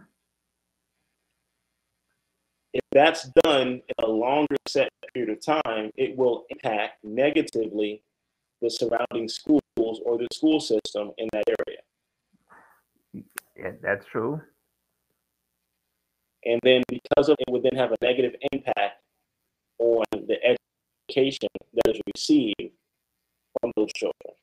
If 2.74 2.82
that's 2.92 3.30
done 3.44 3.68
in 3.68 4.04
a 4.04 4.08
longer 4.08 4.56
set 4.68 4.90
period 5.14 5.38
of 5.38 5.46
time, 5.46 5.92
it 5.98 6.18
will 6.18 6.46
impact 6.50 7.04
negatively 7.04 8.02
the 8.62 8.70
surrounding 8.70 9.28
schools 9.28 9.62
or 9.78 10.18
the 10.18 10.28
school 10.32 10.60
system 10.60 11.12
in 11.18 11.28
that 11.34 11.44
area. 11.68 11.80
Yeah, 13.58 13.72
that's 13.82 14.06
true. 14.06 14.42
And 16.46 16.60
then 16.64 16.82
because 16.88 17.30
of 17.30 17.36
it 17.40 17.52
would 17.52 17.64
then 17.64 17.76
have 17.76 17.92
a 17.92 17.98
negative 18.02 18.34
impact 18.52 19.02
on 19.80 20.04
the 20.12 20.38
education 20.44 21.50
that 21.74 21.96
is 21.96 22.02
received 22.16 22.74
from 23.60 23.72
those 23.76 23.92
children. 23.94 24.36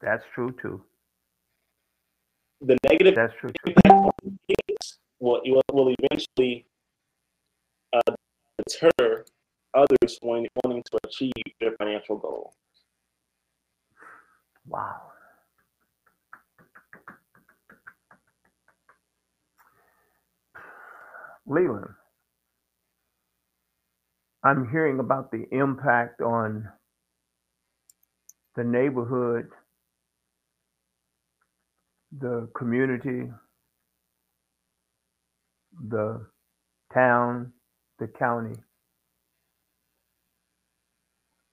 That's 0.00 0.24
true 0.34 0.54
too. 0.60 0.82
The 2.60 2.76
negative 2.88 3.14
That's 3.14 3.32
true 3.40 3.50
too. 3.50 3.72
impact 3.72 3.94
on 3.94 4.38
kids 4.48 4.98
will, 5.20 5.40
will, 5.72 5.94
eventually 5.98 6.66
uh, 7.92 8.14
deter 8.58 9.24
others 9.74 10.18
wanting, 10.22 10.48
wanting 10.62 10.82
to 10.82 10.98
achieve 11.04 11.32
their 11.60 11.72
financial 11.78 12.18
goal. 12.18 12.54
Wow. 14.68 15.02
Leland, 21.46 21.88
I'm 24.44 24.68
hearing 24.70 24.98
about 25.00 25.30
the 25.30 25.44
impact 25.52 26.20
on 26.20 26.68
the 28.56 28.64
neighborhood, 28.64 29.48
the 32.18 32.48
community, 32.56 33.30
the 35.88 36.26
town, 36.92 37.52
the 38.00 38.08
county. 38.08 38.56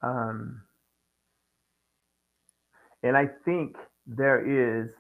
Um, 0.01 0.61
and 3.03 3.15
I 3.15 3.27
think 3.45 3.75
there 4.07 4.83
is 4.83 4.91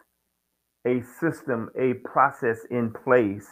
a 0.85 1.01
system, 1.19 1.69
a 1.79 1.95
process 2.07 2.59
in 2.69 2.93
place 2.93 3.47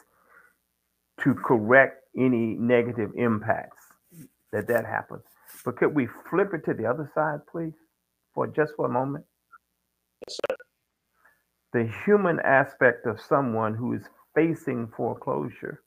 to 1.24 1.34
correct 1.34 2.04
any 2.16 2.56
negative 2.60 3.12
impacts 3.18 3.77
that 4.58 4.68
that 4.68 4.86
happens. 4.86 5.24
But 5.64 5.78
could 5.78 5.96
we 5.96 6.08
flip 6.30 6.54
it 6.54 6.66
to 6.66 6.74
the 6.74 6.86
other 6.88 7.10
side, 7.14 7.40
please, 7.52 7.76
for 8.34 8.48
just 8.48 8.74
for 8.76 8.88
a 8.88 8.92
moment? 8.92 9.26
Yes, 10.28 10.40
sir. 10.50 10.56
The 11.74 11.92
human 12.06 12.40
aspect 12.40 13.06
of 13.06 13.22
someone 13.22 13.76
who 13.76 13.94
is 13.94 14.04
facing 14.36 14.88
foreclosure. 14.98 15.84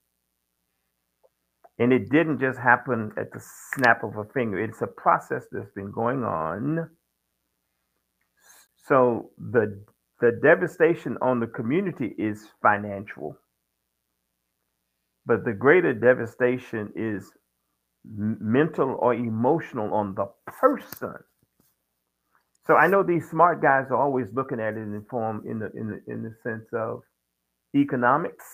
And 1.78 1.92
it 1.92 2.10
didn't 2.10 2.38
just 2.38 2.58
happen 2.58 3.10
at 3.16 3.32
the 3.32 3.42
snap 3.74 4.04
of 4.04 4.16
a 4.16 4.24
finger. 4.32 4.62
It's 4.62 4.82
a 4.82 4.86
process 4.86 5.46
that's 5.50 5.70
been 5.74 5.90
going 5.90 6.22
on. 6.22 6.90
So 8.86 9.30
the 9.38 9.82
the 10.20 10.32
devastation 10.42 11.16
on 11.22 11.40
the 11.40 11.46
community 11.46 12.14
is 12.18 12.46
financial. 12.62 13.36
But 15.24 15.44
the 15.46 15.54
greater 15.54 15.94
devastation 15.94 16.92
is 16.94 17.32
mental 18.04 18.96
or 19.00 19.14
emotional 19.14 19.94
on 19.94 20.14
the 20.14 20.26
person. 20.46 21.14
So 22.66 22.76
I 22.76 22.86
know 22.88 23.02
these 23.02 23.28
smart 23.30 23.62
guys 23.62 23.86
are 23.90 23.96
always 23.96 24.26
looking 24.34 24.60
at 24.60 24.74
it 24.74 24.78
in 24.78 25.04
form 25.10 25.44
in 25.46 25.58
the 25.58 25.70
in 25.72 25.88
the 25.88 26.12
in 26.12 26.22
the 26.22 26.34
sense 26.42 26.66
of 26.72 27.02
economics. 27.76 28.44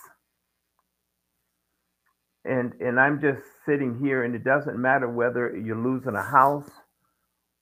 And 2.44 2.74
and 2.80 3.00
I'm 3.00 3.20
just 3.20 3.42
sitting 3.66 3.98
here 4.00 4.24
and 4.24 4.34
it 4.34 4.44
doesn't 4.44 4.78
matter 4.80 5.08
whether 5.08 5.56
you're 5.56 5.76
losing 5.82 6.14
a 6.16 6.22
house 6.22 6.70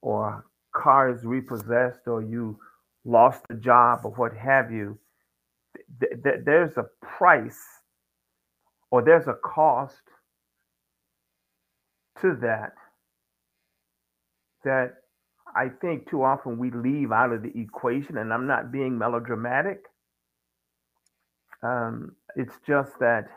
or 0.01 0.29
a 0.29 0.43
car 0.79 1.09
is 1.11 1.25
repossessed 1.25 2.07
or 2.07 2.23
you 2.23 2.59
lost 3.05 3.43
a 3.51 3.55
job 3.55 4.01
or 4.05 4.11
what 4.11 4.35
have 4.37 4.71
you. 4.71 4.97
Th- 6.01 6.23
th- 6.23 6.41
there's 6.45 6.77
a 6.77 6.85
price 7.01 7.59
or 8.91 9.03
there's 9.03 9.27
a 9.27 9.35
cost 9.45 10.01
to 12.21 12.35
that 12.41 12.73
that 14.65 14.95
I 15.55 15.69
think 15.69 16.09
too 16.09 16.23
often 16.23 16.57
we 16.57 16.71
leave 16.71 17.11
out 17.13 17.31
of 17.31 17.41
the 17.41 17.51
equation, 17.57 18.17
and 18.17 18.33
I'm 18.33 18.47
not 18.47 18.71
being 18.71 18.97
melodramatic. 18.97 19.83
Um, 21.63 22.15
it's 22.35 22.55
just 22.67 22.91
that 22.99 23.27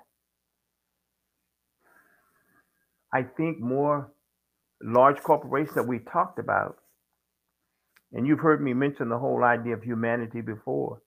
I 3.14 3.22
think 3.22 3.60
more 3.60 4.10
large 4.82 5.18
corporations 5.22 5.76
that 5.76 5.86
we 5.86 6.00
talked 6.00 6.38
about, 6.38 6.78
and 8.12 8.26
you've 8.26 8.40
heard 8.40 8.60
me 8.60 8.74
mention 8.74 9.08
the 9.08 9.18
whole 9.18 9.44
idea 9.44 9.74
of 9.74 9.82
humanity 9.82 10.40
before. 10.40 11.00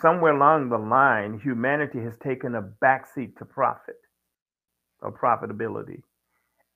Somewhere 0.00 0.36
along 0.36 0.68
the 0.68 0.78
line, 0.78 1.40
humanity 1.42 2.00
has 2.00 2.16
taken 2.22 2.54
a 2.54 2.62
backseat 2.62 3.36
to 3.38 3.44
profit 3.44 3.96
or 5.02 5.12
profitability 5.12 6.00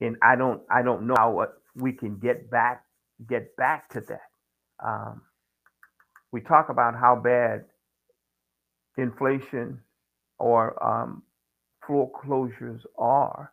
and 0.00 0.16
I 0.22 0.36
don't 0.36 0.62
I 0.70 0.82
don't 0.82 1.06
know 1.06 1.14
how 1.18 1.46
we 1.74 1.92
can 1.92 2.18
get 2.18 2.50
back 2.50 2.84
get 3.28 3.56
back 3.56 3.88
to 3.90 4.00
that. 4.02 4.22
Um, 4.84 5.22
we 6.32 6.40
talk 6.40 6.68
about 6.70 6.94
how 6.94 7.16
bad 7.16 7.64
inflation 8.98 9.80
or 10.38 10.82
um, 10.84 11.22
foreclosures 11.86 12.82
are, 12.98 13.52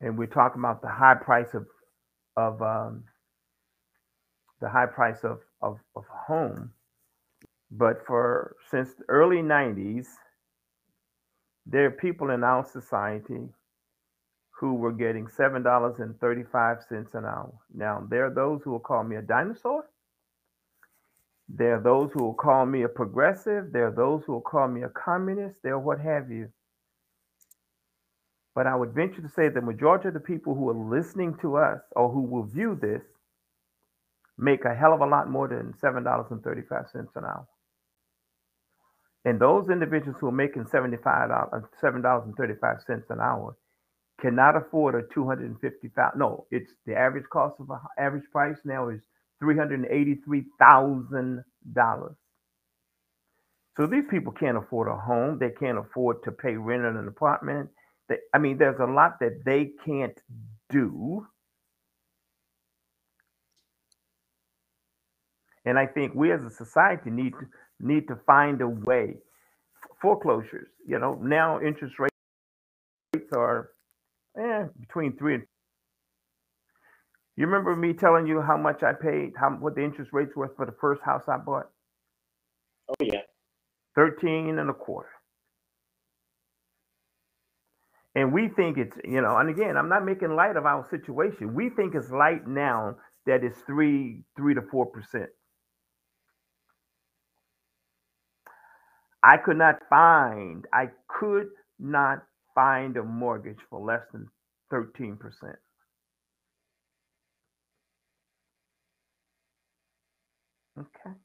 and 0.00 0.18
we 0.18 0.26
talk 0.26 0.56
about 0.56 0.82
the 0.82 0.88
high 0.90 1.16
price 1.16 1.54
of 1.54 1.66
of 2.36 2.62
um, 2.62 3.04
the 4.60 4.68
high 4.70 4.86
price 4.86 5.24
of 5.24 5.40
of, 5.62 5.78
of 5.96 6.04
home. 6.10 6.72
But 7.72 8.06
for 8.06 8.56
since 8.70 8.94
the 8.94 9.04
early 9.08 9.38
'90s, 9.38 10.06
there 11.66 11.86
are 11.86 11.90
people 11.92 12.30
in 12.30 12.44
our 12.44 12.64
society 12.66 13.48
who 14.60 14.74
were 14.74 14.92
getting 14.92 15.26
seven 15.26 15.62
dollars 15.62 16.00
and 16.00 16.20
thirty-five 16.20 16.78
cents 16.86 17.14
an 17.14 17.24
hour. 17.24 17.50
Now 17.74 18.06
there 18.10 18.26
are 18.26 18.34
those 18.34 18.60
who 18.62 18.70
will 18.72 18.78
call 18.78 19.02
me 19.02 19.16
a 19.16 19.22
dinosaur. 19.22 19.84
There 21.48 21.76
are 21.76 21.82
those 21.82 22.10
who 22.12 22.22
will 22.22 22.34
call 22.34 22.66
me 22.66 22.82
a 22.82 22.88
progressive. 22.88 23.72
There 23.72 23.86
are 23.86 23.96
those 23.96 24.22
who 24.24 24.32
will 24.34 24.42
call 24.42 24.68
me 24.68 24.82
a 24.82 24.90
communist. 24.90 25.56
There 25.62 25.72
are 25.72 25.80
what 25.80 25.98
have 25.98 26.30
you. 26.30 26.48
But 28.54 28.66
I 28.66 28.76
would 28.76 28.92
venture 28.92 29.22
to 29.22 29.28
say 29.28 29.48
the 29.48 29.62
majority 29.62 30.08
of 30.08 30.14
the 30.14 30.20
people 30.20 30.54
who 30.54 30.68
are 30.68 30.96
listening 30.96 31.36
to 31.40 31.56
us 31.56 31.80
or 31.92 32.10
who 32.10 32.22
will 32.22 32.44
view 32.44 32.78
this 32.80 33.02
make 34.36 34.64
a 34.64 34.74
hell 34.74 34.92
of 34.92 35.00
a 35.00 35.06
lot 35.06 35.30
more 35.30 35.48
than 35.48 35.74
seven 35.78 36.04
dollars 36.04 36.26
and 36.30 36.42
thirty-five 36.42 36.86
cents 36.92 37.12
an 37.16 37.24
hour. 37.24 37.46
And 39.24 39.40
those 39.40 39.70
individuals 39.70 40.18
who 40.20 40.28
are 40.28 40.32
making 40.32 40.66
seventy-five 40.66 41.28
dollars, 41.30 41.64
seven 41.80 42.02
dollars 42.02 42.24
and 42.26 42.36
thirty-five 42.36 42.82
cents 42.86 43.06
an 43.10 43.20
hour 43.20 43.56
cannot 44.20 44.56
afford 44.56 44.94
a 44.94 45.02
two 45.14 45.26
hundred 45.26 45.50
and 45.50 45.60
fifty 45.60 45.88
thousand. 45.88 46.18
No, 46.18 46.46
it's 46.50 46.70
the 46.86 46.94
average 46.94 47.24
cost 47.32 47.56
of 47.60 47.70
a 47.70 47.80
average 47.98 48.24
price 48.32 48.58
now 48.64 48.88
is 48.88 49.00
three 49.38 49.56
hundred 49.56 49.80
and 49.80 49.90
eighty-three 49.90 50.44
thousand 50.58 51.44
dollars. 51.72 52.16
So 53.76 53.86
these 53.86 54.04
people 54.10 54.32
can't 54.32 54.58
afford 54.58 54.88
a 54.88 54.96
home. 54.96 55.38
They 55.38 55.50
can't 55.50 55.78
afford 55.78 56.22
to 56.24 56.32
pay 56.32 56.56
rent 56.56 56.84
on 56.84 56.96
an 56.96 57.08
apartment. 57.08 57.70
They, 58.08 58.16
I 58.34 58.38
mean, 58.38 58.58
there's 58.58 58.80
a 58.80 58.84
lot 58.84 59.20
that 59.20 59.42
they 59.44 59.70
can't 59.86 60.18
do. 60.68 61.26
And 65.64 65.78
I 65.78 65.86
think 65.86 66.14
we 66.14 66.32
as 66.32 66.42
a 66.42 66.50
society 66.50 67.10
need 67.10 67.32
to 67.32 67.46
need 67.80 68.08
to 68.08 68.16
find 68.26 68.60
a 68.60 68.68
way. 68.68 69.16
Foreclosures, 70.02 70.68
you 70.86 70.98
know, 70.98 71.18
now 71.22 71.60
interest 71.60 71.94
rates 71.98 73.32
are 73.34 73.70
eh, 74.38 74.64
between 74.80 75.16
three 75.16 75.34
and. 75.36 75.44
You 77.36 77.46
remember 77.46 77.74
me 77.74 77.94
telling 77.94 78.26
you 78.26 78.42
how 78.42 78.56
much 78.58 78.82
I 78.82 78.92
paid, 78.92 79.32
how 79.38 79.50
what 79.50 79.74
the 79.74 79.82
interest 79.82 80.12
rates 80.12 80.36
were 80.36 80.52
for 80.56 80.66
the 80.66 80.74
first 80.80 81.02
house 81.02 81.22
I 81.28 81.38
bought? 81.38 81.68
Oh 82.88 82.94
yeah, 83.00 83.22
13 83.96 84.58
and 84.58 84.70
a 84.70 84.74
quarter. 84.74 85.08
And 88.14 88.32
we 88.32 88.48
think 88.48 88.78
it's, 88.78 88.96
you 89.04 89.20
know, 89.22 89.36
and 89.38 89.48
again, 89.50 89.76
I'm 89.76 89.88
not 89.88 90.04
making 90.04 90.34
light 90.36 90.56
of 90.56 90.66
our 90.66 90.86
situation. 90.90 91.54
We 91.54 91.70
think 91.70 91.94
it's 91.94 92.10
light 92.10 92.46
now 92.46 92.96
that 93.26 93.44
it's 93.44 93.60
three, 93.60 94.24
three 94.36 94.54
to 94.54 94.62
four 94.62 94.86
percent. 94.86 95.30
I 99.22 99.36
could 99.36 99.58
not 99.58 99.76
find, 99.90 100.66
I 100.72 100.88
could 101.08 101.48
not 101.78 102.22
find 102.60 102.96
a 102.98 103.02
mortgage 103.02 103.58
for 103.70 103.80
less 103.80 104.02
than 104.12 104.28
13%. 104.70 105.16
Okay. 110.78 111.16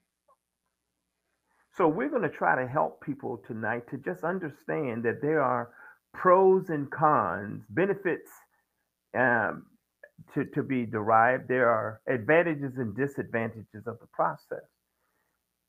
So 1.75 1.89
we're 1.89 2.09
going 2.09 2.21
to 2.21 2.29
try 2.29 2.55
to 2.55 2.65
help 2.65 3.01
people 3.01 3.41
tonight 3.45 3.83
to 3.91 3.97
just 3.97 4.23
understand 4.23 5.03
that 5.03 5.21
there 5.21 5.41
are 5.41 5.71
pros 6.13 6.69
and 6.69 6.89
cons, 6.89 7.63
benefits 7.69 8.31
um, 9.17 9.65
to, 10.33 10.45
to 10.55 10.63
be 10.63 10.85
derived. 10.85 11.49
There 11.49 11.69
are 11.69 11.99
advantages 12.07 12.77
and 12.77 12.95
disadvantages 12.95 13.87
of 13.87 13.99
the 13.99 14.07
process. 14.13 14.63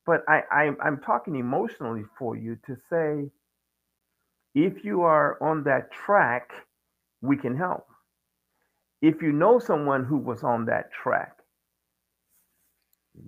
But 0.07 0.21
I, 0.29 0.43
I, 0.53 0.71
I'm 0.85 1.01
talking 1.05 1.35
emotionally 1.35 2.05
for 2.17 2.37
you 2.37 2.57
to 2.69 2.77
say, 2.89 3.29
if 4.57 4.83
you 4.85 5.03
are 5.03 5.37
on 5.43 5.65
that 5.65 5.93
track, 5.93 6.51
we 7.21 7.37
can 7.37 7.55
help. 7.55 7.87
If 9.03 9.21
you 9.21 9.31
know 9.31 9.59
someone 9.59 10.05
who 10.07 10.17
was 10.17 10.43
on 10.43 10.65
that 10.65 10.91
track, 10.91 11.37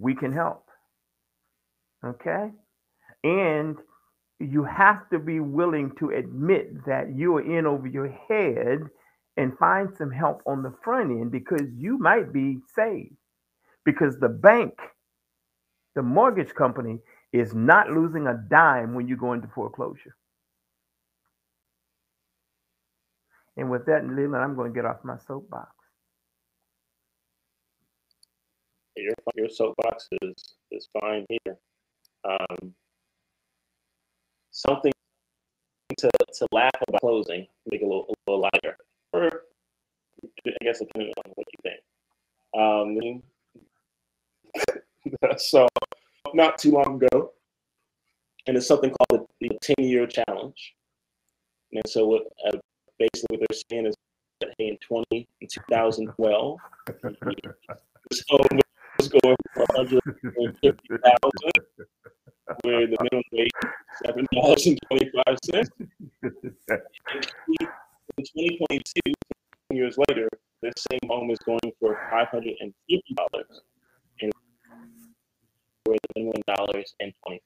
we 0.00 0.14
can 0.14 0.32
help. 0.32 0.64
Okay? 2.02 2.50
And 3.24 3.76
you 4.40 4.64
have 4.64 5.10
to 5.10 5.18
be 5.18 5.40
willing 5.40 5.92
to 5.98 6.10
admit 6.10 6.86
that 6.86 7.14
you 7.14 7.36
are 7.36 7.58
in 7.58 7.66
over 7.66 7.86
your 7.86 8.08
head 8.08 8.88
and 9.36 9.58
find 9.58 9.90
some 9.98 10.10
help 10.10 10.40
on 10.46 10.62
the 10.62 10.72
front 10.82 11.10
end 11.10 11.30
because 11.30 11.68
you 11.76 11.98
might 11.98 12.32
be 12.32 12.58
saved. 12.74 13.14
Because 13.84 14.18
the 14.18 14.30
bank, 14.30 14.72
the 15.94 16.02
mortgage 16.02 16.54
company, 16.54 17.00
is 17.34 17.52
not 17.52 17.90
losing 17.90 18.26
a 18.26 18.42
dime 18.48 18.94
when 18.94 19.06
you 19.06 19.16
go 19.16 19.34
into 19.34 19.48
foreclosure. 19.48 20.16
And 23.58 23.68
with 23.68 23.84
that, 23.86 24.06
Leland, 24.06 24.36
I'm 24.36 24.54
going 24.54 24.72
to 24.72 24.74
get 24.74 24.86
off 24.86 24.98
my 25.02 25.18
soapbox. 25.18 25.74
Your, 28.96 29.14
your 29.34 29.48
soapbox 29.48 30.08
is, 30.22 30.34
is 30.70 30.88
fine 31.00 31.26
here. 31.28 31.56
Um, 32.24 32.72
something 34.52 34.92
to, 35.98 36.08
to 36.34 36.46
laugh 36.52 36.70
about 36.86 37.00
closing, 37.00 37.48
make 37.68 37.82
it 37.82 37.84
a 37.84 37.88
little, 37.88 38.06
a 38.08 38.30
little 38.30 38.48
lighter, 38.52 38.76
or 39.12 39.42
I 40.46 40.64
guess 40.64 40.78
depending 40.78 41.12
on 41.24 41.32
what 41.34 41.46
you 41.52 41.58
think. 41.64 43.22
Um, 44.54 45.36
so, 45.38 45.66
not 46.32 46.58
too 46.58 46.70
long 46.70 47.02
ago, 47.02 47.32
and 48.46 48.56
it's 48.56 48.68
something 48.68 48.90
called 48.90 49.26
the, 49.40 49.48
the 49.48 49.74
10 49.78 49.84
year 49.84 50.06
challenge. 50.06 50.74
And 51.72 51.82
so, 51.86 52.06
what, 52.06 52.22
uh, 52.46 52.58
basically, 52.98 53.38
what 53.38 53.46
they're 53.48 53.58
saying 53.70 53.86
is 53.86 53.94
that 54.40 54.50
hey, 54.58 54.68
in 54.68 54.78
20, 54.86 55.28
in 55.40 55.48
2012, 55.48 56.58
this 58.10 58.24
home 58.28 58.60
was 58.98 59.08
going 59.08 59.36
for 59.54 59.64
150,000 59.74 61.52
where 62.62 62.86
the 62.86 62.96
minimum 63.00 63.22
wage 63.32 63.50
seven 64.04 64.26
dollars 64.32 64.66
and 64.66 64.78
twenty 64.88 65.10
five 65.14 65.36
cents. 65.44 65.70
In 65.80 65.90
twenty 68.32 68.58
twenty 68.58 68.82
two, 68.84 69.12
years 69.70 69.96
later, 70.08 70.28
this 70.62 70.72
same 70.90 71.00
home 71.08 71.30
is 71.30 71.38
going 71.40 71.72
for 71.78 71.98
five 72.10 72.28
hundred 72.28 72.54
and 72.60 72.72
fifty 72.88 73.14
dollars, 73.14 73.60
and 74.22 74.32
where 75.84 75.98
the 76.14 76.20
minimum 76.20 76.42
dollars 76.56 76.94
and 77.00 77.12
twenty. 77.26 77.42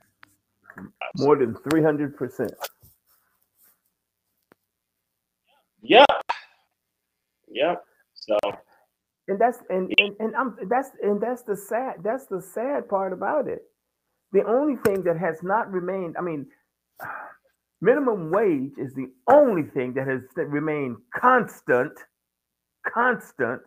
More 1.19 1.37
than 1.37 1.57
three 1.69 1.83
hundred 1.83 2.17
percent. 2.17 2.53
Yep. 5.83 6.07
Yep. 7.51 7.85
So. 8.15 8.39
And 9.29 9.41
that's 9.41 9.59
and, 9.71 9.93
and 9.99 10.17
and 10.21 10.37
I'm 10.37 10.57
that's 10.69 10.91
and 11.03 11.21
that's 11.21 11.43
the 11.43 11.57
sad 11.57 11.97
that's 12.03 12.27
the 12.27 12.43
sad 12.43 12.89
part 12.89 13.13
about 13.13 13.49
it 13.49 13.63
the 14.33 14.45
only 14.45 14.77
thing 14.85 15.03
that 15.05 15.19
has 15.19 15.43
not 15.43 15.71
remained, 15.73 16.17
I 16.19 16.23
mean, 16.23 16.47
minimum 17.81 18.31
wage 18.31 18.73
is 18.79 18.95
the 18.95 19.09
only 19.31 19.63
thing 19.63 19.95
that 19.95 20.07
has 20.07 20.23
remained 20.37 20.97
constant, 21.15 21.93
constant 22.87 23.63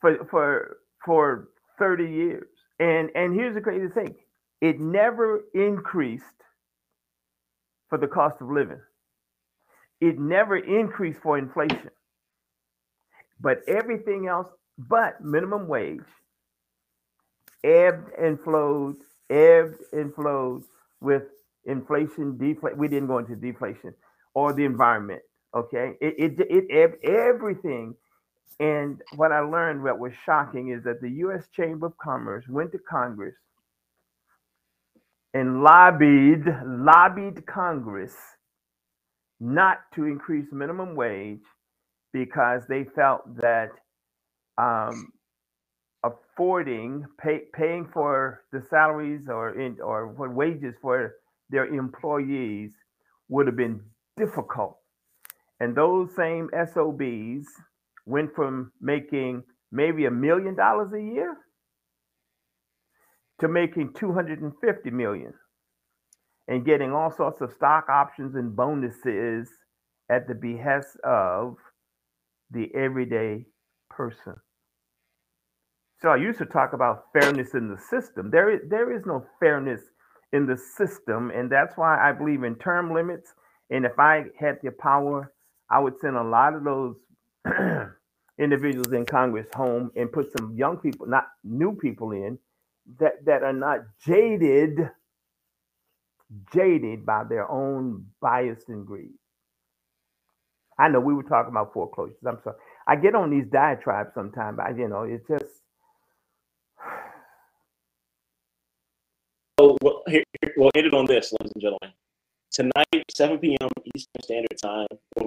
for 0.00 0.24
for 0.30 0.78
for 1.04 1.48
30 1.78 2.04
years. 2.04 2.48
And 2.80 3.10
and 3.14 3.34
here's 3.34 3.54
the 3.54 3.60
crazy 3.60 3.88
thing. 3.88 4.14
It 4.60 4.80
never 4.80 5.42
increased 5.54 6.24
for 7.88 7.98
the 7.98 8.08
cost 8.08 8.36
of 8.40 8.50
living. 8.50 8.80
It 10.00 10.18
never 10.18 10.56
increased 10.56 11.20
for 11.22 11.38
inflation. 11.38 11.90
But 13.40 13.62
everything 13.68 14.28
else 14.28 14.48
but 14.78 15.22
minimum 15.22 15.68
wage 15.68 16.00
ebbed 17.64 18.10
and 18.18 18.40
flowed 18.40 18.96
ebbed 19.30 19.76
and 19.92 20.14
flowed 20.14 20.62
with 21.00 21.24
inflation, 21.66 22.38
deflation. 22.38 22.78
We 22.78 22.88
didn't 22.88 23.08
go 23.08 23.18
into 23.18 23.36
deflation 23.36 23.94
or 24.34 24.52
the 24.52 24.64
environment. 24.64 25.22
Okay, 25.56 25.94
it 26.00 26.14
it 26.18 26.46
it 26.50 26.66
ebbed 26.70 27.04
everything. 27.04 27.94
And 28.60 29.02
what 29.16 29.32
I 29.32 29.40
learned 29.40 29.86
that 29.86 29.98
was 29.98 30.12
shocking 30.26 30.70
is 30.70 30.84
that 30.84 31.00
the 31.00 31.10
U.S. 31.26 31.48
Chamber 31.54 31.86
of 31.86 31.98
Commerce 31.98 32.44
went 32.48 32.72
to 32.72 32.78
Congress 32.78 33.34
and 35.34 35.62
lobbied 35.62 36.44
lobbied 36.66 37.46
Congress 37.46 38.14
not 39.40 39.78
to 39.94 40.04
increase 40.04 40.46
minimum 40.52 40.94
wage 40.94 41.44
because 42.12 42.62
they 42.68 42.84
felt 42.96 43.22
that 43.36 43.70
um, 44.56 45.12
affording 46.04 47.04
pay, 47.20 47.42
paying 47.52 47.88
for 47.92 48.42
the 48.52 48.62
salaries 48.70 49.22
or 49.28 49.58
in, 49.60 49.76
or 49.82 50.08
wages 50.08 50.74
for 50.80 51.14
their 51.50 51.66
employees 51.66 52.70
would 53.28 53.46
have 53.46 53.56
been 53.56 53.80
difficult. 54.16 54.78
And 55.60 55.76
those 55.76 56.14
same 56.16 56.48
SOBs 56.52 57.46
went 58.06 58.34
from 58.34 58.72
making 58.80 59.42
maybe 59.70 60.06
a 60.06 60.10
million 60.10 60.54
dollars 60.54 60.92
a 60.92 61.00
year 61.00 61.36
to 63.40 63.48
making 63.48 63.92
250 63.94 64.90
million 64.90 65.32
and 66.48 66.64
getting 66.66 66.92
all 66.92 67.12
sorts 67.12 67.40
of 67.42 67.52
stock 67.52 67.88
options 67.90 68.34
and 68.34 68.56
bonuses 68.56 69.48
at 70.10 70.26
the 70.28 70.34
behest 70.34 70.96
of 71.04 71.56
the 72.50 72.74
everyday 72.74 73.46
person. 73.90 74.34
So 76.00 76.08
I 76.10 76.16
used 76.16 76.38
to 76.38 76.46
talk 76.46 76.72
about 76.72 77.06
fairness 77.12 77.54
in 77.54 77.68
the 77.68 77.78
system. 77.78 78.30
There 78.30 78.50
is 78.50 78.60
there 78.68 78.96
is 78.96 79.04
no 79.06 79.24
fairness 79.40 79.82
in 80.32 80.46
the 80.46 80.56
system, 80.56 81.30
and 81.30 81.50
that's 81.50 81.76
why 81.76 81.98
I 81.98 82.12
believe 82.12 82.44
in 82.44 82.56
term 82.56 82.94
limits. 82.94 83.34
And 83.70 83.84
if 83.84 83.98
I 83.98 84.24
had 84.38 84.58
the 84.62 84.70
power, 84.70 85.32
I 85.70 85.80
would 85.80 85.98
send 86.00 86.16
a 86.16 86.22
lot 86.22 86.54
of 86.54 86.64
those 86.64 86.96
individuals 88.38 88.92
in 88.92 89.06
Congress 89.06 89.48
home 89.54 89.90
and 89.96 90.10
put 90.12 90.32
some 90.38 90.54
young 90.56 90.78
people, 90.78 91.06
not 91.06 91.26
new 91.44 91.74
people 91.74 92.12
in, 92.12 92.38
that 93.00 93.24
that 93.26 93.42
are 93.42 93.52
not 93.52 93.80
jaded, 94.06 94.90
jaded 96.54 97.06
by 97.06 97.24
their 97.24 97.50
own 97.50 98.06
bias 98.20 98.64
and 98.68 98.86
greed. 98.86 99.12
I 100.78 100.88
know 100.88 101.00
we 101.00 101.14
were 101.14 101.24
talking 101.24 101.50
about 101.50 101.72
foreclosures. 101.74 102.16
I'm 102.26 102.38
sorry. 102.44 102.56
I 102.86 102.96
get 102.96 103.14
on 103.14 103.30
these 103.30 103.46
diatribes 103.46 104.14
sometimes, 104.14 104.58
but 104.58 104.76
you 104.78 104.88
know, 104.88 105.02
it's 105.02 105.26
just 105.28 105.52
So 109.58 109.76
we'll, 109.82 110.02
we'll 110.56 110.70
end 110.76 110.86
it 110.86 110.94
on 110.94 111.06
this, 111.06 111.32
ladies 111.32 111.52
and 111.54 111.62
gentlemen. 111.62 111.92
Tonight, 112.52 113.04
7 113.10 113.38
p.m. 113.38 113.68
Eastern 113.94 114.22
Standard 114.22 114.58
Time, 114.62 114.86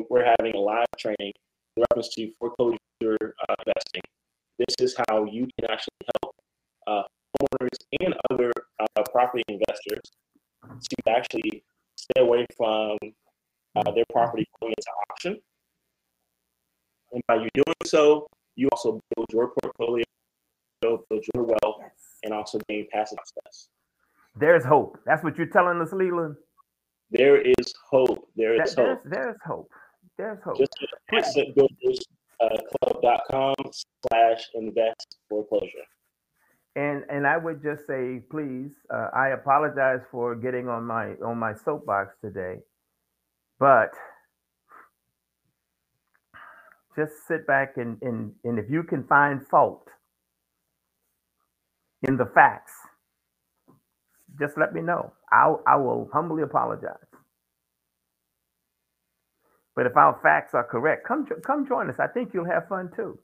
we're 0.10 0.24
having 0.38 0.56
a 0.56 0.60
live 0.60 0.86
training 0.98 1.34
in 1.78 1.84
reference 1.84 2.16
to 2.16 2.32
foreclosure 2.40 2.78
uh, 3.02 3.56
investing. 3.60 4.02
This 4.58 4.76
is 4.80 4.96
how 5.10 5.26
you 5.26 5.48
can 5.60 5.70
actually 5.70 5.94
help 6.24 6.36
uh, 6.88 7.04
homeowners 7.42 7.78
and 8.02 8.16
other 8.32 8.52
uh, 8.80 9.04
property 9.12 9.44
investors 9.50 10.12
to 10.64 11.10
actually 11.10 11.64
stay 11.98 12.22
away 12.22 12.46
from 12.56 12.98
uh, 13.76 13.92
their 13.92 14.06
property 14.14 14.48
going 14.62 14.74
into 14.78 14.92
auction. 15.12 15.40
And 17.12 17.22
by 17.28 17.36
you 17.36 17.50
doing 17.54 17.76
so, 17.92 18.28
you 18.56 18.70
also 18.72 19.02
build 19.14 19.28
your 19.34 19.52
portfolio, 19.62 20.06
build 20.82 21.04
your 21.36 21.44
wealth, 21.44 21.76
yes. 21.82 21.92
and 22.24 22.34
also 22.34 22.58
gain 22.70 22.88
passive 22.90 23.18
access. 23.20 23.68
There's 24.40 24.64
hope. 24.64 24.98
That's 25.06 25.26
what 25.26 25.38
you're 25.38 25.48
telling 25.48 25.82
us, 25.82 25.92
Leland. 25.92 26.38
There 27.10 27.42
is 27.42 27.74
hope. 27.90 28.30
There 28.38 28.54
is 28.54 28.76
there's, 28.76 28.88
hope. 28.88 29.02
There's 29.04 29.36
hope. 29.46 29.70
There's 30.18 30.42
hope. 30.42 30.58
Just 30.58 30.74
assetbuildersclub.com 31.12 33.56
uh, 33.60 33.70
slash 34.08 34.48
invest 34.54 35.18
foreclosure. 35.30 35.86
and 36.78 37.04
and 37.10 37.28
I 37.28 37.36
would 37.36 37.62
just 37.62 37.86
say, 37.88 38.22
please, 38.32 38.72
uh, 38.90 39.10
I 39.14 39.30
apologize 39.30 40.00
for 40.10 40.34
getting 40.36 40.70
on 40.70 40.86
my 40.86 41.16
on 41.26 41.38
my 41.38 41.54
soapbox 41.54 42.16
today, 42.24 42.60
but 43.60 43.92
just 46.96 47.21
sit 47.32 47.48
back 47.48 47.78
and 47.78 47.98
and 48.04 48.34
and 48.46 48.60
if 48.60 48.68
you 48.70 48.84
can 48.84 49.06
find 49.06 49.48
fault 49.50 49.88
in 52.08 52.18
the 52.18 52.26
facts, 52.36 52.74
just 54.40 54.58
let 54.58 54.74
me 54.74 54.82
know. 54.82 55.14
I'll 55.32 55.64
I 55.68 55.78
will 55.78 56.10
humbly 56.14 56.44
apologize. 56.44 56.98
But 59.76 59.88
if 59.88 59.98
our 59.98 60.20
facts 60.24 60.54
are 60.54 60.66
correct, 60.66 61.08
come 61.08 61.28
come 61.46 61.68
join 61.68 61.90
us. 61.90 61.98
I 62.00 62.08
think 62.08 62.32
you'll 62.34 62.46
have 62.46 62.68
fun 62.70 62.92
too 62.96 63.20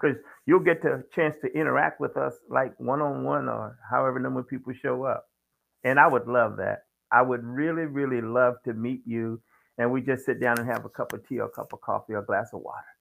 because 0.00 0.16
you'll 0.46 0.60
get 0.60 0.82
the 0.82 1.04
chance 1.14 1.36
to 1.42 1.48
interact 1.58 2.00
with 2.00 2.16
us 2.16 2.34
like 2.50 2.74
one 2.78 3.02
on 3.02 3.24
one 3.24 3.48
or 3.48 3.78
however 3.90 4.20
many 4.20 4.44
people 4.50 4.74
show 4.82 5.04
up. 5.04 5.26
And 5.84 6.00
I 6.00 6.08
would 6.08 6.26
love 6.28 6.56
that. 6.58 6.80
I 7.12 7.22
would 7.22 7.44
really, 7.44 7.84
really 7.86 8.20
love 8.20 8.56
to 8.66 8.74
meet 8.74 9.02
you. 9.06 9.40
And 9.78 9.92
we 9.92 10.02
just 10.02 10.26
sit 10.26 10.40
down 10.40 10.58
and 10.60 10.68
have 10.68 10.84
a 10.84 10.90
cup 10.90 11.12
of 11.14 11.26
tea 11.28 11.40
or 11.40 11.46
a 11.46 11.50
cup 11.50 11.72
of 11.72 11.80
coffee 11.82 12.14
or 12.14 12.18
a 12.20 12.26
glass 12.26 12.50
of 12.52 12.60
water. 12.62 12.95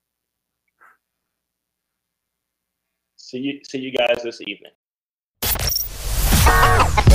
See 3.35 3.41
you, 3.41 3.59
see 3.65 3.79
you 3.79 3.91
guys 3.91 4.23
this 4.23 4.39
evening. 4.47 4.71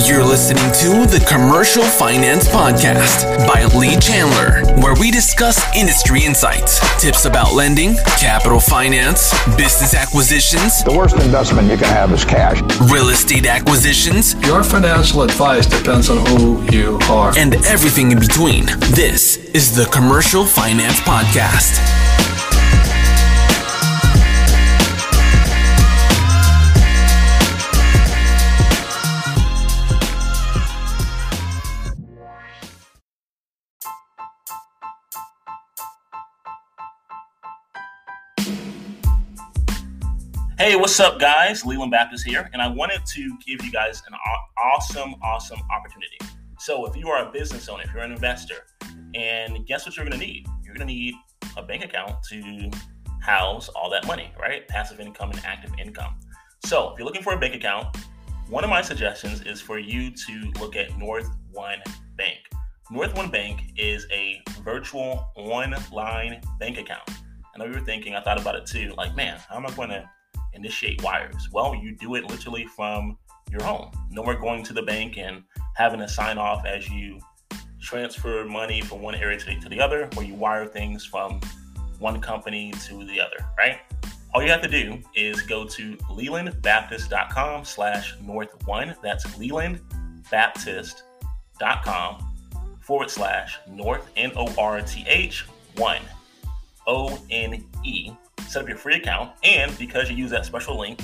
You're 0.06 0.22
listening 0.22 0.70
to 0.82 1.08
the 1.10 1.24
Commercial 1.26 1.82
Finance 1.82 2.46
Podcast 2.46 3.24
by 3.48 3.64
Lee 3.74 3.96
Chandler, 3.98 4.70
where 4.82 4.94
we 5.00 5.10
discuss 5.10 5.58
industry 5.74 6.22
insights, 6.22 6.78
tips 7.00 7.24
about 7.24 7.54
lending, 7.54 7.94
capital 8.18 8.60
finance, 8.60 9.32
business 9.56 9.94
acquisitions. 9.94 10.84
The 10.84 10.94
worst 10.94 11.16
investment 11.16 11.70
you 11.70 11.78
can 11.78 11.86
have 11.86 12.12
is 12.12 12.22
cash. 12.22 12.60
Real 12.92 13.08
estate 13.08 13.46
acquisitions. 13.46 14.34
Your 14.46 14.62
financial 14.62 15.22
advice 15.22 15.64
depends 15.64 16.10
on 16.10 16.18
who 16.26 16.62
you 16.70 16.98
are. 17.04 17.32
And 17.38 17.54
everything 17.64 18.12
in 18.12 18.18
between. 18.18 18.66
This 18.92 19.38
is 19.54 19.74
the 19.74 19.86
Commercial 19.86 20.44
Finance 20.44 21.00
Podcast. 21.00 21.99
Hey, 40.60 40.76
what's 40.76 41.00
up, 41.00 41.18
guys? 41.18 41.64
Leland 41.64 41.90
Baptist 41.90 42.26
here, 42.26 42.50
and 42.52 42.60
I 42.60 42.68
wanted 42.68 43.06
to 43.06 43.38
give 43.46 43.64
you 43.64 43.72
guys 43.72 44.02
an 44.06 44.14
awesome, 44.62 45.14
awesome 45.22 45.58
opportunity. 45.74 46.18
So, 46.58 46.84
if 46.84 46.94
you 46.94 47.08
are 47.08 47.26
a 47.26 47.32
business 47.32 47.66
owner, 47.70 47.82
if 47.82 47.94
you're 47.94 48.02
an 48.02 48.12
investor, 48.12 48.66
and 49.14 49.64
guess 49.64 49.86
what 49.86 49.96
you're 49.96 50.04
going 50.04 50.20
to 50.20 50.26
need? 50.26 50.46
You're 50.62 50.74
going 50.74 50.86
to 50.86 50.92
need 50.92 51.14
a 51.56 51.62
bank 51.62 51.82
account 51.82 52.22
to 52.24 52.70
house 53.22 53.70
all 53.70 53.88
that 53.88 54.06
money, 54.06 54.34
right? 54.38 54.68
Passive 54.68 55.00
income 55.00 55.30
and 55.30 55.40
active 55.46 55.72
income. 55.78 56.16
So, 56.66 56.90
if 56.90 56.98
you're 56.98 57.06
looking 57.06 57.22
for 57.22 57.32
a 57.32 57.38
bank 57.38 57.54
account, 57.54 57.96
one 58.50 58.62
of 58.62 58.68
my 58.68 58.82
suggestions 58.82 59.40
is 59.40 59.62
for 59.62 59.78
you 59.78 60.10
to 60.10 60.52
look 60.60 60.76
at 60.76 60.94
North 60.98 61.30
One 61.52 61.78
Bank. 62.18 62.40
North 62.90 63.16
One 63.16 63.30
Bank 63.30 63.72
is 63.78 64.06
a 64.12 64.42
virtual 64.62 65.30
online 65.36 66.42
bank 66.58 66.76
account. 66.76 67.08
I 67.54 67.58
know 67.58 67.64
you 67.64 67.72
were 67.72 67.86
thinking, 67.86 68.14
I 68.14 68.20
thought 68.20 68.38
about 68.38 68.56
it 68.56 68.66
too, 68.66 68.92
like, 68.98 69.16
man, 69.16 69.40
how 69.48 69.56
am 69.56 69.64
I 69.64 69.70
going 69.70 69.88
to 69.88 70.06
initiate 70.54 71.02
wires? 71.02 71.48
Well, 71.52 71.74
you 71.74 71.94
do 71.94 72.14
it 72.14 72.24
literally 72.24 72.66
from 72.66 73.18
your 73.50 73.62
home. 73.62 73.90
No 74.10 74.22
more 74.22 74.34
going 74.34 74.62
to 74.64 74.72
the 74.72 74.82
bank 74.82 75.18
and 75.18 75.42
having 75.74 76.00
to 76.00 76.08
sign 76.08 76.38
off 76.38 76.64
as 76.64 76.88
you 76.88 77.20
transfer 77.80 78.44
money 78.44 78.80
from 78.80 79.02
one 79.02 79.14
area 79.14 79.38
to 79.38 79.68
the 79.68 79.80
other, 79.80 80.08
or 80.16 80.22
you 80.22 80.34
wire 80.34 80.66
things 80.66 81.04
from 81.04 81.40
one 81.98 82.20
company 82.20 82.72
to 82.86 83.04
the 83.04 83.20
other, 83.20 83.36
right? 83.58 83.80
All 84.32 84.40
you 84.42 84.50
have 84.50 84.62
to 84.62 84.68
do 84.68 85.02
is 85.14 85.42
go 85.42 85.66
to 85.66 85.96
lelandbaptist.com 85.96 87.64
slash 87.64 88.14
north 88.20 88.66
one. 88.66 88.94
That's 89.02 89.26
lelandbaptist.com 89.26 92.26
forward 92.80 93.10
slash 93.10 93.58
north, 93.68 94.08
N 94.16 94.30
O 94.36 94.54
R 94.56 94.80
T 94.82 95.04
H, 95.08 95.46
one, 95.76 96.02
O 96.86 97.20
N 97.30 97.64
E 97.82 98.12
set 98.48 98.62
up 98.62 98.68
your 98.68 98.78
free 98.78 98.96
account, 98.96 99.32
and 99.42 99.76
because 99.78 100.10
you 100.10 100.16
use 100.16 100.30
that 100.30 100.44
special 100.44 100.78
link, 100.78 101.00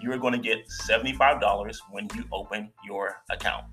you 0.00 0.10
are 0.12 0.18
going 0.18 0.32
to 0.32 0.38
get 0.38 0.66
$75 0.68 1.76
when 1.90 2.08
you 2.14 2.24
open 2.32 2.70
your 2.84 3.22
account. 3.30 3.64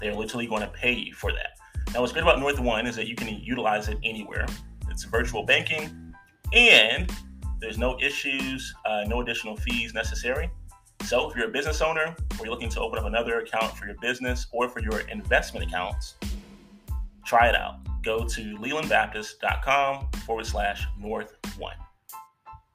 They're 0.00 0.14
literally 0.14 0.46
going 0.46 0.62
to 0.62 0.68
pay 0.68 0.92
you 0.92 1.14
for 1.14 1.32
that. 1.32 1.58
Now, 1.94 2.00
what's 2.00 2.12
great 2.12 2.22
about 2.22 2.40
North 2.40 2.58
One 2.58 2.86
is 2.86 2.96
that 2.96 3.06
you 3.06 3.14
can 3.14 3.28
utilize 3.28 3.88
it 3.88 3.98
anywhere. 4.02 4.46
It's 4.90 5.04
virtual 5.04 5.44
banking, 5.44 6.14
and 6.52 7.10
there's 7.60 7.78
no 7.78 7.98
issues, 8.00 8.74
uh, 8.84 9.04
no 9.06 9.20
additional 9.20 9.56
fees 9.56 9.94
necessary. 9.94 10.50
So, 11.04 11.30
if 11.30 11.36
you're 11.36 11.48
a 11.48 11.52
business 11.52 11.80
owner 11.80 12.16
or 12.38 12.46
you're 12.46 12.50
looking 12.50 12.68
to 12.70 12.80
open 12.80 12.98
up 12.98 13.06
another 13.06 13.40
account 13.40 13.76
for 13.76 13.86
your 13.86 13.96
business 14.00 14.46
or 14.52 14.68
for 14.68 14.80
your 14.80 15.00
investment 15.08 15.66
accounts, 15.66 16.16
try 17.24 17.48
it 17.48 17.54
out. 17.54 17.76
Go 18.02 18.24
to 18.26 18.56
lelandbaptist.com 18.56 20.08
forward 20.26 20.46
slash 20.46 20.86
north 20.98 21.36
one 21.58 21.76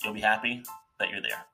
you'll 0.04 0.14
be 0.14 0.22
happy 0.22 0.64
that 1.00 1.10
you're 1.10 1.22
there. 1.22 1.51